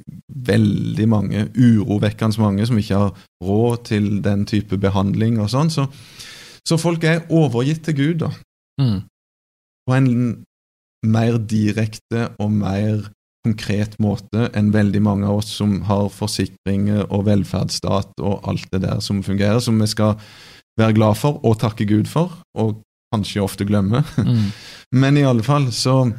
veldig 0.48 1.08
mange, 1.08 1.46
urovekkende 1.56 2.40
mange, 2.40 2.66
som 2.68 2.78
ikke 2.78 3.00
har 3.00 3.14
råd 3.44 3.84
til 3.88 4.08
den 4.24 4.44
type 4.48 4.76
behandling 4.80 5.40
og 5.40 5.50
sånn. 5.52 5.72
Så, 5.72 5.86
så 6.68 6.76
folk 6.80 7.04
er 7.04 7.24
overgitt 7.32 7.84
til 7.86 7.96
Gud, 7.96 8.26
da. 8.26 8.30
Mm. 8.80 9.00
På 9.86 9.96
en 9.96 10.10
mer 11.06 11.38
direkte 11.38 12.30
og 12.42 12.52
mer 12.52 13.06
konkret 13.46 13.94
måte 14.02 14.48
enn 14.58 14.72
veldig 14.74 15.02
mange 15.06 15.28
av 15.28 15.40
oss 15.40 15.52
som 15.60 15.78
har 15.86 16.08
forsikringer 16.12 17.06
og 17.06 17.26
velferdsstat 17.28 18.18
og 18.18 18.48
alt 18.50 18.66
det 18.72 18.82
der 18.86 19.02
som 19.04 19.22
fungerer, 19.26 19.60
som 19.62 19.78
vi 19.80 19.88
skal 19.90 20.16
være 20.80 20.96
glad 20.98 21.18
for 21.20 21.40
og 21.46 21.60
takke 21.62 21.86
Gud 21.88 22.10
for, 22.10 22.34
og 22.58 22.80
kanskje 23.14 23.44
ofte 23.44 23.66
glemme. 23.68 24.02
Mm. 24.18 24.48
Men 25.02 25.16
i 25.16 25.26
alle 25.28 25.44
fall 25.46 25.70
så, 25.72 26.10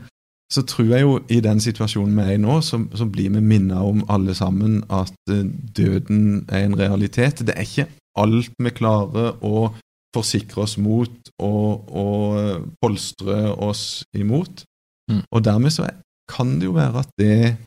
så 0.53 0.63
tror 0.67 0.93
jeg 0.95 1.05
jo 1.05 1.17
i 1.29 1.41
den 1.43 1.59
situasjonen 1.63 2.15
vi 2.17 2.25
er 2.25 2.37
i 2.37 2.41
nå, 2.41 2.61
så, 2.65 2.79
så 2.95 3.09
blir 3.11 3.33
vi 3.35 3.43
minnet 3.43 3.77
om 3.77 4.05
alle 4.09 4.35
sammen 4.37 4.81
at 4.89 5.33
eh, 5.33 5.43
døden 5.77 6.47
er 6.47 6.65
en 6.65 6.79
realitet. 6.79 7.43
Det 7.45 7.55
er 7.55 7.67
ikke 7.67 7.89
alt 8.17 8.55
vi 8.63 8.73
klarer 8.73 9.35
å 9.45 9.67
forsikre 10.15 10.63
oss 10.63 10.77
mot 10.81 11.31
og, 11.43 11.91
og 11.91 12.39
eh, 12.39 12.65
polstre 12.81 13.51
oss 13.53 14.03
imot. 14.17 14.63
Mm. 15.11 15.23
Og 15.31 15.43
dermed 15.43 15.71
så 15.71 15.89
kan 16.29 16.59
det 16.59 16.65
jo 16.65 16.75
være 16.75 16.99
at 16.99 17.09
det 17.19 17.57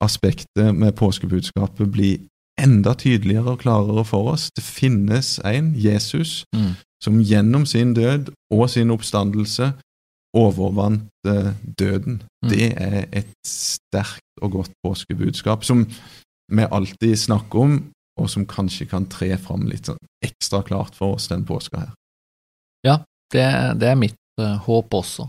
aspektet 0.00 0.74
med 0.74 0.92
påskebudskapet 0.92 1.92
blir 1.92 2.18
enda 2.60 2.94
tydeligere 2.94 3.50
og 3.52 3.58
klarere 3.58 4.04
for 4.04 4.32
oss. 4.32 4.50
Det 4.56 4.64
finnes 4.64 5.38
en, 5.44 5.74
Jesus, 5.76 6.44
Mm. 6.54 6.72
som 7.04 7.20
gjennom 7.20 7.66
sin 7.66 7.94
død 7.94 8.32
og 8.50 8.70
sin 8.70 8.90
oppstandelse 8.90 9.72
overvant 10.34 11.10
eh, 11.26 11.52
døden. 11.78 12.22
Mm. 12.42 12.48
Det 12.50 12.72
er 12.76 13.04
et 13.12 13.34
sterkt 13.46 14.42
og 14.42 14.50
godt 14.50 14.72
påskebudskap 14.84 15.64
som 15.64 15.86
vi 16.52 16.62
alltid 16.70 17.16
snakker 17.16 17.58
om, 17.58 17.92
og 18.20 18.30
som 18.30 18.46
kanskje 18.46 18.86
kan 18.86 19.06
tre 19.06 19.36
fram 19.36 19.66
litt 19.68 19.86
sånn 19.86 20.00
ekstra 20.24 20.62
klart 20.62 20.94
for 20.94 21.16
oss 21.16 21.28
den 21.28 21.44
påska 21.44 21.78
her. 21.78 21.92
Det, 23.32 23.42
det 23.80 23.88
er 23.90 23.96
mitt 23.98 24.14
uh, 24.40 24.54
håp 24.62 24.94
også. 24.94 25.26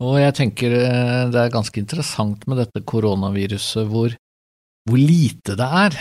Og 0.00 0.16
jeg 0.16 0.36
tenker 0.38 0.74
eh, 0.78 1.28
det 1.32 1.40
er 1.42 1.52
ganske 1.52 1.76
interessant 1.80 2.46
med 2.48 2.62
dette 2.62 2.80
koronaviruset 2.88 3.88
hvor, 3.90 4.14
hvor 4.88 5.00
lite 5.00 5.56
det 5.60 5.66
er, 5.84 5.98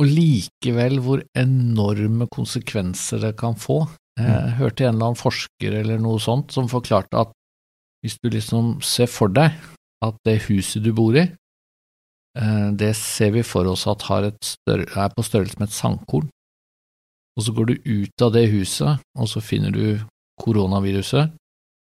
og 0.00 0.08
likevel 0.08 1.00
hvor 1.04 1.24
enorme 1.36 2.28
konsekvenser 2.32 3.20
det 3.26 3.34
kan 3.40 3.58
få. 3.60 3.84
Jeg 4.16 4.56
hørte 4.58 4.84
en 4.84 4.94
eller 4.94 5.10
annen 5.10 5.20
forsker 5.20 5.78
eller 5.78 6.00
noe 6.00 6.20
sånt 6.20 6.52
som 6.52 6.68
forklarte 6.68 7.16
at 7.16 7.30
hvis 8.02 8.18
du 8.20 8.28
liksom 8.32 8.74
ser 8.84 9.08
for 9.08 9.32
deg 9.32 9.54
at 10.02 10.16
det 10.26 10.42
huset 10.48 10.82
du 10.84 10.90
bor 10.96 11.16
i, 11.16 11.24
eh, 12.38 12.68
det 12.72 12.94
ser 12.98 13.36
vi 13.36 13.44
for 13.46 13.68
oss 13.70 13.86
at 13.90 14.08
har 14.08 14.26
et 14.28 14.40
større, 14.44 14.88
er 14.96 15.12
på 15.12 15.24
størrelse 15.24 15.60
med 15.60 15.68
et 15.68 15.76
sandkorn. 15.76 16.30
og 17.32 17.44
så 17.46 17.52
går 17.56 17.64
du 17.64 17.74
ut 17.88 18.22
av 18.22 18.32
det 18.34 18.50
huset, 18.52 18.98
og 19.16 19.28
så 19.28 19.40
finner 19.40 19.72
du 19.72 20.00
koronaviruset, 20.42 21.32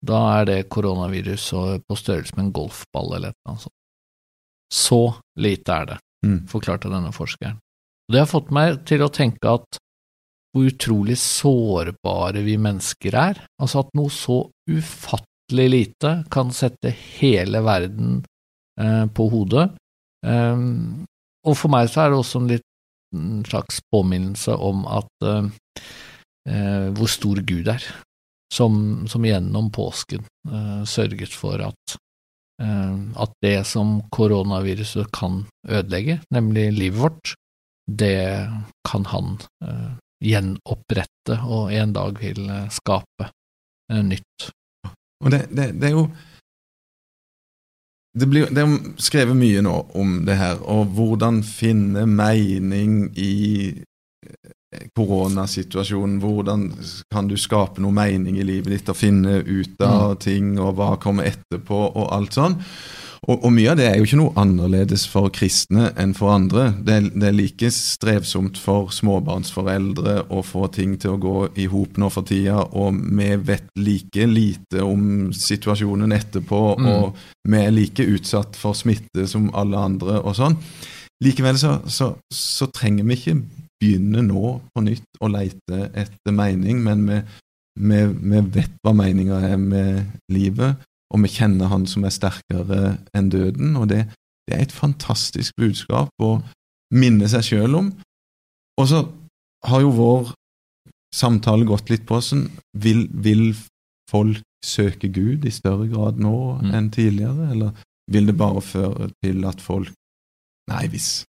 da 0.06 0.22
er 0.40 0.48
det 0.50 0.70
koronavirus 0.74 1.52
på 1.86 1.98
størrelse 1.98 2.36
med 2.38 2.48
en 2.48 2.56
golfball 2.56 3.16
eller 3.18 3.36
annet 3.48 3.68
sånt. 3.68 3.78
Så 4.72 5.02
lite 5.38 5.74
er 5.76 5.86
det, 5.86 5.98
Mm. 6.26 6.48
forklarte 6.48 6.90
denne 6.90 7.12
forskeren. 7.12 7.58
Og 7.58 8.14
det 8.14 8.20
har 8.20 8.30
fått 8.30 8.52
meg 8.52 8.86
til 8.86 9.02
å 9.02 9.12
tenke 9.12 9.50
at 9.50 9.80
hvor 10.54 10.68
utrolig 10.68 11.18
sårbare 11.18 12.44
vi 12.44 12.58
mennesker 12.58 13.16
er. 13.16 13.46
Altså 13.60 13.80
at 13.80 13.94
noe 13.96 14.10
så 14.10 14.50
ufattelig 14.70 15.68
lite 15.70 16.12
kan 16.30 16.52
sette 16.52 16.92
hele 16.92 17.62
verden 17.64 18.24
eh, 18.80 19.06
på 19.08 19.30
hodet. 19.32 19.72
Um, 20.26 21.06
og 21.48 21.58
for 21.58 21.74
meg 21.74 21.90
så 21.90 22.04
er 22.04 22.12
det 22.12 22.20
også 22.20 22.42
en 22.42 22.52
litt 22.52 22.68
en 23.16 23.44
slags 23.44 23.82
påminnelse 23.92 24.54
om 24.56 24.86
at 24.88 25.26
eh, 25.26 25.50
eh, 26.48 26.88
hvor 26.96 27.10
stor 27.12 27.42
Gud 27.48 27.68
er, 27.68 27.84
som, 28.52 29.08
som 29.08 29.26
gjennom 29.26 29.72
påsken 29.72 30.26
eh, 30.52 30.84
sørget 30.84 31.34
for 31.34 31.62
at, 31.64 31.96
eh, 32.64 32.96
at 33.16 33.36
det 33.44 33.58
som 33.68 34.02
koronaviruset 34.12 35.12
kan 35.16 35.46
ødelegge, 35.68 36.20
nemlig 36.32 36.72
livet 36.76 37.00
vårt, 37.00 37.36
det 37.88 38.48
kan 38.88 39.08
han 39.12 39.38
eh, 39.64 39.92
gjenopprette 40.22 41.40
og 41.48 41.72
en 41.74 41.94
dag 41.96 42.20
vil 42.22 42.44
skape 42.72 43.32
nytt. 43.92 44.52
Og 45.22 45.32
det, 45.32 45.48
det, 45.50 45.72
det 45.80 45.90
er 45.90 45.96
jo 45.96 46.06
det, 48.20 48.28
blir, 48.28 48.50
det 48.52 48.64
er 48.64 48.76
skrevet 49.02 49.38
mye 49.40 49.64
nå 49.64 49.74
om 49.98 50.20
det 50.28 50.36
her, 50.36 50.60
og 50.68 50.92
hvordan 50.96 51.42
finne 51.48 52.04
mening 52.10 53.06
i 53.16 53.34
koronasituasjonen. 54.96 56.20
Hvordan 56.24 56.70
kan 57.12 57.28
du 57.28 57.38
skape 57.40 57.82
noe 57.84 57.96
mening 57.96 58.40
i 58.40 58.48
livet 58.48 58.72
ditt 58.78 58.90
og 58.92 59.00
finne 59.00 59.42
ut 59.46 59.86
av 59.86 60.18
ting, 60.24 60.58
og 60.60 60.76
hva 60.80 60.96
kommer 61.02 61.30
etterpå, 61.32 61.86
og 61.92 62.12
alt 62.16 62.38
sånn. 62.40 62.60
Og, 63.22 63.36
og, 63.44 63.52
mye 63.54 63.70
av 63.70 63.78
det 63.78 63.86
er 63.86 64.00
jo 64.00 64.06
ikke 64.08 64.18
noe 64.18 64.34
annerledes 64.42 65.04
for 65.06 65.30
kristne 65.30 65.92
enn 66.02 66.16
for 66.18 66.34
andre. 66.34 66.72
Det 66.82 66.96
det 67.14 67.28
er 67.28 67.36
like 67.38 67.70
strevsomt 67.70 68.58
for 68.58 68.90
småbarnsforeldre 68.90 70.16
å 70.34 70.42
få 70.42 70.66
ting 70.74 70.96
til 70.98 71.14
å 71.14 71.20
gå 71.22 71.36
i 71.62 71.68
hop 71.70 72.00
nå 72.02 72.10
for 72.10 72.26
tida, 72.26 72.64
og 72.74 72.98
vi 72.98 73.30
vet 73.38 73.70
like 73.78 74.26
lite 74.26 74.82
om 74.82 75.30
situasjonen 75.38 76.18
etterpå, 76.18 76.64
Mm. 76.80 76.88
og 76.88 77.16
vi 77.46 77.58
er 77.62 77.72
like 77.72 78.02
utsatt 78.02 78.56
for 78.56 78.74
smitte 78.74 79.28
som 79.28 79.52
alle 79.54 79.78
andre 79.78 80.18
og 80.24 80.36
sånn. 80.36 80.58
Likevel 81.22 81.58
så, 81.62 81.78
så, 81.86 82.16
så 82.34 82.66
trenger 82.74 83.06
vi 83.06 83.14
ikke 83.20 83.42
begynne 83.82 84.22
nå 84.28 84.60
på 84.74 84.84
nytt 84.86 85.22
å 85.22 85.30
leite 85.32 85.88
etter 85.98 86.36
mening, 86.36 86.84
men 86.86 87.04
vi, 87.10 87.20
vi, 87.82 88.02
vi 88.06 88.42
vet 88.60 88.74
hva 88.86 88.94
meninga 88.96 89.42
er 89.50 89.58
med 89.58 90.06
livet 90.32 90.78
og 91.12 91.24
vi 91.26 91.32
kjenner 91.34 91.72
Han 91.72 91.88
som 91.90 92.06
er 92.08 92.14
sterkere 92.16 92.98
enn 93.18 93.32
døden. 93.34 93.76
og 93.76 93.90
det, 93.92 94.06
det 94.48 94.56
er 94.56 94.62
et 94.64 94.72
fantastisk 94.76 95.58
budskap 95.60 96.10
å 96.24 96.38
minne 96.96 97.28
seg 97.32 97.44
sjøl 97.44 97.76
om. 97.76 97.90
Og 98.80 98.88
så 98.88 99.02
har 99.68 99.84
jo 99.84 99.92
vår 99.96 100.32
samtale 101.16 101.68
gått 101.68 101.92
litt 101.92 102.06
på 102.08 102.22
sånn 102.24 102.48
vil, 102.80 103.08
vil 103.12 103.52
folk 104.12 104.40
søke 104.64 105.10
Gud 105.12 105.46
i 105.46 105.52
større 105.52 105.90
grad 105.92 106.20
nå 106.22 106.62
Mm. 106.62 106.72
enn 106.78 106.90
tidligere, 106.94 107.52
eller 107.52 107.72
vil 108.12 108.28
det 108.30 108.38
bare 108.38 108.62
føre 108.62 109.10
til 109.24 109.46
at 109.46 109.62
folk 109.62 109.92
Nei, 110.70 110.86
hvis, 110.88 111.26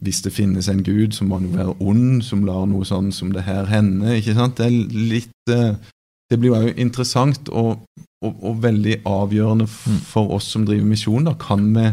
hvis 0.00 0.22
det 0.22 0.32
finnes 0.32 0.68
en 0.68 0.82
Gud, 0.82 1.12
så 1.14 1.24
må 1.24 1.38
han 1.38 1.50
jo 1.50 1.56
være 1.58 1.74
ond, 1.80 2.22
som 2.24 2.44
lar 2.46 2.64
noe 2.66 2.84
sånn 2.84 3.12
som 3.12 3.32
det 3.32 3.42
her 3.46 3.66
hende. 3.70 4.16
ikke 4.18 4.34
sant? 4.34 4.56
Det 4.56 4.66
er 4.66 4.96
litt 5.12 5.50
eh, 5.52 5.74
Det 6.30 6.38
blir 6.40 6.54
jo 6.64 6.72
interessant 6.80 7.48
og, 7.52 7.82
og, 8.24 8.38
og 8.42 8.62
veldig 8.62 9.02
avgjørende 9.04 9.66
Mm. 9.68 9.98
for 10.00 10.32
oss 10.32 10.46
som 10.54 10.64
driver 10.64 10.84
misjon. 10.88 11.24
da, 11.24 11.34
Kan 11.34 11.74
vi 11.74 11.90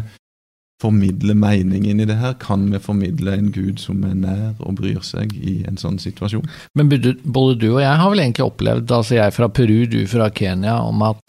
formidle 0.80 1.34
mening 1.36 1.84
inn 1.86 2.00
i 2.00 2.06
det 2.08 2.16
her? 2.16 2.32
Kan 2.40 2.70
vi 2.72 2.78
formidle 2.80 3.34
en 3.36 3.50
Gud 3.52 3.78
som 3.82 4.02
er 4.08 4.14
nær 4.16 4.54
og 4.64 4.78
bryr 4.80 5.02
seg 5.04 5.34
i 5.36 5.58
en 5.68 5.76
sånn 5.76 5.98
situasjon? 6.00 6.46
Men 6.74 6.88
både 6.88 7.14
både 7.24 7.58
du 7.60 7.66
og 7.74 7.82
jeg 7.82 7.98
har 8.00 8.10
vel 8.10 8.22
egentlig 8.24 8.46
opplevd, 8.46 8.90
altså 8.96 9.18
jeg 9.18 9.34
fra 9.36 9.48
Peru, 9.48 9.84
du 9.92 10.06
fra 10.08 10.30
Kenya, 10.30 10.78
om 10.88 11.02
at, 11.02 11.20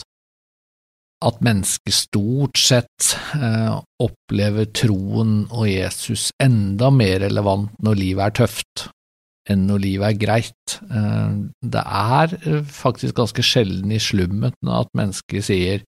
at 1.22 1.44
mennesker 1.46 1.94
stort 1.94 2.58
sett 2.58 3.12
eh, 3.38 3.76
opplever 4.02 4.70
troen 4.74 5.44
og 5.52 5.68
Jesus 5.70 6.32
enda 6.42 6.90
mer 6.94 7.22
relevant 7.26 7.70
når 7.84 8.00
livet 8.00 8.26
er 8.26 8.36
tøft 8.42 8.88
enn 9.50 9.64
når 9.66 9.82
livet 9.82 10.08
er 10.08 10.20
greit. 10.22 10.76
Eh, 10.90 11.38
det 11.74 11.84
er 11.86 12.36
eh, 12.42 12.60
faktisk 12.66 13.18
ganske 13.22 13.46
sjelden 13.46 13.94
i 13.94 14.02
slummet 14.02 14.58
at 14.66 14.92
mennesker 14.98 15.46
sier 15.46 15.86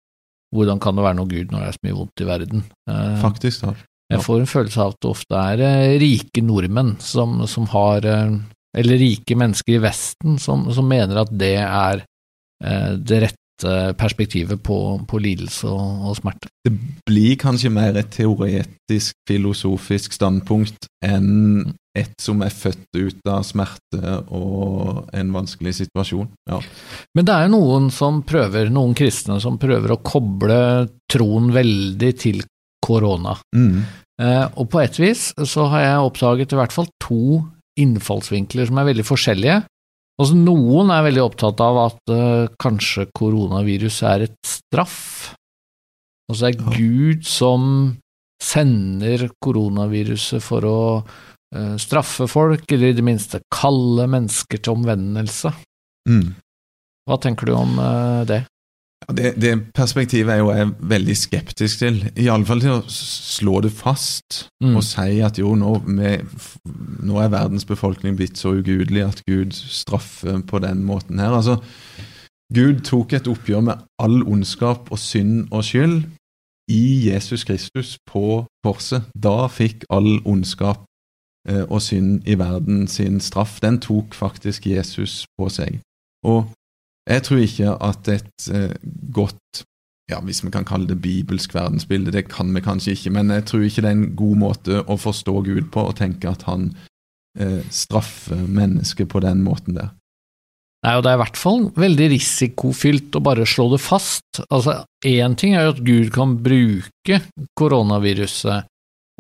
hvordan 0.53 0.81
kan 0.85 0.97
det 0.97 1.05
være 1.07 1.17
noe 1.17 1.31
Gud 1.31 1.53
når 1.53 1.63
det 1.63 1.69
er 1.69 1.77
så 1.77 1.87
mye 1.87 1.99
vondt 1.99 2.23
i 2.23 2.29
verden? 2.29 2.65
Eh, 2.91 3.19
Faktisk, 3.23 3.65
da. 3.65 3.75
jeg 4.13 4.25
får 4.27 4.43
en 4.43 4.51
følelse 4.51 4.83
av 4.85 4.93
at 4.93 4.99
det 5.01 5.13
ofte 5.13 5.45
er 5.53 6.01
rike 6.03 6.45
nordmenn 6.45 6.97
som, 7.01 7.39
som 7.49 7.69
har 7.73 8.09
eh, 8.09 8.41
Eller 8.77 9.01
rike 9.01 9.37
mennesker 9.37 9.77
i 9.77 9.83
Vesten 9.85 10.39
som, 10.41 10.65
som 10.73 10.89
mener 10.89 11.25
at 11.25 11.33
det 11.33 11.57
er 11.61 12.05
eh, 12.65 12.93
det 13.01 13.23
rette 13.27 13.42
perspektivet 13.99 14.63
på, 14.65 14.77
på 15.07 15.19
lidelse 15.23 15.69
og, 15.71 16.09
og 16.09 16.17
smerte. 16.19 16.49
Det 16.65 16.73
blir 17.07 17.37
kanskje 17.39 17.71
mer 17.71 17.99
et 18.01 18.11
teoretisk, 18.15 19.15
filosofisk 19.29 20.17
standpunkt 20.17 20.89
enn 21.05 21.69
et 21.99 22.13
som 22.23 22.41
er 22.45 22.53
født 22.55 22.97
ut 22.97 23.29
av 23.29 23.43
smerte 23.45 24.15
og 24.33 25.11
en 25.13 25.33
vanskelig 25.35 25.75
situasjon. 25.83 26.31
Ja. 26.49 26.61
Men 27.17 27.29
det 27.29 27.35
er 27.35 27.47
jo 27.47 27.55
noen 27.59 27.91
som 27.93 28.23
prøver, 28.27 28.71
noen 28.73 28.97
kristne 28.97 29.37
som 29.45 29.61
prøver 29.61 29.93
å 29.93 30.01
koble 30.01 30.61
troen 31.13 31.53
veldig 31.53 32.13
til 32.23 32.41
korona. 32.83 33.37
Mm. 33.55 33.83
Eh, 34.23 34.47
og 34.57 34.71
på 34.73 34.81
et 34.83 34.99
vis 35.01 35.31
så 35.37 35.69
har 35.73 35.85
jeg 35.85 36.07
oppdaget 36.09 36.55
i 36.55 36.61
hvert 36.61 36.75
fall 36.75 36.89
to 37.03 37.43
innfallsvinkler 37.81 38.69
som 38.69 38.81
er 38.81 38.89
veldig 38.91 39.07
forskjellige. 39.09 39.61
Altså 40.21 40.37
Noen 40.37 40.93
er 40.93 41.07
veldig 41.07 41.23
opptatt 41.25 41.63
av 41.65 41.79
at 41.87 42.13
uh, 42.13 42.51
kanskje 42.61 43.09
koronaviruset 43.17 44.09
er 44.11 44.27
et 44.29 44.39
straff. 44.47 45.01
Altså 46.31 46.47
det 46.47 46.53
er. 46.53 46.77
Gud 46.77 47.27
som 47.27 47.65
sender 48.43 49.29
koronaviruset 49.43 50.43
for 50.45 50.69
å 50.69 50.79
uh, 51.01 51.75
straffe 51.81 52.29
folk, 52.31 52.67
eller 52.69 52.93
i 52.93 52.99
det 52.99 53.07
minste 53.07 53.43
kalle 53.53 54.09
mennesker 54.11 54.61
til 54.61 54.77
omvendelse. 54.77 55.55
Mm. 56.11 56.35
Hva 57.09 57.19
tenker 57.23 57.49
du 57.49 57.57
om 57.57 57.79
uh, 57.81 58.23
det? 58.29 58.45
Det, 59.11 59.35
det 59.41 59.53
perspektivet 59.75 60.35
er 60.35 60.39
jo 60.39 60.53
jeg 60.55 60.71
veldig 60.79 61.17
skeptisk 61.17 61.79
til. 61.83 61.99
Iallfall 62.17 62.61
til 62.63 62.77
å 62.77 62.83
slå 62.89 63.61
det 63.65 63.73
fast 63.75 64.49
Mm. 64.63 64.77
og 64.77 64.85
si 64.87 65.19
at 65.21 65.39
jo, 65.39 65.55
nå, 65.59 65.73
vi, 65.87 66.13
nå 67.03 67.17
er 67.19 67.33
verdens 67.33 67.65
befolkning 67.67 68.15
blitt 68.17 68.39
så 68.39 68.53
ugudelig 68.55 69.03
at 69.03 69.23
Gud 69.27 69.53
straffer 69.53 70.39
på 70.47 70.59
den 70.63 70.85
måten 70.87 71.19
her. 71.19 71.35
Altså, 71.35 71.59
Gud 72.55 72.85
tok 72.87 73.13
et 73.13 73.29
oppgjør 73.29 73.61
med 73.61 73.83
all 73.99 74.23
ondskap 74.23 74.93
og 74.93 74.99
synd 74.99 75.49
og 75.51 75.65
skyld 75.65 76.05
i 76.71 77.11
Jesus 77.11 77.45
Kristus 77.45 77.97
på 78.07 78.45
korset. 78.65 79.03
Da 79.19 79.49
fikk 79.51 79.85
all 79.91 80.21
ondskap 80.25 80.85
eh, 81.49 81.65
og 81.69 81.83
synd 81.83 82.29
i 82.29 82.39
verden 82.39 82.87
sin 82.89 83.21
straff. 83.21 83.59
Den 83.61 83.81
tok 83.81 84.15
faktisk 84.15 84.67
Jesus 84.67 85.25
på 85.39 85.49
seg. 85.49 85.81
Og 86.25 86.45
jeg 87.11 87.23
tror 87.27 87.43
ikke 87.43 87.75
at 87.83 88.09
et 88.13 88.49
eh, 88.55 88.75
godt 89.15 89.65
ja, 90.11 90.19
Hvis 90.21 90.43
vi 90.45 90.51
kan 90.53 90.67
kalle 90.67 90.89
det 90.91 91.01
bibelsk 91.01 91.55
verdensbilde, 91.55 92.13
det 92.13 92.27
kan 92.29 92.51
vi 92.53 92.61
kanskje 92.61 92.93
ikke, 92.93 93.13
men 93.17 93.31
jeg 93.31 93.47
tror 93.49 93.63
ikke 93.65 93.85
det 93.85 93.89
er 93.89 93.97
en 93.97 94.17
god 94.19 94.37
måte 94.37 94.81
å 94.83 94.97
forstå 95.01 95.35
Gud 95.47 95.71
på 95.73 95.87
å 95.89 95.95
tenke 95.97 96.29
at 96.29 96.43
han 96.45 96.67
eh, 97.39 97.63
straffer 97.73 98.43
mennesket 98.45 99.09
på 99.09 99.23
den 99.25 99.41
måten 99.47 99.79
der. 99.79 99.95
Nei, 100.83 100.97
og 100.99 101.05
det 101.07 101.13
er 101.13 101.17
i 101.17 101.23
hvert 101.23 101.39
fall 101.39 101.69
veldig 101.79 102.09
risikofylt 102.11 103.15
å 103.15 103.23
bare 103.23 103.47
slå 103.47 103.69
det 103.73 103.81
fast. 103.81 104.43
Altså, 104.49 104.81
én 105.07 105.39
ting 105.39 105.55
er 105.55 105.69
jo 105.69 105.75
at 105.77 105.83
Gud 105.87 106.11
kan 106.13 106.35
bruke 106.43 107.21
koronaviruset 107.59 108.69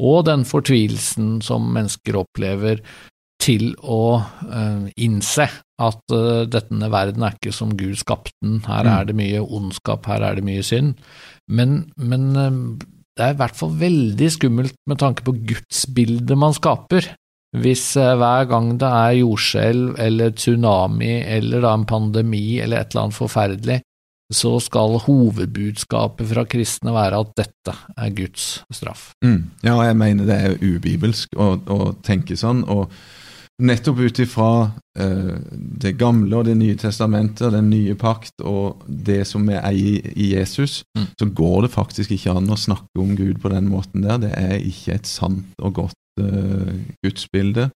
og 0.02 0.24
den 0.26 0.42
fortvilelsen 0.48 1.36
som 1.46 1.68
mennesker 1.72 2.18
opplever, 2.18 2.82
til 3.43 3.72
å 3.82 4.22
eh, 4.22 4.88
innse 5.03 5.49
at 5.82 6.14
eh, 6.14 6.45
denne 6.51 6.90
verden 6.93 7.24
er 7.26 7.36
ikke 7.36 7.55
som 7.55 7.74
Gud 7.78 7.99
skapte 8.01 8.34
den, 8.43 8.61
her 8.68 8.86
Mm. 8.86 8.93
er 8.95 9.09
det 9.09 9.16
mye 9.18 9.43
ondskap, 9.43 10.07
her 10.07 10.22
er 10.22 10.38
det 10.38 10.45
mye 10.47 10.62
synd. 10.66 10.95
Men, 11.51 11.93
men 11.97 12.28
eh, 12.36 12.86
det 13.18 13.26
er 13.26 13.34
i 13.34 13.40
hvert 13.43 13.59
fall 13.59 13.74
veldig 13.80 14.30
skummelt 14.36 14.78
med 14.88 15.03
tanke 15.03 15.26
på 15.26 15.34
gudsbildet 15.51 16.38
man 16.38 16.55
skaper. 16.57 17.11
Hvis 17.53 17.90
hver 18.01 18.47
gang 18.49 18.78
det 18.80 18.88
er 18.88 19.18
jordskjelv 19.18 19.99
eller 20.01 20.30
tsunami 20.32 21.18
eller 21.20 21.61
da 21.61 21.74
en 21.76 21.84
pandemi 21.84 22.57
eller 22.64 22.80
et 22.80 22.95
eller 22.95 23.03
annet 23.03 23.18
forferdelig, 23.18 23.76
så 24.32 24.55
skal 24.64 24.97
hovedbudskapet 25.05 26.30
fra 26.30 26.47
kristne 26.49 26.95
være 26.95 27.18
at 27.20 27.34
dette 27.43 27.74
er 27.93 28.14
Guds 28.16 28.47
straff. 28.72 29.11
Mm. 29.20 29.51
Ja, 29.61 29.76
jeg 29.84 29.99
mener 30.01 30.30
det 30.30 30.38
er 30.38 30.57
ubibelsk 30.62 31.36
å, 31.36 31.51
å 31.61 31.93
tenke 32.01 32.38
sånn. 32.40 32.64
og 32.64 32.88
nettopp 33.62 33.98
ut 34.02 34.18
ifra 34.22 34.48
eh, 34.98 35.34
det 35.82 35.94
gamle 36.00 36.36
og 36.40 36.46
det 36.48 36.56
nye 36.58 36.76
testamentet, 36.78 37.52
den 37.54 37.70
nye 37.70 37.94
pakt 37.98 38.42
og 38.42 38.82
det 38.86 39.22
som 39.30 39.46
vi 39.48 39.54
eier 39.58 40.10
i 40.16 40.32
Jesus, 40.34 40.82
Mm. 40.96 41.06
så 41.18 41.26
går 41.26 41.62
det 41.62 41.70
faktisk 41.72 42.10
ikke 42.12 42.34
an 42.36 42.50
å 42.52 42.56
snakke 42.58 43.00
om 43.00 43.14
Gud 43.16 43.40
på 43.40 43.48
den 43.52 43.68
måten 43.70 44.02
der. 44.04 44.18
Det 44.18 44.32
er 44.36 44.58
ikke 44.58 44.94
et 44.98 45.06
sant 45.06 45.54
og 45.62 45.74
godt 45.74 46.20
eh, 46.20 46.74
gudsbilde. 47.04 47.70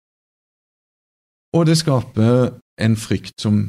Og 1.56 1.66
det 1.70 1.78
skaper 1.80 2.52
en 2.82 2.96
frykt 3.00 3.40
som 3.40 3.62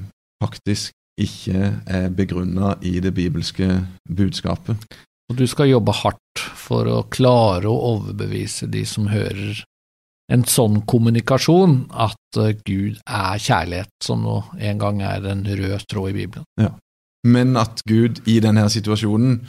faktisk 0.43 0.91
ikke 1.21 1.71
er 1.87 2.09
begrunna 2.11 2.75
i 2.83 2.99
det 3.01 3.15
bibelske 3.15 3.87
budskapet. 4.11 4.77
Og 5.31 5.39
du 5.39 5.47
skal 5.47 5.71
jobbe 5.71 5.95
hardt 6.03 6.43
for 6.59 6.87
å 6.91 7.05
klare 7.11 7.71
å 7.71 7.79
overbevise 7.95 8.67
de 8.71 8.85
som 8.87 9.07
hører 9.11 9.63
en 10.33 10.43
sånn 10.45 10.81
kommunikasjon, 10.91 11.87
at 11.93 12.41
eh, 12.43 12.55
Gud 12.67 12.99
er 13.07 13.39
kjærlighet, 13.39 13.93
som 14.03 14.25
nå 14.27 14.41
en 14.59 14.83
gang 14.83 15.03
er 15.07 15.27
en 15.31 15.45
rød 15.47 15.87
tråd 15.91 16.11
i 16.11 16.17
Bibelen. 16.23 16.47
Ja. 16.61 16.73
Men 17.27 17.57
at 17.59 17.83
Gud 17.87 18.23
i 18.27 18.41
denne 18.43 18.67
situasjonen, 18.71 19.41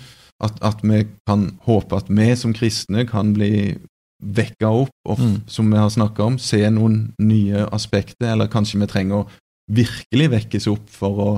at, 0.44 0.58
at 0.62 0.84
vi 0.86 1.04
kan 1.28 1.52
håpe 1.66 1.98
at 1.98 2.10
vi 2.14 2.30
som 2.38 2.54
kristne 2.54 3.08
kan 3.10 3.34
bli 3.34 3.78
vekka 4.22 4.70
opp, 4.70 4.94
og 5.06 5.20
Mm. 5.20 5.42
som 5.48 5.70
vi 5.72 5.78
har 5.78 5.90
snakka 5.90 6.24
om, 6.24 6.38
se 6.38 6.70
noen 6.70 7.14
nye 7.20 7.66
aspekter, 7.72 8.32
eller 8.32 8.48
kanskje 8.48 8.80
vi 8.80 8.88
trenger 8.88 9.16
å 9.16 9.28
virkelig 9.70 10.30
vekkes 10.32 10.68
opp 10.72 10.90
for 10.90 11.22
å 11.22 11.32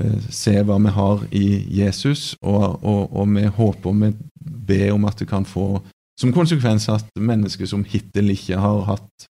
eh, 0.00 0.20
se 0.30 0.62
hva 0.62 0.78
vi 0.78 0.90
har 0.90 1.26
i 1.32 1.66
Jesus, 1.70 2.36
og, 2.42 2.82
og, 2.84 3.16
og 3.16 3.28
vi 3.34 3.46
håper 3.46 3.90
og 3.90 4.00
vi 4.02 4.12
ber 4.40 4.92
om 4.92 5.04
at 5.04 5.18
det 5.18 5.28
kan 5.28 5.44
få 5.44 5.80
som 6.20 6.32
konsekvens 6.32 6.88
at 6.92 7.08
mennesker 7.20 7.68
som 7.68 7.84
hittil 7.84 8.32
ikke 8.32 8.58
har 8.60 8.84
hatt 8.88 9.26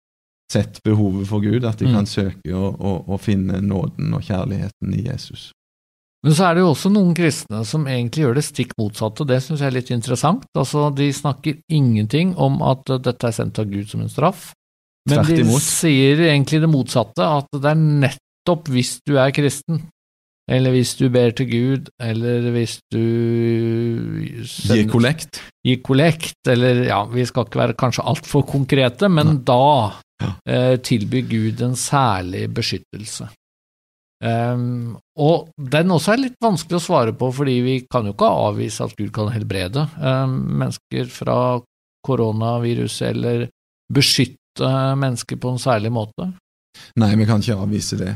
sett 0.51 0.81
behovet 0.85 1.27
for 1.29 1.41
Gud, 1.41 1.63
at 1.65 1.79
de 1.79 1.87
Mm. 1.87 1.93
kan 1.95 2.05
søke 2.05 2.53
å, 2.53 2.75
og, 2.77 3.09
og, 3.09 3.19
finne 3.21 3.61
nåden 3.61 4.13
og 4.13 4.21
kjærligheten 4.21 4.93
i 4.93 5.05
Jesus. 5.07 5.51
Men 6.23 6.33
så 6.33 6.45
er 6.47 6.55
det 6.55 6.61
jo 6.63 6.71
også 6.71 6.91
noen 6.93 7.15
kristne 7.15 7.65
som 7.65 7.87
egentlig 7.87 8.23
gjør 8.23 8.35
det 8.35 8.43
stikk 8.45 8.75
motsatte, 8.79 9.23
og 9.23 9.27
det 9.27 9.41
syns 9.43 9.59
jeg 9.59 9.67
er 9.67 9.75
litt 9.75 9.91
interessant. 9.91 10.45
Altså, 10.55 10.93
De 10.95 11.09
snakker 11.11 11.57
ingenting 11.69 12.35
om 12.37 12.61
at 12.61 12.85
dette 12.85 13.27
er 13.27 13.35
sendt 13.35 13.59
av 13.59 13.65
Gud 13.71 13.89
som 13.89 14.01
en 14.01 14.11
straff, 14.11 14.53
men 15.09 15.25
de 15.25 15.43
sier 15.59 16.21
egentlig 16.29 16.61
det 16.63 16.69
motsatte, 16.71 17.19
at 17.19 17.49
det 17.51 17.73
er 17.73 17.75
nettopp 17.75 18.69
hvis 18.71 18.99
du 19.05 19.17
er 19.19 19.31
kristen, 19.35 19.81
eller 20.51 20.73
hvis 20.75 20.95
du 20.99 21.05
ber 21.13 21.31
til 21.37 21.47
Gud, 21.49 21.89
eller 22.03 22.49
hvis 22.51 22.77
du 22.91 23.03
Gi 24.43 24.83
kollekt. 24.91 25.39
Gi 25.63 25.77
kollekt, 25.85 26.39
eller 26.51 26.83
ja, 26.89 27.03
vi 27.07 27.23
skal 27.25 27.47
ikke 27.47 27.61
være 27.61 27.77
kanskje 27.79 28.03
altfor 28.11 28.43
konkrete, 28.49 29.09
men 29.09 29.39
da 29.47 29.93
Ja. 30.21 30.33
eh, 30.47 30.75
tilbyr 30.77 31.25
Gud 31.29 31.61
en 31.61 31.75
særlig 31.75 32.47
beskyttelse. 32.53 33.29
Um, 34.23 34.95
og 35.19 35.49
den 35.57 35.91
også 35.91 36.13
er 36.13 36.21
litt 36.21 36.37
vanskelig 36.39 36.77
å 36.79 36.83
svare 36.85 37.11
på, 37.17 37.27
fordi 37.35 37.57
vi 37.65 37.73
kan 37.91 38.05
jo 38.07 38.13
ikke 38.13 38.29
avvise 38.29 38.85
at 38.85 38.93
Gud 38.95 39.11
kan 39.11 39.27
helbrede 39.33 39.83
um, 39.99 40.37
mennesker 40.61 41.09
fra 41.11 41.59
koronaviruset, 42.07 43.09
eller 43.11 43.49
beskytte 43.91 44.69
mennesker 44.95 45.39
på 45.39 45.51
en 45.51 45.59
særlig 45.59 45.91
måte. 45.91 46.29
Nei, 46.99 47.11
vi 47.19 47.27
kan 47.27 47.43
ikke 47.43 47.59
avvise 47.65 47.99
det. 47.99 48.13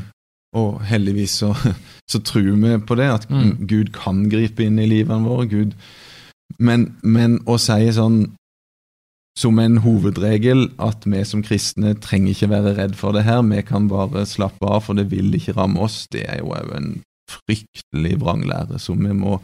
Og 0.56 0.80
heldigvis 0.88 1.38
så, 1.42 1.52
så 2.10 2.20
tror 2.24 2.54
vi 2.56 2.78
på 2.80 2.98
det, 2.98 3.08
at 3.20 3.30
Mm. 3.30 3.66
Gud 3.68 3.92
kan 3.92 4.28
gripe 4.32 4.64
inn 4.64 4.78
i 4.78 4.88
livene 4.88 5.28
våre. 5.28 5.46
Gud. 5.48 5.74
Men, 6.58 6.94
men 7.02 7.38
å 7.46 7.58
si 7.60 7.92
sånn 7.92 8.22
som 9.38 9.58
en 9.62 9.78
hovedregel 9.84 10.64
at 10.82 11.04
vi 11.06 11.20
som 11.28 11.44
kristne 11.46 11.92
trenger 12.02 12.32
ikke 12.32 12.50
være 12.50 12.74
redd 12.80 12.96
for 12.98 13.14
det 13.14 13.22
her, 13.28 13.44
vi 13.46 13.60
kan 13.62 13.86
bare 13.90 14.24
slappe 14.26 14.66
av, 14.66 14.82
for 14.88 14.98
det 14.98 15.06
vil 15.12 15.30
ikke 15.36 15.54
ramme 15.54 15.84
oss, 15.86 16.06
det 16.10 16.24
er 16.26 16.40
jo 16.40 16.50
òg 16.56 16.72
en 16.74 16.88
fryktelig 17.28 18.16
vranglære 18.18 18.80
som 18.82 18.98
vi 19.04 19.14
må 19.14 19.36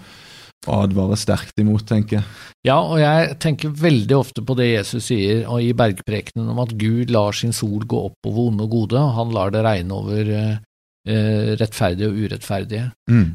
advare 0.70 1.16
sterkt 1.20 1.60
imot, 1.60 1.84
tenker 1.86 2.18
jeg. 2.18 2.26
Ja, 2.64 2.78
og 2.80 2.96
jeg 2.98 3.36
tenker 3.44 3.74
veldig 3.76 4.16
ofte 4.16 4.42
på 4.42 4.56
det 4.58 4.70
Jesus 4.70 5.10
sier 5.10 5.44
og 5.44 5.60
i 5.62 5.74
bergprekenen 5.76 6.48
om 6.54 6.62
at 6.64 6.72
Gud 6.80 7.12
lar 7.12 7.36
sin 7.36 7.52
sol 7.52 7.84
gå 7.84 8.00
opp 8.08 8.30
over 8.30 8.48
onde 8.48 8.64
og 8.64 8.72
gode, 8.72 8.98
og 8.98 9.18
han 9.18 9.34
lar 9.36 9.52
det 9.54 9.62
regne 9.66 9.98
over 9.98 10.30
eh, 10.32 10.62
rettferdige 11.04 12.08
og 12.08 12.20
urettferdige. 12.22 12.86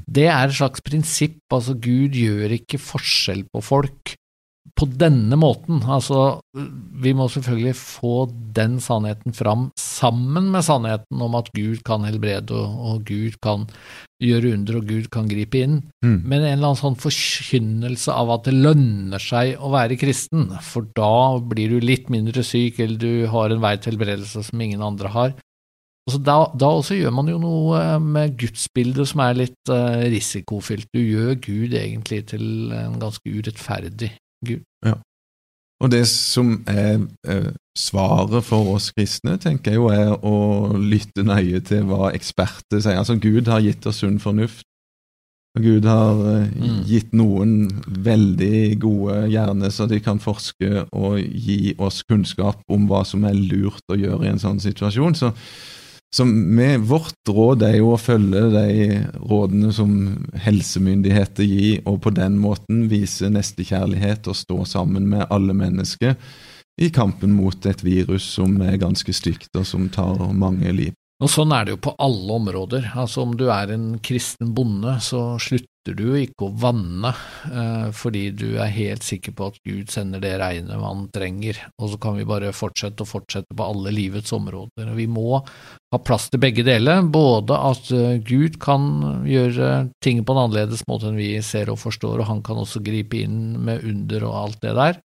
Det 0.09 0.26
er 0.26 0.47
et 0.47 0.57
slags 0.57 0.82
prinsipp, 0.82 1.41
altså 1.53 1.76
Gud 1.78 2.17
gjør 2.17 2.55
ikke 2.55 2.82
forskjell 2.82 3.43
på 3.53 3.61
folk 3.61 4.15
på 4.80 4.88
denne 4.99 5.38
måten. 5.39 5.82
Altså, 5.88 6.39
vi 7.03 7.13
må 7.17 7.28
selvfølgelig 7.32 7.76
få 7.78 8.13
den 8.55 8.78
sannheten 8.84 9.36
fram 9.36 9.70
sammen 9.80 10.49
med 10.53 10.65
sannheten 10.67 11.24
om 11.26 11.36
at 11.39 11.51
Gud 11.55 11.82
kan 11.88 12.05
helbrede, 12.07 12.55
og, 12.55 12.80
og 12.91 13.01
Gud 13.07 13.39
kan 13.43 13.67
gjøre 14.24 14.53
under, 14.57 14.80
og 14.80 14.88
Gud 14.89 15.09
kan 15.13 15.30
gripe 15.32 15.63
inn. 15.63 15.78
Mm. 16.05 16.17
Men 16.24 16.41
en 16.41 16.53
eller 16.53 16.72
annen 16.72 16.82
sånn 16.82 16.99
forkynnelse 16.99 18.15
av 18.15 18.34
at 18.36 18.47
det 18.49 18.55
lønner 18.57 19.24
seg 19.24 19.59
å 19.59 19.72
være 19.76 19.99
kristen, 19.99 20.49
for 20.63 20.88
da 20.97 21.39
blir 21.39 21.76
du 21.76 21.84
litt 21.84 22.11
mindre 22.11 22.43
syk, 22.45 22.82
eller 22.84 22.99
du 22.99 23.30
har 23.32 23.53
en 23.53 23.63
vei 23.63 23.76
til 23.78 23.93
helbredelse 23.95 24.45
som 24.49 24.63
ingen 24.65 24.84
andre 24.86 25.13
har. 25.15 25.38
Altså 26.10 26.20
da, 26.26 26.38
da 26.57 26.72
også 26.80 26.97
gjør 26.97 27.14
man 27.14 27.30
jo 27.30 27.38
noe 27.41 27.84
med 28.01 28.34
gudsbildet 28.41 29.12
som 29.12 29.22
er 29.28 29.38
litt 29.45 29.70
eh, 29.74 30.07
risikofylt. 30.10 30.89
Du 30.95 30.99
gjør 31.03 31.36
Gud 31.45 31.76
egentlig 31.78 32.24
til 32.34 32.74
en 32.74 32.97
ganske 33.01 33.30
urettferdig 33.30 34.10
Gud. 34.47 34.66
Og 35.80 35.91
det 35.93 36.01
som 36.12 36.57
er 36.68 36.97
eh, 37.30 37.51
svaret 37.78 38.43
for 38.43 38.74
oss 38.74 38.89
kristne, 38.91 39.38
tenker 39.39 39.72
jeg 39.72 39.80
jo 39.80 39.86
er 39.93 40.10
å 40.28 40.34
lytte 40.76 41.24
nøye 41.24 41.62
til 41.64 41.86
hva 41.88 42.10
eksperter 42.18 42.82
sier. 42.84 42.97
Altså, 42.99 43.16
Gud 43.16 43.47
har 43.47 43.64
gitt 43.64 43.88
oss 43.88 44.01
sunn 44.03 44.18
fornuft. 44.20 44.66
Og 45.57 45.64
Gud 45.66 45.88
har 45.88 46.20
eh, 46.34 46.49
Mm. 46.60 46.82
gitt 46.89 47.14
noen 47.16 47.53
veldig 47.88 48.80
gode 48.84 49.22
hjerner, 49.32 49.72
så 49.72 49.88
de 49.88 50.01
kan 50.03 50.20
forske 50.20 50.84
og 50.91 51.20
gi 51.24 51.74
oss 51.80 52.03
kunnskap 52.03 52.60
om 52.70 52.86
hva 52.91 53.05
som 53.07 53.24
er 53.24 53.39
lurt 53.39 53.84
å 53.88 53.97
gjøre 53.97 54.26
i 54.28 54.34
en 54.34 54.41
sånn 54.41 54.60
situasjon. 54.60 55.16
Så, 55.16 55.32
så 56.16 56.26
med, 56.26 56.88
vårt 56.89 57.30
råd 57.30 57.64
er 57.68 57.76
jo 57.78 57.91
å 57.93 57.99
følge 58.01 58.47
de 58.53 59.01
rådene 59.30 59.70
som 59.76 59.91
helsemyndigheter 60.41 61.45
gir, 61.45 61.84
og 61.86 61.99
på 62.05 62.14
den 62.18 62.39
måten 62.41 62.88
vise 62.89 63.30
nestekjærlighet 63.30 64.30
og 64.32 64.38
stå 64.39 64.64
sammen 64.66 65.05
med 65.12 65.28
alle 65.30 65.53
mennesker 65.53 66.18
i 66.82 66.89
kampen 66.95 67.36
mot 67.36 67.66
et 67.70 67.84
virus 67.86 68.26
som 68.39 68.57
er 68.66 68.80
ganske 68.82 69.14
stygt, 69.14 69.51
og 69.53 69.68
som 69.68 69.86
tar 69.93 70.24
mange 70.34 70.74
liv. 70.74 70.95
Og 71.20 71.28
sånn 71.30 71.51
er 71.51 71.68
det 71.68 71.76
jo 71.76 71.82
på 71.89 71.95
alle 71.99 72.38
områder. 72.39 72.93
Altså 72.95 73.26
Om 73.26 73.36
du 73.38 73.49
er 73.51 73.74
en 73.76 73.89
kristen 73.99 74.53
bonde, 74.55 74.95
så 75.03 75.36
slutter 75.80 75.95
du 75.97 76.17
ikke 76.19 76.47
å 76.47 76.53
vanne 76.59 77.11
eh, 77.51 77.91
fordi 77.91 78.32
du 78.32 78.59
er 78.59 78.69
helt 78.69 79.03
sikker 79.03 79.32
på 79.32 79.47
at 79.49 79.59
Gud 79.65 79.89
sender 79.89 80.19
det 80.19 80.38
regnet 80.39 80.80
man 80.80 81.09
trenger, 81.11 81.57
og 81.82 81.91
så 81.91 81.97
kan 81.97 82.17
vi 82.17 82.25
bare 82.25 82.51
fortsette 82.53 83.03
og 83.03 83.09
fortsette 83.09 83.55
på 83.55 83.63
alle 83.63 83.91
livets 83.91 84.32
områder. 84.34 84.93
Vi 84.95 85.07
må 85.07 85.39
ha 85.39 85.99
plass 85.99 86.30
til 86.30 86.39
begge 86.39 86.63
deler, 86.63 87.01
både 87.03 87.55
at 87.55 87.91
eh, 87.91 88.19
Gud 88.19 88.59
kan 88.59 89.25
gjøre 89.25 89.89
ting 90.03 90.23
på 90.23 90.34
en 90.34 90.45
annerledes 90.45 90.86
måte 90.88 91.09
enn 91.09 91.19
vi 91.19 91.39
ser 91.41 91.69
og 91.69 91.80
forstår, 91.80 92.19
og 92.19 92.30
han 92.30 92.43
kan 92.43 92.59
også 92.59 92.84
gripe 92.84 93.23
inn 93.23 93.57
med 93.59 93.84
under 93.84 94.27
og 94.27 94.39
alt 94.43 94.61
det 94.63 94.75
der, 94.77 95.03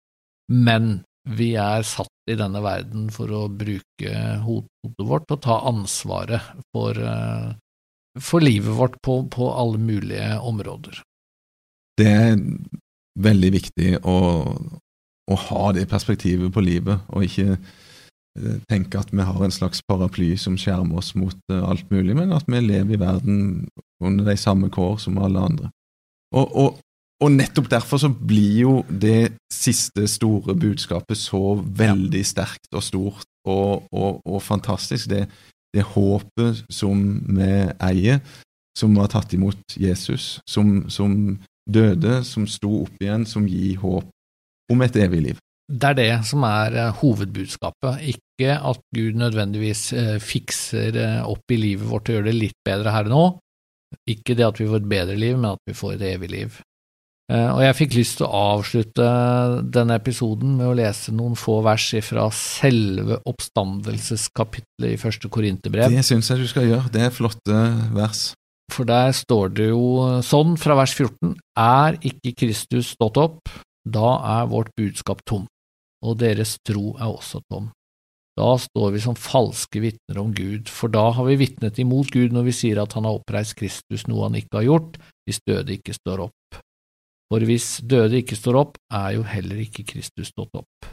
men 0.52 1.02
vi 1.24 1.54
er 1.56 1.84
satt 1.88 2.10
i 2.28 2.36
denne 2.36 2.60
verden 2.60 3.08
for 3.12 3.30
å 3.32 3.46
bruke 3.48 4.10
hodet 4.44 5.06
vårt 5.08 5.30
og 5.32 5.40
ta 5.44 5.62
ansvaret 5.70 6.52
for, 6.72 6.98
eh, 6.98 7.54
for 8.20 8.44
livet 8.44 8.74
vårt 8.76 9.00
på, 9.02 9.22
på 9.30 9.50
alle 9.52 9.78
mulige 9.78 10.38
områder. 10.38 11.00
Det 11.98 12.10
er 12.10 12.36
veldig 13.14 13.50
viktig 13.54 13.90
å, 14.02 14.18
å 15.30 15.40
ha 15.48 15.64
det 15.74 15.88
perspektivet 15.90 16.52
på 16.54 16.62
livet, 16.64 17.04
og 17.14 17.26
ikke 17.26 17.54
eh, 17.54 18.56
tenke 18.70 18.98
at 18.98 19.12
vi 19.14 19.26
har 19.26 19.44
en 19.44 19.54
slags 19.54 19.82
paraply 19.86 20.34
som 20.40 20.58
skjermer 20.58 20.98
oss 21.02 21.14
mot 21.18 21.36
eh, 21.52 21.62
alt 21.62 21.90
mulig, 21.94 22.16
men 22.18 22.34
at 22.34 22.48
vi 22.50 22.62
lever 22.62 22.96
i 22.96 23.02
verden 23.02 23.38
under 24.02 24.26
de 24.30 24.36
samme 24.40 24.70
kår 24.74 24.98
som 25.06 25.20
alle 25.22 25.46
andre. 25.50 25.70
Og, 26.34 26.56
og, 26.58 26.80
og 27.22 27.30
nettopp 27.30 27.70
derfor 27.70 28.02
så 28.02 28.10
blir 28.10 28.56
jo 28.64 28.74
det 28.88 29.36
siste 29.52 30.08
store 30.10 30.56
budskapet 30.58 31.18
så 31.18 31.54
veldig 31.62 32.24
sterkt 32.26 32.74
og 32.74 32.82
stort 32.82 33.28
og, 33.46 33.86
og, 33.94 34.18
og 34.26 34.42
fantastisk. 34.42 35.12
Det, 35.12 35.28
det 35.74 35.84
håpet 35.94 36.64
som 36.72 37.04
vi 37.28 37.50
eier, 37.82 38.20
som 38.78 38.96
har 38.98 39.10
tatt 39.12 39.34
imot 39.36 39.76
Jesus, 39.78 40.38
som, 40.50 40.84
som 40.90 41.38
døde, 41.70 42.20
som 42.26 42.46
sto 42.50 42.84
opp 42.84 43.02
igjen, 43.02 43.26
som 43.26 43.46
gir 43.48 43.78
håp 43.82 44.10
om 44.72 44.84
et 44.84 44.96
evig 44.98 45.22
liv. 45.28 45.40
Det 45.64 45.94
er 45.94 45.96
det 45.96 46.10
som 46.28 46.44
er 46.44 46.74
eh, 46.76 46.96
hovedbudskapet, 47.00 48.02
ikke 48.12 48.58
at 48.58 48.82
Gud 48.92 49.16
nødvendigvis 49.16 49.84
eh, 49.96 50.18
fikser 50.20 50.98
eh, 51.00 51.22
opp 51.24 51.54
i 51.54 51.56
livet 51.56 51.88
vårt 51.88 52.10
og 52.10 52.18
gjør 52.18 52.26
det 52.28 52.34
litt 52.36 52.58
bedre 52.66 52.92
her 52.92 53.08
og 53.08 53.14
nå. 53.14 53.24
Ikke 54.10 54.36
det 54.36 54.44
at 54.44 54.60
vi 54.60 54.68
får 54.68 54.82
et 54.82 54.90
bedre 54.90 55.16
liv, 55.16 55.38
men 55.38 55.54
at 55.54 55.62
vi 55.70 55.76
får 55.78 55.94
et 55.96 56.06
evig 56.10 56.30
liv. 56.34 56.58
Eh, 57.32 57.48
og 57.48 57.62
jeg 57.64 57.76
fikk 57.78 57.94
lyst 57.96 58.18
til 58.18 58.26
å 58.26 58.40
avslutte 58.58 59.04
denne 59.72 59.96
episoden 59.96 60.58
med 60.58 60.68
å 60.68 60.76
lese 60.76 61.12
noen 61.16 61.36
få 61.40 61.62
vers 61.64 61.86
fra 62.04 62.26
selve 62.36 63.16
oppstandelseskapitlet 63.30 64.90
i 64.92 65.00
første 65.00 65.30
Korinterbrev. 65.32 65.88
Det 65.94 66.04
syns 66.04 66.28
jeg 66.30 66.42
du 66.42 66.48
skal 66.50 66.68
gjøre. 66.68 66.90
Det 66.92 67.06
er 67.06 67.14
flotte 67.14 67.62
vers. 67.96 68.26
For 68.72 68.88
der 68.88 69.12
står 69.16 69.54
det 69.56 69.70
jo 69.70 70.20
sånn 70.24 70.58
fra 70.60 70.76
vers 70.76 70.92
14, 70.96 71.34
er 71.60 71.96
ikke 72.04 72.34
Kristus 72.44 72.92
stått 72.94 73.20
opp, 73.20 73.52
da 73.84 74.16
er 74.40 74.48
vårt 74.48 74.72
budskap 74.76 75.20
tom, 75.28 75.44
og 76.04 76.20
deres 76.20 76.56
tro 76.64 76.94
er 76.96 77.08
også 77.08 77.42
tom. 77.52 77.70
Da 78.34 78.56
står 78.58 78.96
vi 78.96 79.02
som 79.04 79.14
falske 79.14 79.78
vitner 79.84 80.18
om 80.18 80.32
Gud, 80.34 80.70
for 80.72 80.90
da 80.90 81.06
har 81.14 81.28
vi 81.28 81.36
vitnet 81.44 81.78
imot 81.78 82.10
Gud 82.10 82.34
når 82.34 82.48
vi 82.48 82.56
sier 82.56 82.80
at 82.82 82.96
han 82.96 83.06
har 83.06 83.20
oppreist 83.20 83.54
Kristus, 83.60 84.08
noe 84.10 84.26
han 84.26 84.40
ikke 84.40 84.58
har 84.58 84.66
gjort, 84.66 84.96
hvis 85.28 85.44
døde 85.46 85.76
ikke 85.76 85.94
står 85.94 86.24
opp. 86.26 86.34
For 87.32 87.44
hvis 87.48 87.78
døde 87.88 88.20
ikke 88.20 88.36
står 88.38 88.60
opp, 88.60 88.76
er 88.92 89.16
jo 89.16 89.24
heller 89.26 89.62
ikke 89.64 89.86
Kristus 89.88 90.30
stått 90.32 90.54
opp. 90.60 90.92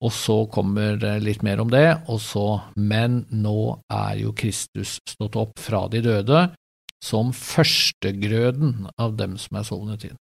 Og 0.00 0.12
så 0.16 0.36
kommer 0.52 0.96
det 0.96 1.18
litt 1.26 1.42
mer 1.44 1.60
om 1.60 1.68
det, 1.72 1.86
og 2.08 2.22
så, 2.24 2.46
men 2.76 3.24
nå 3.34 3.82
er 3.92 4.22
jo 4.22 4.32
Kristus 4.36 4.96
stått 5.08 5.36
opp 5.36 5.60
fra 5.60 5.84
de 5.92 6.00
døde, 6.06 6.46
som 7.04 7.34
førstegrøden 7.36 8.88
av 9.00 9.16
dem 9.18 9.36
som 9.40 9.60
er 9.60 9.66
sovnet 9.68 10.06
inn. 10.08 10.18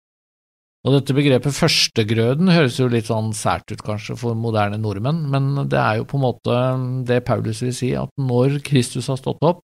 Og 0.86 0.94
dette 0.94 1.14
begrepet 1.14 1.54
førstegrøden 1.56 2.50
høres 2.54 2.78
jo 2.78 2.86
litt 2.90 3.10
sånn 3.10 3.32
sært 3.36 3.70
ut 3.74 3.82
kanskje 3.84 4.14
for 4.18 4.38
moderne 4.38 4.78
nordmenn, 4.80 5.24
men 5.30 5.50
det 5.70 5.78
er 5.78 5.98
jo 5.98 6.06
på 6.08 6.18
en 6.18 6.24
måte 6.24 6.58
det 7.06 7.24
Paulus 7.26 7.62
vil 7.64 7.74
si, 7.74 7.92
at 7.98 8.10
når 8.18 8.60
Kristus 8.66 9.10
har 9.10 9.18
stått 9.20 9.42
opp, 9.46 9.60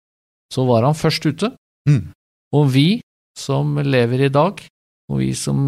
så 0.52 0.66
var 0.68 0.88
han 0.88 0.98
først 0.98 1.28
ute. 1.28 1.52
Mm. 1.88 2.12
Og 2.56 2.72
vi 2.74 2.88
som 3.38 3.78
lever 3.80 4.28
i 4.28 4.32
dag, 4.34 4.60
og 5.12 5.24
som, 5.36 5.66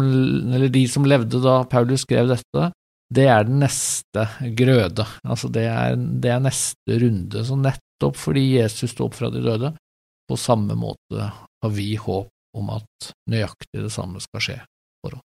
de 0.72 0.84
som 0.88 1.06
levde 1.08 1.40
da 1.42 1.62
Paulus 1.68 2.04
skrev 2.06 2.30
dette, 2.30 2.70
det 3.14 3.26
er 3.28 3.46
den 3.46 3.60
neste 3.62 4.26
grøde, 4.56 5.06
altså 5.22 5.50
det 5.52 5.66
er, 5.68 5.96
det 5.96 6.30
er 6.32 6.42
neste 6.42 6.98
runde. 7.02 7.44
Så 7.44 7.58
nettopp 7.58 8.18
fordi 8.18 8.44
Jesus 8.56 8.94
sto 8.94 9.08
opp 9.08 9.18
fra 9.18 9.30
de 9.32 9.42
døde, 9.44 9.74
på 10.28 10.38
samme 10.40 10.76
måte 10.78 11.28
har 11.28 11.72
vi 11.74 11.94
håp 12.00 12.30
om 12.56 12.70
at 12.72 13.10
nøyaktig 13.30 13.82
det 13.82 13.92
samme 13.92 14.22
skal 14.22 14.44
skje 14.46 14.58
for 15.04 15.18
oss. 15.18 15.26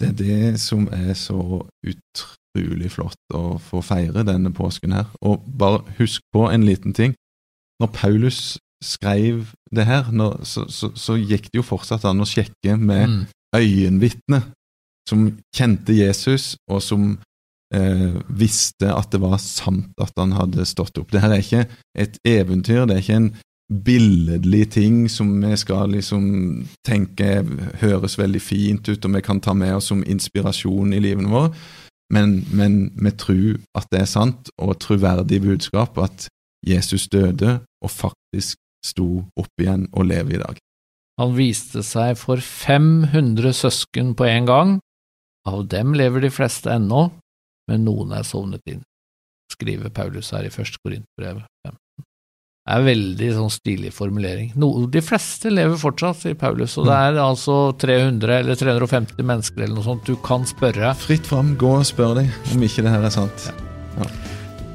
Det 0.00 0.12
er 0.12 0.16
det 0.20 0.60
som 0.62 0.86
er 0.94 1.12
så 1.18 1.40
utrolig 1.84 2.92
flott 2.94 3.34
å 3.36 3.58
få 3.60 3.82
feire 3.84 4.24
denne 4.24 4.52
påsken 4.54 4.94
her. 4.96 5.10
Og 5.20 5.42
bare 5.44 5.82
husk 5.98 6.22
på 6.32 6.46
en 6.48 6.64
liten 6.64 6.96
ting. 6.96 7.16
Når 7.82 7.92
Paulus 7.96 8.40
skrev 8.84 9.50
det 9.74 9.84
her, 9.86 10.08
når, 10.12 10.40
så, 10.48 10.64
så, 10.72 10.92
så, 10.96 11.16
gikk 11.18 11.50
det 11.50 11.60
jo 11.60 11.66
fortsatt 11.66 12.06
an 12.08 12.22
å 12.24 12.28
sjekke 12.28 12.76
med 12.80 13.08
mm. 13.10 13.20
øyenvitner 13.56 14.46
som 15.08 15.26
kjente 15.56 15.96
Jesus, 15.96 16.54
og 16.70 16.82
som 16.84 17.12
eh, 17.74 18.16
visste 18.28 18.92
at 18.92 19.10
det 19.12 19.20
var 19.22 19.38
sant 19.42 19.92
at 20.00 20.14
han 20.20 20.34
hadde 20.36 20.66
stått 20.68 21.00
opp. 21.00 21.10
Det 21.12 21.22
her 21.22 21.34
er 21.34 21.44
ikke 21.44 21.64
et 21.98 22.18
eventyr, 22.28 22.86
det 22.86 22.96
er 22.96 23.04
ikke 23.04 23.20
en 23.20 23.32
billedlig 23.70 24.64
ting 24.74 25.04
som 25.10 25.30
vi 25.42 25.52
skal 25.58 25.92
liksom 25.94 26.24
tenke 26.86 27.44
høres 27.82 28.16
veldig 28.18 28.42
fint 28.42 28.88
ut, 28.90 29.04
og 29.04 29.14
vi 29.14 29.22
kan 29.22 29.42
ta 29.42 29.54
med 29.54 29.76
oss 29.76 29.90
som 29.92 30.02
inspirasjon 30.02 30.94
i 30.96 31.02
livet 31.02 31.28
vårt, 31.30 31.54
men, 32.10 32.40
men 32.50 32.80
vi 32.98 33.12
tror 33.14 33.60
at 33.78 33.86
det 33.92 34.02
er 34.02 34.10
sant, 34.10 34.50
og 34.58 34.78
troverdig 34.82 35.42
budskap 35.44 35.98
at 36.02 36.26
Jesus 36.66 37.06
døde 37.08 37.60
og 37.80 37.90
faktisk 37.90 38.58
sto 38.84 39.24
opp 39.38 39.62
igjen 39.62 39.86
og 39.92 40.08
lever 40.10 40.38
i 40.38 40.42
dag. 40.42 40.60
Han 41.20 41.34
viste 41.36 41.82
seg 41.84 42.16
for 42.16 42.40
500 42.40 43.52
søsken 43.56 44.14
på 44.16 44.28
en 44.28 44.46
gang. 44.48 44.78
Av 45.48 45.66
dem 45.68 45.92
lever 45.96 46.24
de 46.24 46.30
fleste 46.32 46.72
ennå, 46.72 47.10
men 47.68 47.84
noen 47.84 48.14
er 48.16 48.24
sovnet 48.28 48.64
inn, 48.68 48.82
skriver 49.52 49.92
Paulus 49.92 50.32
her 50.34 50.48
i 50.48 50.52
første 50.52 50.80
Korintbrev 50.84 51.42
15. 51.66 51.76
Det 52.70 52.76
er 52.76 52.84
veldig 52.86 53.28
sånn 53.34 53.50
stilig 53.50 53.90
formulering. 53.96 54.52
No, 54.60 54.68
de 54.86 55.00
fleste 55.02 55.50
lever 55.50 55.80
fortsatt, 55.80 56.20
sier 56.20 56.36
Paulus, 56.38 56.76
og 56.78 56.86
det 56.86 56.98
er 57.08 57.20
altså 57.24 57.56
300 57.80 58.36
eller 58.44 58.60
350 58.60 59.26
mennesker 59.26 59.64
eller 59.64 59.80
noe 59.80 59.88
sånt 59.88 60.06
du 60.06 60.14
kan 60.22 60.44
spørre. 60.46 60.92
Fritt 61.00 61.26
fram, 61.26 61.56
gå 61.58 61.72
og 61.80 61.88
spør 61.88 62.20
deg 62.20 62.52
om 62.54 62.68
ikke 62.68 62.84
det 62.86 62.92
her 62.94 63.08
er 63.08 63.16
sant. 63.16 63.48
Ja. 63.96 64.12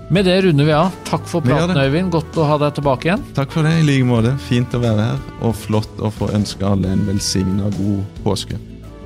Med 0.09 0.25
det 0.25 0.41
runder 0.41 0.65
vi 0.65 0.73
av. 0.73 0.91
Takk 1.09 1.25
for 1.27 1.41
praten, 1.41 1.77
Øyvind. 1.81 2.11
Godt 2.13 2.37
å 2.37 2.45
ha 2.45 2.59
deg 2.61 2.75
tilbake 2.77 3.09
igjen. 3.09 3.23
Takk 3.37 3.55
for 3.55 3.65
det, 3.65 3.73
i 3.81 3.85
like 3.87 4.05
måte. 4.05 4.35
Fint 4.45 4.75
å 4.77 4.81
være 4.83 5.07
her, 5.09 5.23
og 5.41 5.55
flott 5.57 6.03
å 6.03 6.13
få 6.13 6.29
ønske 6.37 6.67
alle 6.67 6.93
en 6.93 7.07
velsigna 7.09 7.71
god 7.79 8.21
påske. 8.25 8.59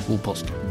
God 0.10 0.20
påske. 0.28 0.69